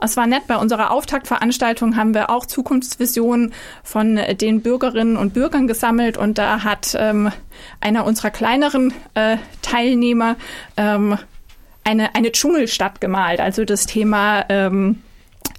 es 0.00 0.16
war 0.16 0.26
nett, 0.26 0.48
bei 0.48 0.56
unserer 0.56 0.90
Auftaktveranstaltung 0.90 1.96
haben 1.96 2.12
wir 2.12 2.28
auch 2.28 2.44
Zukunftsvisionen 2.44 3.54
von 3.84 4.18
den 4.32 4.62
Bürgerinnen 4.62 5.16
und 5.16 5.32
Bürgern 5.32 5.68
gesammelt 5.68 6.18
und 6.18 6.36
da 6.36 6.64
hat 6.64 6.96
ähm, 6.98 7.30
einer 7.80 8.04
unserer 8.04 8.32
kleineren 8.32 8.92
äh, 9.14 9.36
Teilnehmer 9.62 10.34
ähm, 10.76 11.16
eine, 11.84 12.16
eine 12.16 12.32
Dschungelstadt 12.32 13.00
gemalt, 13.00 13.38
also 13.38 13.64
das 13.64 13.86
Thema 13.86 14.44
ähm, 14.48 15.04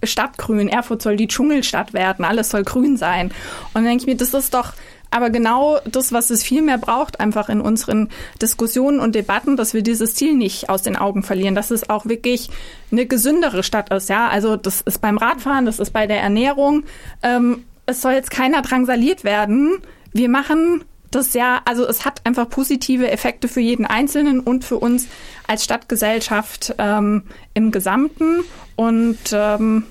Stadtgrün. 0.03 0.67
Erfurt 0.67 1.01
soll 1.01 1.17
die 1.17 1.27
Dschungelstadt 1.27 1.93
werden. 1.93 2.25
Alles 2.25 2.49
soll 2.49 2.63
grün 2.63 2.97
sein. 2.97 3.27
Und 3.27 3.75
dann 3.75 3.85
denke 3.85 4.03
ich 4.03 4.07
mir, 4.07 4.17
das 4.17 4.33
ist 4.33 4.53
doch 4.53 4.73
aber 5.09 5.29
genau 5.29 5.79
das, 5.85 6.11
was 6.11 6.29
es 6.29 6.43
viel 6.43 6.61
mehr 6.61 6.77
braucht, 6.77 7.19
einfach 7.19 7.49
in 7.49 7.61
unseren 7.61 8.09
Diskussionen 8.41 8.99
und 8.99 9.15
Debatten, 9.15 9.55
dass 9.55 9.73
wir 9.73 9.81
dieses 9.81 10.15
Ziel 10.15 10.35
nicht 10.35 10.69
aus 10.69 10.81
den 10.81 10.97
Augen 10.97 11.23
verlieren, 11.23 11.55
dass 11.55 11.71
es 11.71 11.89
auch 11.89 12.05
wirklich 12.05 12.49
eine 12.91 13.05
gesündere 13.05 13.63
Stadt 13.63 13.91
ist. 13.93 14.09
Ja, 14.09 14.27
also 14.27 14.57
das 14.57 14.81
ist 14.81 14.99
beim 14.99 15.17
Radfahren, 15.17 15.65
das 15.65 15.79
ist 15.79 15.91
bei 15.91 16.07
der 16.07 16.21
Ernährung. 16.21 16.83
Ähm, 17.23 17.63
es 17.85 18.01
soll 18.01 18.13
jetzt 18.13 18.31
keiner 18.31 18.61
drangsaliert 18.61 19.23
werden. 19.23 19.77
Wir 20.11 20.29
machen 20.29 20.83
das 21.11 21.33
ja, 21.33 21.61
also 21.65 21.87
es 21.87 22.05
hat 22.05 22.21
einfach 22.25 22.49
positive 22.49 23.09
Effekte 23.09 23.47
für 23.47 23.61
jeden 23.61 23.85
Einzelnen 23.85 24.39
und 24.39 24.65
für 24.65 24.77
uns 24.77 25.07
als 25.47 25.63
Stadtgesellschaft 25.63 26.75
ähm, 26.77 27.23
im 27.53 27.71
Gesamten. 27.71 28.43
Und 28.75 29.17
ähm, 29.31 29.83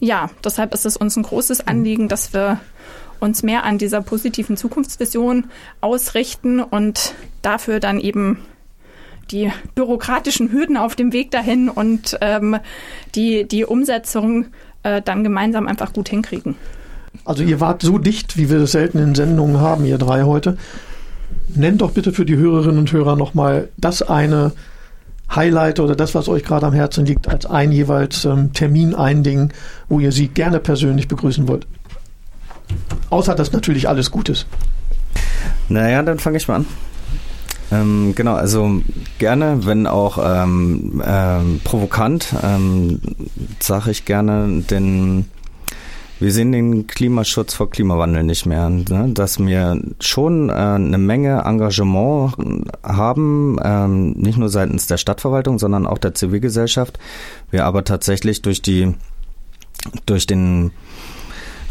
ja, 0.00 0.30
deshalb 0.44 0.74
ist 0.74 0.86
es 0.86 0.96
uns 0.96 1.16
ein 1.16 1.22
großes 1.22 1.66
Anliegen, 1.66 2.08
dass 2.08 2.32
wir 2.32 2.60
uns 3.20 3.42
mehr 3.42 3.64
an 3.64 3.78
dieser 3.78 4.02
positiven 4.02 4.56
Zukunftsvision 4.56 5.50
ausrichten 5.80 6.60
und 6.60 7.14
dafür 7.42 7.80
dann 7.80 7.98
eben 7.98 8.38
die 9.30 9.50
bürokratischen 9.74 10.52
Hürden 10.52 10.76
auf 10.76 10.94
dem 10.94 11.12
Weg 11.12 11.30
dahin 11.30 11.68
und 11.68 12.16
ähm, 12.20 12.58
die, 13.14 13.44
die 13.44 13.64
Umsetzung 13.64 14.46
äh, 14.82 15.02
dann 15.02 15.24
gemeinsam 15.24 15.66
einfach 15.66 15.92
gut 15.92 16.08
hinkriegen. 16.08 16.56
Also 17.24 17.42
ihr 17.42 17.60
wart 17.60 17.82
so 17.82 17.98
dicht, 17.98 18.36
wie 18.36 18.50
wir 18.50 18.58
das 18.58 18.72
selten 18.72 18.98
in 18.98 19.14
Sendungen 19.14 19.60
haben, 19.60 19.84
ihr 19.84 19.98
drei 19.98 20.22
heute. 20.22 20.56
Nennt 21.54 21.80
doch 21.80 21.92
bitte 21.92 22.12
für 22.12 22.24
die 22.24 22.36
Hörerinnen 22.36 22.78
und 22.78 22.92
Hörer 22.92 23.16
nochmal 23.16 23.68
das 23.76 24.02
eine 24.02 24.52
Highlight 25.34 25.80
oder 25.80 25.96
das, 25.96 26.14
was 26.14 26.28
euch 26.28 26.44
gerade 26.44 26.66
am 26.66 26.72
Herzen 26.72 27.04
liegt, 27.04 27.28
als 27.28 27.46
ein 27.46 27.72
jeweils 27.72 28.24
ähm, 28.24 28.52
Termin, 28.52 28.94
ein 28.94 29.22
Ding, 29.22 29.52
wo 29.88 29.98
ihr 29.98 30.12
sie 30.12 30.28
gerne 30.28 30.60
persönlich 30.60 31.08
begrüßen 31.08 31.48
wollt. 31.48 31.66
Außer 33.10 33.34
dass 33.34 33.52
natürlich 33.52 33.88
alles 33.88 34.10
gut 34.10 34.28
ist. 34.28 34.46
Naja, 35.68 36.02
dann 36.02 36.18
fange 36.18 36.36
ich 36.36 36.48
mal 36.48 36.56
an. 36.56 36.66
Ähm, 37.72 38.12
genau, 38.14 38.34
also 38.34 38.80
gerne, 39.18 39.66
wenn 39.66 39.88
auch 39.88 40.18
ähm, 40.22 41.02
ähm, 41.04 41.60
provokant, 41.64 42.34
ähm, 42.42 43.00
sage 43.58 43.90
ich 43.90 44.04
gerne, 44.04 44.62
denn 44.70 45.26
wir 46.18 46.32
sehen 46.32 46.52
den 46.52 46.86
Klimaschutz 46.86 47.52
vor 47.54 47.70
Klimawandel 47.70 48.22
nicht 48.22 48.46
mehr. 48.46 48.70
Ne? 48.70 49.10
Dass 49.12 49.38
wir 49.38 49.80
schon 50.00 50.48
äh, 50.48 50.52
eine 50.52 50.98
Menge 50.98 51.42
Engagement 51.44 52.34
haben, 52.82 53.58
ähm, 53.62 54.12
nicht 54.12 54.38
nur 54.38 54.48
seitens 54.48 54.86
der 54.86 54.96
Stadtverwaltung, 54.96 55.58
sondern 55.58 55.86
auch 55.86 55.98
der 55.98 56.14
Zivilgesellschaft. 56.14 56.98
Wir 57.50 57.66
aber 57.66 57.84
tatsächlich 57.84 58.42
durch 58.42 58.62
die 58.62 58.94
durch 60.06 60.26
den 60.26 60.72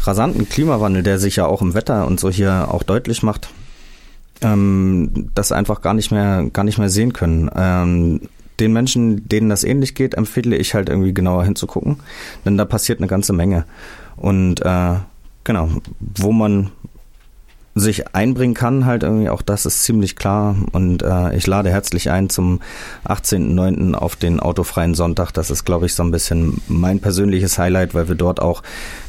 rasanten 0.04 0.48
Klimawandel, 0.48 1.02
der 1.02 1.18
sich 1.18 1.36
ja 1.36 1.46
auch 1.46 1.60
im 1.60 1.74
Wetter 1.74 2.06
und 2.06 2.20
so 2.20 2.30
hier 2.30 2.68
auch 2.70 2.84
deutlich 2.84 3.22
macht, 3.24 3.50
ähm, 4.42 5.30
das 5.34 5.50
einfach 5.50 5.82
gar 5.82 5.94
nicht 5.94 6.12
mehr 6.12 6.48
gar 6.52 6.62
nicht 6.62 6.78
mehr 6.78 6.90
sehen 6.90 7.12
können. 7.12 7.50
Ähm, 7.54 8.20
den 8.60 8.72
Menschen, 8.72 9.28
denen 9.28 9.50
das 9.50 9.64
ähnlich 9.64 9.94
geht, 9.94 10.14
empfehle 10.14 10.56
ich 10.56 10.72
halt 10.72 10.88
irgendwie 10.88 11.12
genauer 11.12 11.44
hinzugucken, 11.44 11.96
denn 12.44 12.56
da 12.56 12.64
passiert 12.64 13.00
eine 13.00 13.08
ganze 13.08 13.32
Menge. 13.32 13.66
Und 14.16 14.64
äh, 14.64 14.94
genau, 15.44 15.68
wo 16.00 16.32
man 16.32 16.70
sich 17.76 18.14
einbringen 18.14 18.54
kann, 18.54 18.86
halt 18.86 19.02
irgendwie 19.02 19.28
auch 19.28 19.42
das 19.42 19.66
ist 19.66 19.84
ziemlich 19.84 20.16
klar. 20.16 20.56
Und 20.72 21.02
äh, 21.02 21.36
ich 21.36 21.46
lade 21.46 21.70
herzlich 21.70 22.10
ein 22.10 22.30
zum 22.30 22.60
18.09. 23.04 23.94
auf 23.94 24.16
den 24.16 24.40
autofreien 24.40 24.94
Sonntag. 24.94 25.32
Das 25.32 25.50
ist, 25.50 25.64
glaube 25.64 25.84
ich, 25.84 25.94
so 25.94 26.02
ein 26.02 26.10
bisschen 26.10 26.62
mein 26.68 27.00
persönliches 27.00 27.58
Highlight, 27.58 27.94
weil 27.94 28.08
wir 28.08 28.14
dort 28.14 28.40
auch 28.40 28.62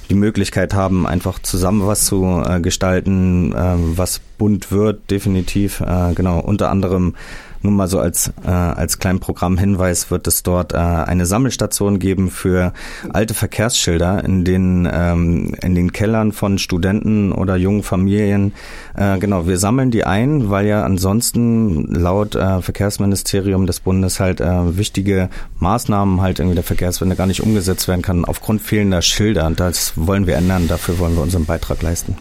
die 0.10 0.16
Möglichkeit 0.16 0.74
haben, 0.74 1.08
einfach 1.08 1.40
zusammen 1.40 1.88
was 1.88 2.06
zu 2.06 2.44
äh, 2.46 2.60
gestalten, 2.60 3.54
äh, 3.54 3.76
was 3.78 4.20
bunt 4.38 4.70
wird, 4.70 5.10
definitiv. 5.12 5.80
Äh, 5.80 6.14
genau, 6.14 6.40
unter 6.40 6.70
anderem 6.70 7.16
Nur 7.62 7.74
mal 7.74 7.88
so 7.88 8.00
als, 8.00 8.32
äh, 8.46 8.50
als 8.50 9.00
kleinen 9.00 9.20
Programmhinweis 9.20 10.12
wird 10.12 10.28
es 10.28 10.44
dort 10.44 10.74
äh, 10.74 10.78
eine 10.78 11.26
Sammelstation 11.26 12.00
geben 12.00 12.30
für 12.30 12.74
alte 13.12 13.34
Verkehrsschilder 13.34 14.24
in 14.24 14.44
den, 14.44 14.88
ähm, 14.92 15.54
in 15.62 15.76
den 15.76 15.92
Kellern 15.92 16.32
von 16.32 16.58
Studenten 16.58 17.32
oder 17.32 17.56
jungen 17.56 17.84
Familien. 17.84 18.54
Äh, 18.96 19.20
genau, 19.20 19.48
wir 19.48 19.58
sammeln 19.58 19.92
die 19.92 20.04
ein, 20.04 20.50
weil 20.50 20.68
ja 20.68 20.84
ansonsten 20.84 21.94
laut 21.94 22.36
äh, 22.36 22.62
Verkehrsministerium 22.62 23.66
des 23.66 23.80
Bundes 23.80 24.20
halt 24.20 24.42
äh, 24.42 24.78
wichtige 24.78 25.30
Maßnahmen 25.60 26.22
halt 26.22 26.40
irgendwie 26.40 26.56
der 26.56 26.64
Verkehrswende 26.64 27.16
gar 27.16 27.28
nicht 27.28 27.42
umgesetzt 27.42 27.88
werden 27.88 28.02
kann 28.02 28.26
aufgrund 28.26 28.62
fehlender 28.62 29.02
Schilder. 29.02 29.48
Und 29.48 29.60
das 29.60 29.94
wollen 29.96 30.28
wir 30.28 30.36
ändern. 30.36 30.68
Dafür 30.68 31.00
wollen 31.00 31.16
wir 31.16 31.24
unseren 31.24 31.46
Beitrag 31.46 31.82
leisten. 31.82 32.16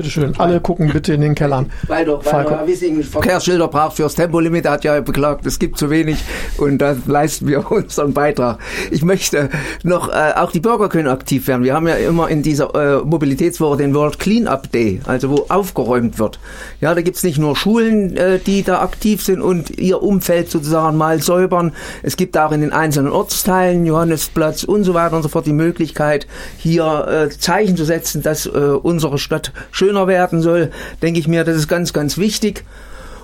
Bitte 0.00 0.12
schön, 0.12 0.32
alle 0.38 0.60
gucken 0.60 0.88
bitte 0.88 1.12
in 1.12 1.20
den 1.20 1.34
Kellern. 1.34 1.70
Weil 1.86 2.06
doch, 2.06 2.24
weil 2.24 2.48
Herr 2.48 2.66
Wissing 2.66 3.02
Verkehrsschilder 3.02 3.68
braucht 3.68 3.96
fürs 3.96 4.14
Tempolimit, 4.14 4.64
er 4.64 4.70
hat 4.72 4.84
ja 4.84 4.98
beklagt, 5.02 5.44
es 5.44 5.58
gibt 5.58 5.76
zu 5.76 5.90
wenig 5.90 6.16
und 6.56 6.78
da 6.78 6.96
leisten 7.06 7.46
wir 7.46 7.70
unseren 7.70 8.14
Beitrag. 8.14 8.60
Ich 8.90 9.02
möchte 9.02 9.50
noch, 9.82 10.08
äh, 10.08 10.32
auch 10.36 10.52
die 10.52 10.60
Bürger 10.60 10.88
können 10.88 11.08
aktiv 11.08 11.48
werden. 11.48 11.64
Wir 11.64 11.74
haben 11.74 11.86
ja 11.86 11.96
immer 11.96 12.30
in 12.30 12.42
dieser 12.42 12.74
äh, 12.74 13.04
Mobilitätswoche 13.04 13.76
den 13.76 13.94
World 13.94 14.18
Clean-Up 14.18 14.72
Day, 14.72 15.02
also 15.04 15.28
wo 15.28 15.46
aufgeräumt 15.50 16.18
wird. 16.18 16.40
Ja, 16.80 16.94
da 16.94 17.02
gibt's 17.02 17.22
nicht 17.22 17.36
nur 17.36 17.54
Schulen, 17.54 18.16
äh, 18.16 18.38
die 18.38 18.62
da 18.62 18.80
aktiv 18.80 19.22
sind 19.22 19.42
und 19.42 19.68
ihr 19.78 20.02
Umfeld 20.02 20.50
sozusagen 20.50 20.96
mal 20.96 21.20
säubern. 21.20 21.72
Es 22.02 22.16
gibt 22.16 22.38
auch 22.38 22.52
in 22.52 22.62
den 22.62 22.72
einzelnen 22.72 23.12
Ortsteilen, 23.12 23.84
Johannesplatz 23.84 24.64
und 24.64 24.84
so 24.84 24.94
weiter 24.94 25.16
und 25.16 25.24
so 25.24 25.28
fort 25.28 25.44
die 25.44 25.52
Möglichkeit, 25.52 26.26
hier 26.56 27.28
äh, 27.28 27.28
Zeichen 27.28 27.76
zu 27.76 27.84
setzen, 27.84 28.22
dass 28.22 28.46
äh, 28.46 28.50
unsere 28.50 29.18
Stadt 29.18 29.52
schön 29.70 29.89
schöner 29.90 30.06
werden 30.06 30.40
soll, 30.40 30.70
denke 31.02 31.18
ich 31.18 31.26
mir, 31.26 31.42
das 31.42 31.56
ist 31.56 31.68
ganz, 31.68 31.92
ganz 31.92 32.16
wichtig. 32.16 32.64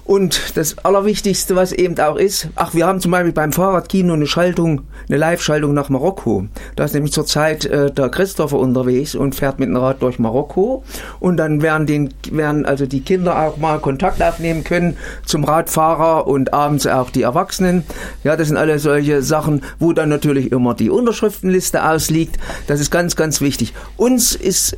Und 0.05 0.57
das 0.57 0.79
Allerwichtigste, 0.85 1.57
was 1.57 1.73
eben 1.73 1.99
auch 1.99 2.15
ist, 2.15 2.49
ach, 2.55 2.75
wir 2.75 2.87
haben 2.87 3.01
zum 3.01 3.11
Beispiel 3.11 3.33
beim 3.33 3.53
Fahrradkino 3.53 4.15
eine 4.15 4.29
Schaltung, 4.29 4.83
eine 5.09 5.19
Live-Schaltung 5.19 5.75
nach 5.75 5.89
Marokko. 5.89 6.47
Da 6.77 6.85
ist 6.85 6.95
nämlich 6.95 7.13
zurzeit 7.13 7.65
äh, 7.65 7.91
der 7.91 8.09
Christopher 8.09 8.59
unterwegs 8.59 9.17
und 9.17 9.35
fährt 9.35 9.59
mit 9.59 9.69
dem 9.69 9.77
Rad 9.77 10.03
durch 10.03 10.21
Marokko. 10.21 10.85
Und 11.19 11.39
dann 11.39 11.61
werden, 11.61 11.89
den, 11.89 12.15
werden 12.31 12.67
also 12.67 12.87
die 12.87 13.01
Kinder 13.01 13.37
auch 13.37 13.57
mal 13.57 13.81
Kontakt 13.81 14.23
aufnehmen 14.23 14.63
können 14.63 14.97
zum 15.25 15.43
Radfahrer 15.43 16.29
und 16.29 16.55
abends 16.55 16.87
auch 16.87 17.11
die 17.11 17.23
Erwachsenen. 17.23 17.83
Ja, 18.23 18.37
das 18.37 18.47
sind 18.47 18.59
alle 18.59 18.79
solche 18.79 19.23
Sachen, 19.23 19.63
wo 19.81 19.93
dann 19.93 20.09
natürlich 20.09 20.53
immer 20.53 20.75
die 20.75 20.91
Unterschriftenliste 20.91 21.85
ausliegt. 21.85 22.39
Das 22.69 22.79
ist 22.79 22.93
ganz, 22.93 23.17
ganz 23.17 23.41
wichtig. 23.41 23.75
Uns 23.97 24.37
ist 24.37 24.77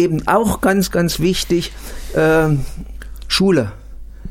eben 0.00 0.26
auch 0.26 0.60
ganz, 0.60 0.90
ganz 0.90 1.20
wichtig, 1.20 1.72
äh, 2.14 2.48
Schule. 3.28 3.72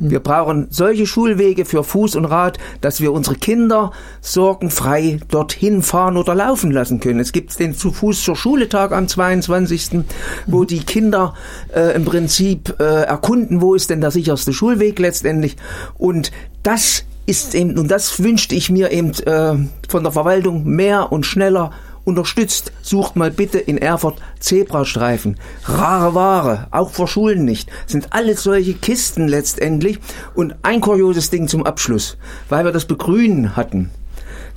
Wir 0.01 0.22
brauchen 0.22 0.67
solche 0.70 1.05
Schulwege 1.05 1.65
für 1.65 1.84
Fuß 1.84 2.15
und 2.15 2.24
Rad, 2.24 2.57
dass 2.80 3.01
wir 3.01 3.11
unsere 3.11 3.36
Kinder 3.36 3.91
sorgenfrei 4.22 5.20
dorthin 5.30 5.82
fahren 5.82 6.15
oder 6.15 6.36
laufen 6.36 6.72
lassen 6.72 7.01
können. 7.01 7.20
Es 7.20 7.34
gibt 7.34 7.59
den 7.59 7.76
zu 7.76 7.91
Fuß 7.91 8.24
zur 8.24 8.38
Schule 8.38 8.70
Tag 8.70 8.93
am 8.93 9.09
22., 9.09 10.05
wo 10.47 10.63
die 10.63 10.80
Kinder 10.80 11.34
äh, 11.76 11.95
im 11.95 12.05
Prinzip 12.05 12.76
äh, 12.80 13.03
erkunden, 13.03 13.61
wo 13.61 13.76
ist 13.76 13.89
denn 13.89 13.99
der 13.99 14.11
sicherste 14.11 14.53
Schulweg 14.53 14.99
letztendlich. 14.99 15.57
Und 15.97 16.32
das 16.63 17.03
ist 17.26 17.53
eben, 17.53 17.78
und 17.78 17.91
das 17.91 18.24
wünschte 18.24 18.55
ich 18.55 18.70
mir 18.70 18.91
eben 18.91 19.11
äh, 19.11 19.55
von 19.89 20.03
der 20.03 20.13
Verwaltung 20.13 20.63
mehr 20.63 21.11
und 21.11 21.26
schneller 21.26 21.72
unterstützt. 22.10 22.74
Sucht 22.82 23.16
mal 23.16 23.32
bitte 23.32 23.57
in 23.60 23.78
Erfurt 23.78 24.20
Zebrastreifen. 24.39 25.38
Rare 25.64 26.14
Ware, 26.14 26.68
auch 26.72 26.89
vor 26.89 27.07
Schulen 27.07 27.45
nicht. 27.45 27.70
Sind 27.86 28.12
alles 28.12 28.43
solche 28.43 28.74
Kisten 28.74 29.28
letztendlich. 29.28 29.99
Und 30.34 30.55
ein 30.64 30.82
kurioses 30.82 31.30
Ding 31.30 31.47
zum 31.47 31.66
Abschluss, 31.66 32.18
weil 32.49 32.66
wir 32.66 32.72
das 32.72 32.86
Begrünen 32.86 33.55
hatten. 33.55 33.91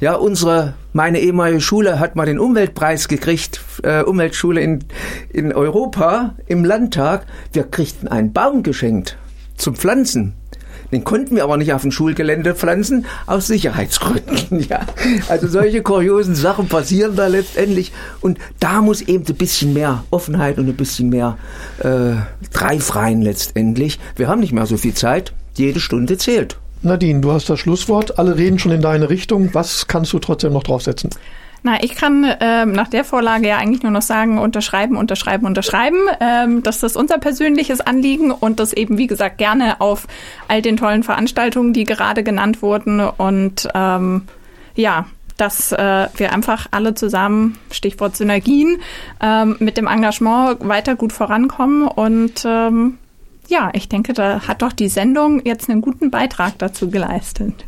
Ja, 0.00 0.14
unsere, 0.14 0.74
meine 0.92 1.20
ehemalige 1.20 1.60
Schule 1.60 2.00
hat 2.00 2.16
mal 2.16 2.26
den 2.26 2.40
Umweltpreis 2.40 3.06
gekriegt, 3.06 3.60
äh, 3.84 4.02
Umweltschule 4.02 4.60
in, 4.60 4.84
in 5.28 5.52
Europa 5.52 6.34
im 6.46 6.64
Landtag. 6.64 7.26
Wir 7.52 7.62
kriegten 7.62 8.08
einen 8.08 8.32
Baum 8.32 8.64
geschenkt 8.64 9.16
zum 9.56 9.76
Pflanzen. 9.76 10.34
Den 10.92 11.04
konnten 11.04 11.36
wir 11.36 11.44
aber 11.44 11.56
nicht 11.56 11.72
auf 11.72 11.82
dem 11.82 11.90
Schulgelände 11.90 12.54
pflanzen, 12.54 13.06
aus 13.26 13.46
Sicherheitsgründen. 13.46 14.60
Ja. 14.68 14.80
Also 15.28 15.48
solche 15.48 15.82
kuriosen 15.82 16.34
Sachen 16.34 16.68
passieren 16.68 17.16
da 17.16 17.26
letztendlich. 17.26 17.92
Und 18.20 18.38
da 18.60 18.80
muss 18.80 19.00
eben 19.00 19.24
ein 19.26 19.34
bisschen 19.34 19.72
mehr 19.72 20.04
Offenheit 20.10 20.58
und 20.58 20.68
ein 20.68 20.76
bisschen 20.76 21.08
mehr 21.08 21.36
äh, 21.78 22.12
Dreif 22.52 22.94
rein 22.94 23.22
letztendlich. 23.22 23.98
Wir 24.16 24.28
haben 24.28 24.40
nicht 24.40 24.52
mehr 24.52 24.66
so 24.66 24.76
viel 24.76 24.94
Zeit. 24.94 25.32
Jede 25.54 25.80
Stunde 25.80 26.16
zählt. 26.18 26.58
Nadine, 26.82 27.20
du 27.20 27.32
hast 27.32 27.48
das 27.48 27.60
Schlusswort. 27.60 28.18
Alle 28.18 28.36
reden 28.36 28.58
schon 28.58 28.72
in 28.72 28.82
deine 28.82 29.08
Richtung. 29.08 29.50
Was 29.52 29.86
kannst 29.86 30.12
du 30.12 30.18
trotzdem 30.18 30.52
noch 30.52 30.64
draufsetzen? 30.64 31.10
Na, 31.64 31.82
ich 31.82 31.94
kann 31.94 32.26
ähm, 32.40 32.72
nach 32.72 32.88
der 32.88 33.04
Vorlage 33.04 33.46
ja 33.46 33.58
eigentlich 33.58 33.84
nur 33.84 33.92
noch 33.92 34.02
sagen, 34.02 34.38
unterschreiben, 34.38 34.96
unterschreiben, 34.96 35.46
unterschreiben. 35.46 35.98
Ähm, 36.20 36.62
das 36.64 36.82
ist 36.82 36.96
unser 36.96 37.18
persönliches 37.18 37.80
Anliegen 37.80 38.32
und 38.32 38.58
das 38.58 38.72
eben, 38.72 38.98
wie 38.98 39.06
gesagt, 39.06 39.38
gerne 39.38 39.80
auf 39.80 40.08
all 40.48 40.60
den 40.60 40.76
tollen 40.76 41.04
Veranstaltungen, 41.04 41.72
die 41.72 41.84
gerade 41.84 42.24
genannt 42.24 42.62
wurden. 42.62 43.00
Und 43.00 43.68
ähm, 43.74 44.22
ja, 44.74 45.06
dass 45.36 45.70
äh, 45.70 46.08
wir 46.16 46.32
einfach 46.32 46.66
alle 46.72 46.94
zusammen, 46.94 47.58
Stichwort 47.70 48.16
Synergien, 48.16 48.78
ähm, 49.20 49.56
mit 49.60 49.76
dem 49.76 49.86
Engagement 49.86 50.66
weiter 50.66 50.96
gut 50.96 51.12
vorankommen. 51.12 51.86
Und 51.86 52.44
ähm, 52.44 52.98
ja, 53.46 53.70
ich 53.72 53.88
denke, 53.88 54.14
da 54.14 54.48
hat 54.48 54.62
doch 54.62 54.72
die 54.72 54.88
Sendung 54.88 55.44
jetzt 55.44 55.70
einen 55.70 55.80
guten 55.80 56.10
Beitrag 56.10 56.58
dazu 56.58 56.90
geleistet. 56.90 57.64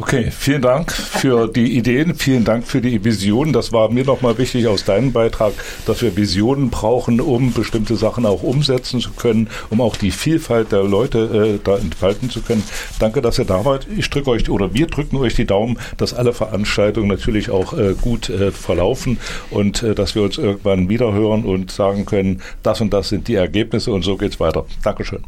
Okay, 0.00 0.30
vielen 0.30 0.62
Dank 0.62 0.92
für 0.92 1.48
die 1.48 1.76
Ideen, 1.76 2.14
vielen 2.14 2.44
Dank 2.44 2.68
für 2.68 2.80
die 2.80 3.04
Visionen. 3.04 3.52
Das 3.52 3.72
war 3.72 3.90
mir 3.90 4.04
nochmal 4.04 4.38
wichtig 4.38 4.68
aus 4.68 4.84
deinem 4.84 5.12
Beitrag, 5.12 5.52
dass 5.86 6.02
wir 6.02 6.16
Visionen 6.16 6.70
brauchen, 6.70 7.20
um 7.20 7.52
bestimmte 7.52 7.96
Sachen 7.96 8.24
auch 8.24 8.44
umsetzen 8.44 9.00
zu 9.00 9.10
können, 9.10 9.50
um 9.70 9.80
auch 9.80 9.96
die 9.96 10.12
Vielfalt 10.12 10.70
der 10.70 10.84
Leute 10.84 11.58
äh, 11.58 11.58
da 11.64 11.76
entfalten 11.78 12.30
zu 12.30 12.42
können. 12.42 12.62
Danke, 13.00 13.22
dass 13.22 13.40
ihr 13.40 13.44
da 13.44 13.64
wart. 13.64 13.88
Ich 13.96 14.08
drücke 14.08 14.30
euch 14.30 14.48
oder 14.48 14.72
wir 14.72 14.86
drücken 14.86 15.16
euch 15.16 15.34
die 15.34 15.46
Daumen, 15.46 15.80
dass 15.96 16.14
alle 16.14 16.32
Veranstaltungen 16.32 17.08
natürlich 17.08 17.50
auch 17.50 17.72
äh, 17.72 17.94
gut 18.00 18.30
äh, 18.30 18.52
verlaufen 18.52 19.18
und 19.50 19.82
äh, 19.82 19.96
dass 19.96 20.14
wir 20.14 20.22
uns 20.22 20.38
irgendwann 20.38 20.88
wiederhören 20.88 21.44
und 21.44 21.72
sagen 21.72 22.06
können, 22.06 22.40
das 22.62 22.80
und 22.80 22.92
das 22.92 23.08
sind 23.08 23.26
die 23.26 23.34
Ergebnisse 23.34 23.90
und 23.90 24.02
so 24.02 24.16
geht's 24.16 24.38
weiter. 24.38 24.64
Dankeschön. 24.84 25.24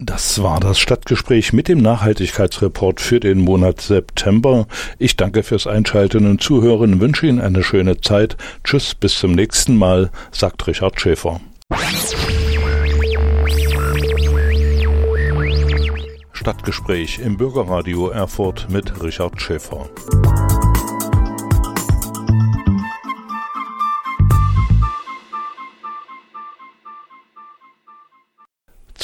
Das 0.00 0.40
war 0.44 0.60
das 0.60 0.78
Stadtgespräch 0.78 1.52
mit 1.52 1.66
dem 1.66 1.78
Nachhaltigkeitsreport 1.78 3.00
für 3.00 3.18
den 3.18 3.40
Monat 3.40 3.80
September. 3.80 4.68
Ich 4.96 5.16
danke 5.16 5.42
fürs 5.42 5.66
Einschalten 5.66 6.30
und 6.30 6.40
Zuhören, 6.40 7.00
wünsche 7.00 7.26
Ihnen 7.26 7.40
eine 7.40 7.64
schöne 7.64 8.00
Zeit. 8.00 8.36
Tschüss, 8.62 8.94
bis 8.94 9.18
zum 9.18 9.32
nächsten 9.32 9.76
Mal, 9.76 10.10
sagt 10.30 10.68
Richard 10.68 11.00
Schäfer. 11.00 11.40
Stadtgespräch 16.32 17.18
im 17.18 17.36
Bürgerradio 17.36 18.08
Erfurt 18.08 18.68
mit 18.70 19.02
Richard 19.02 19.42
Schäfer. 19.42 19.90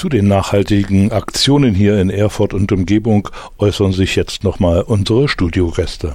Zu 0.05 0.11
den 0.11 0.29
nachhaltigen 0.29 1.13
Aktionen 1.13 1.75
hier 1.75 1.99
in 1.99 2.11
Erfurt 2.11 2.53
und 2.53 2.71
Umgebung 2.73 3.31
äußern 3.57 3.95
sich 3.95 4.17
jetzt 4.17 4.45
nochmal 4.45 4.83
unsere 4.83 5.29
Studiogäste. 5.29 6.13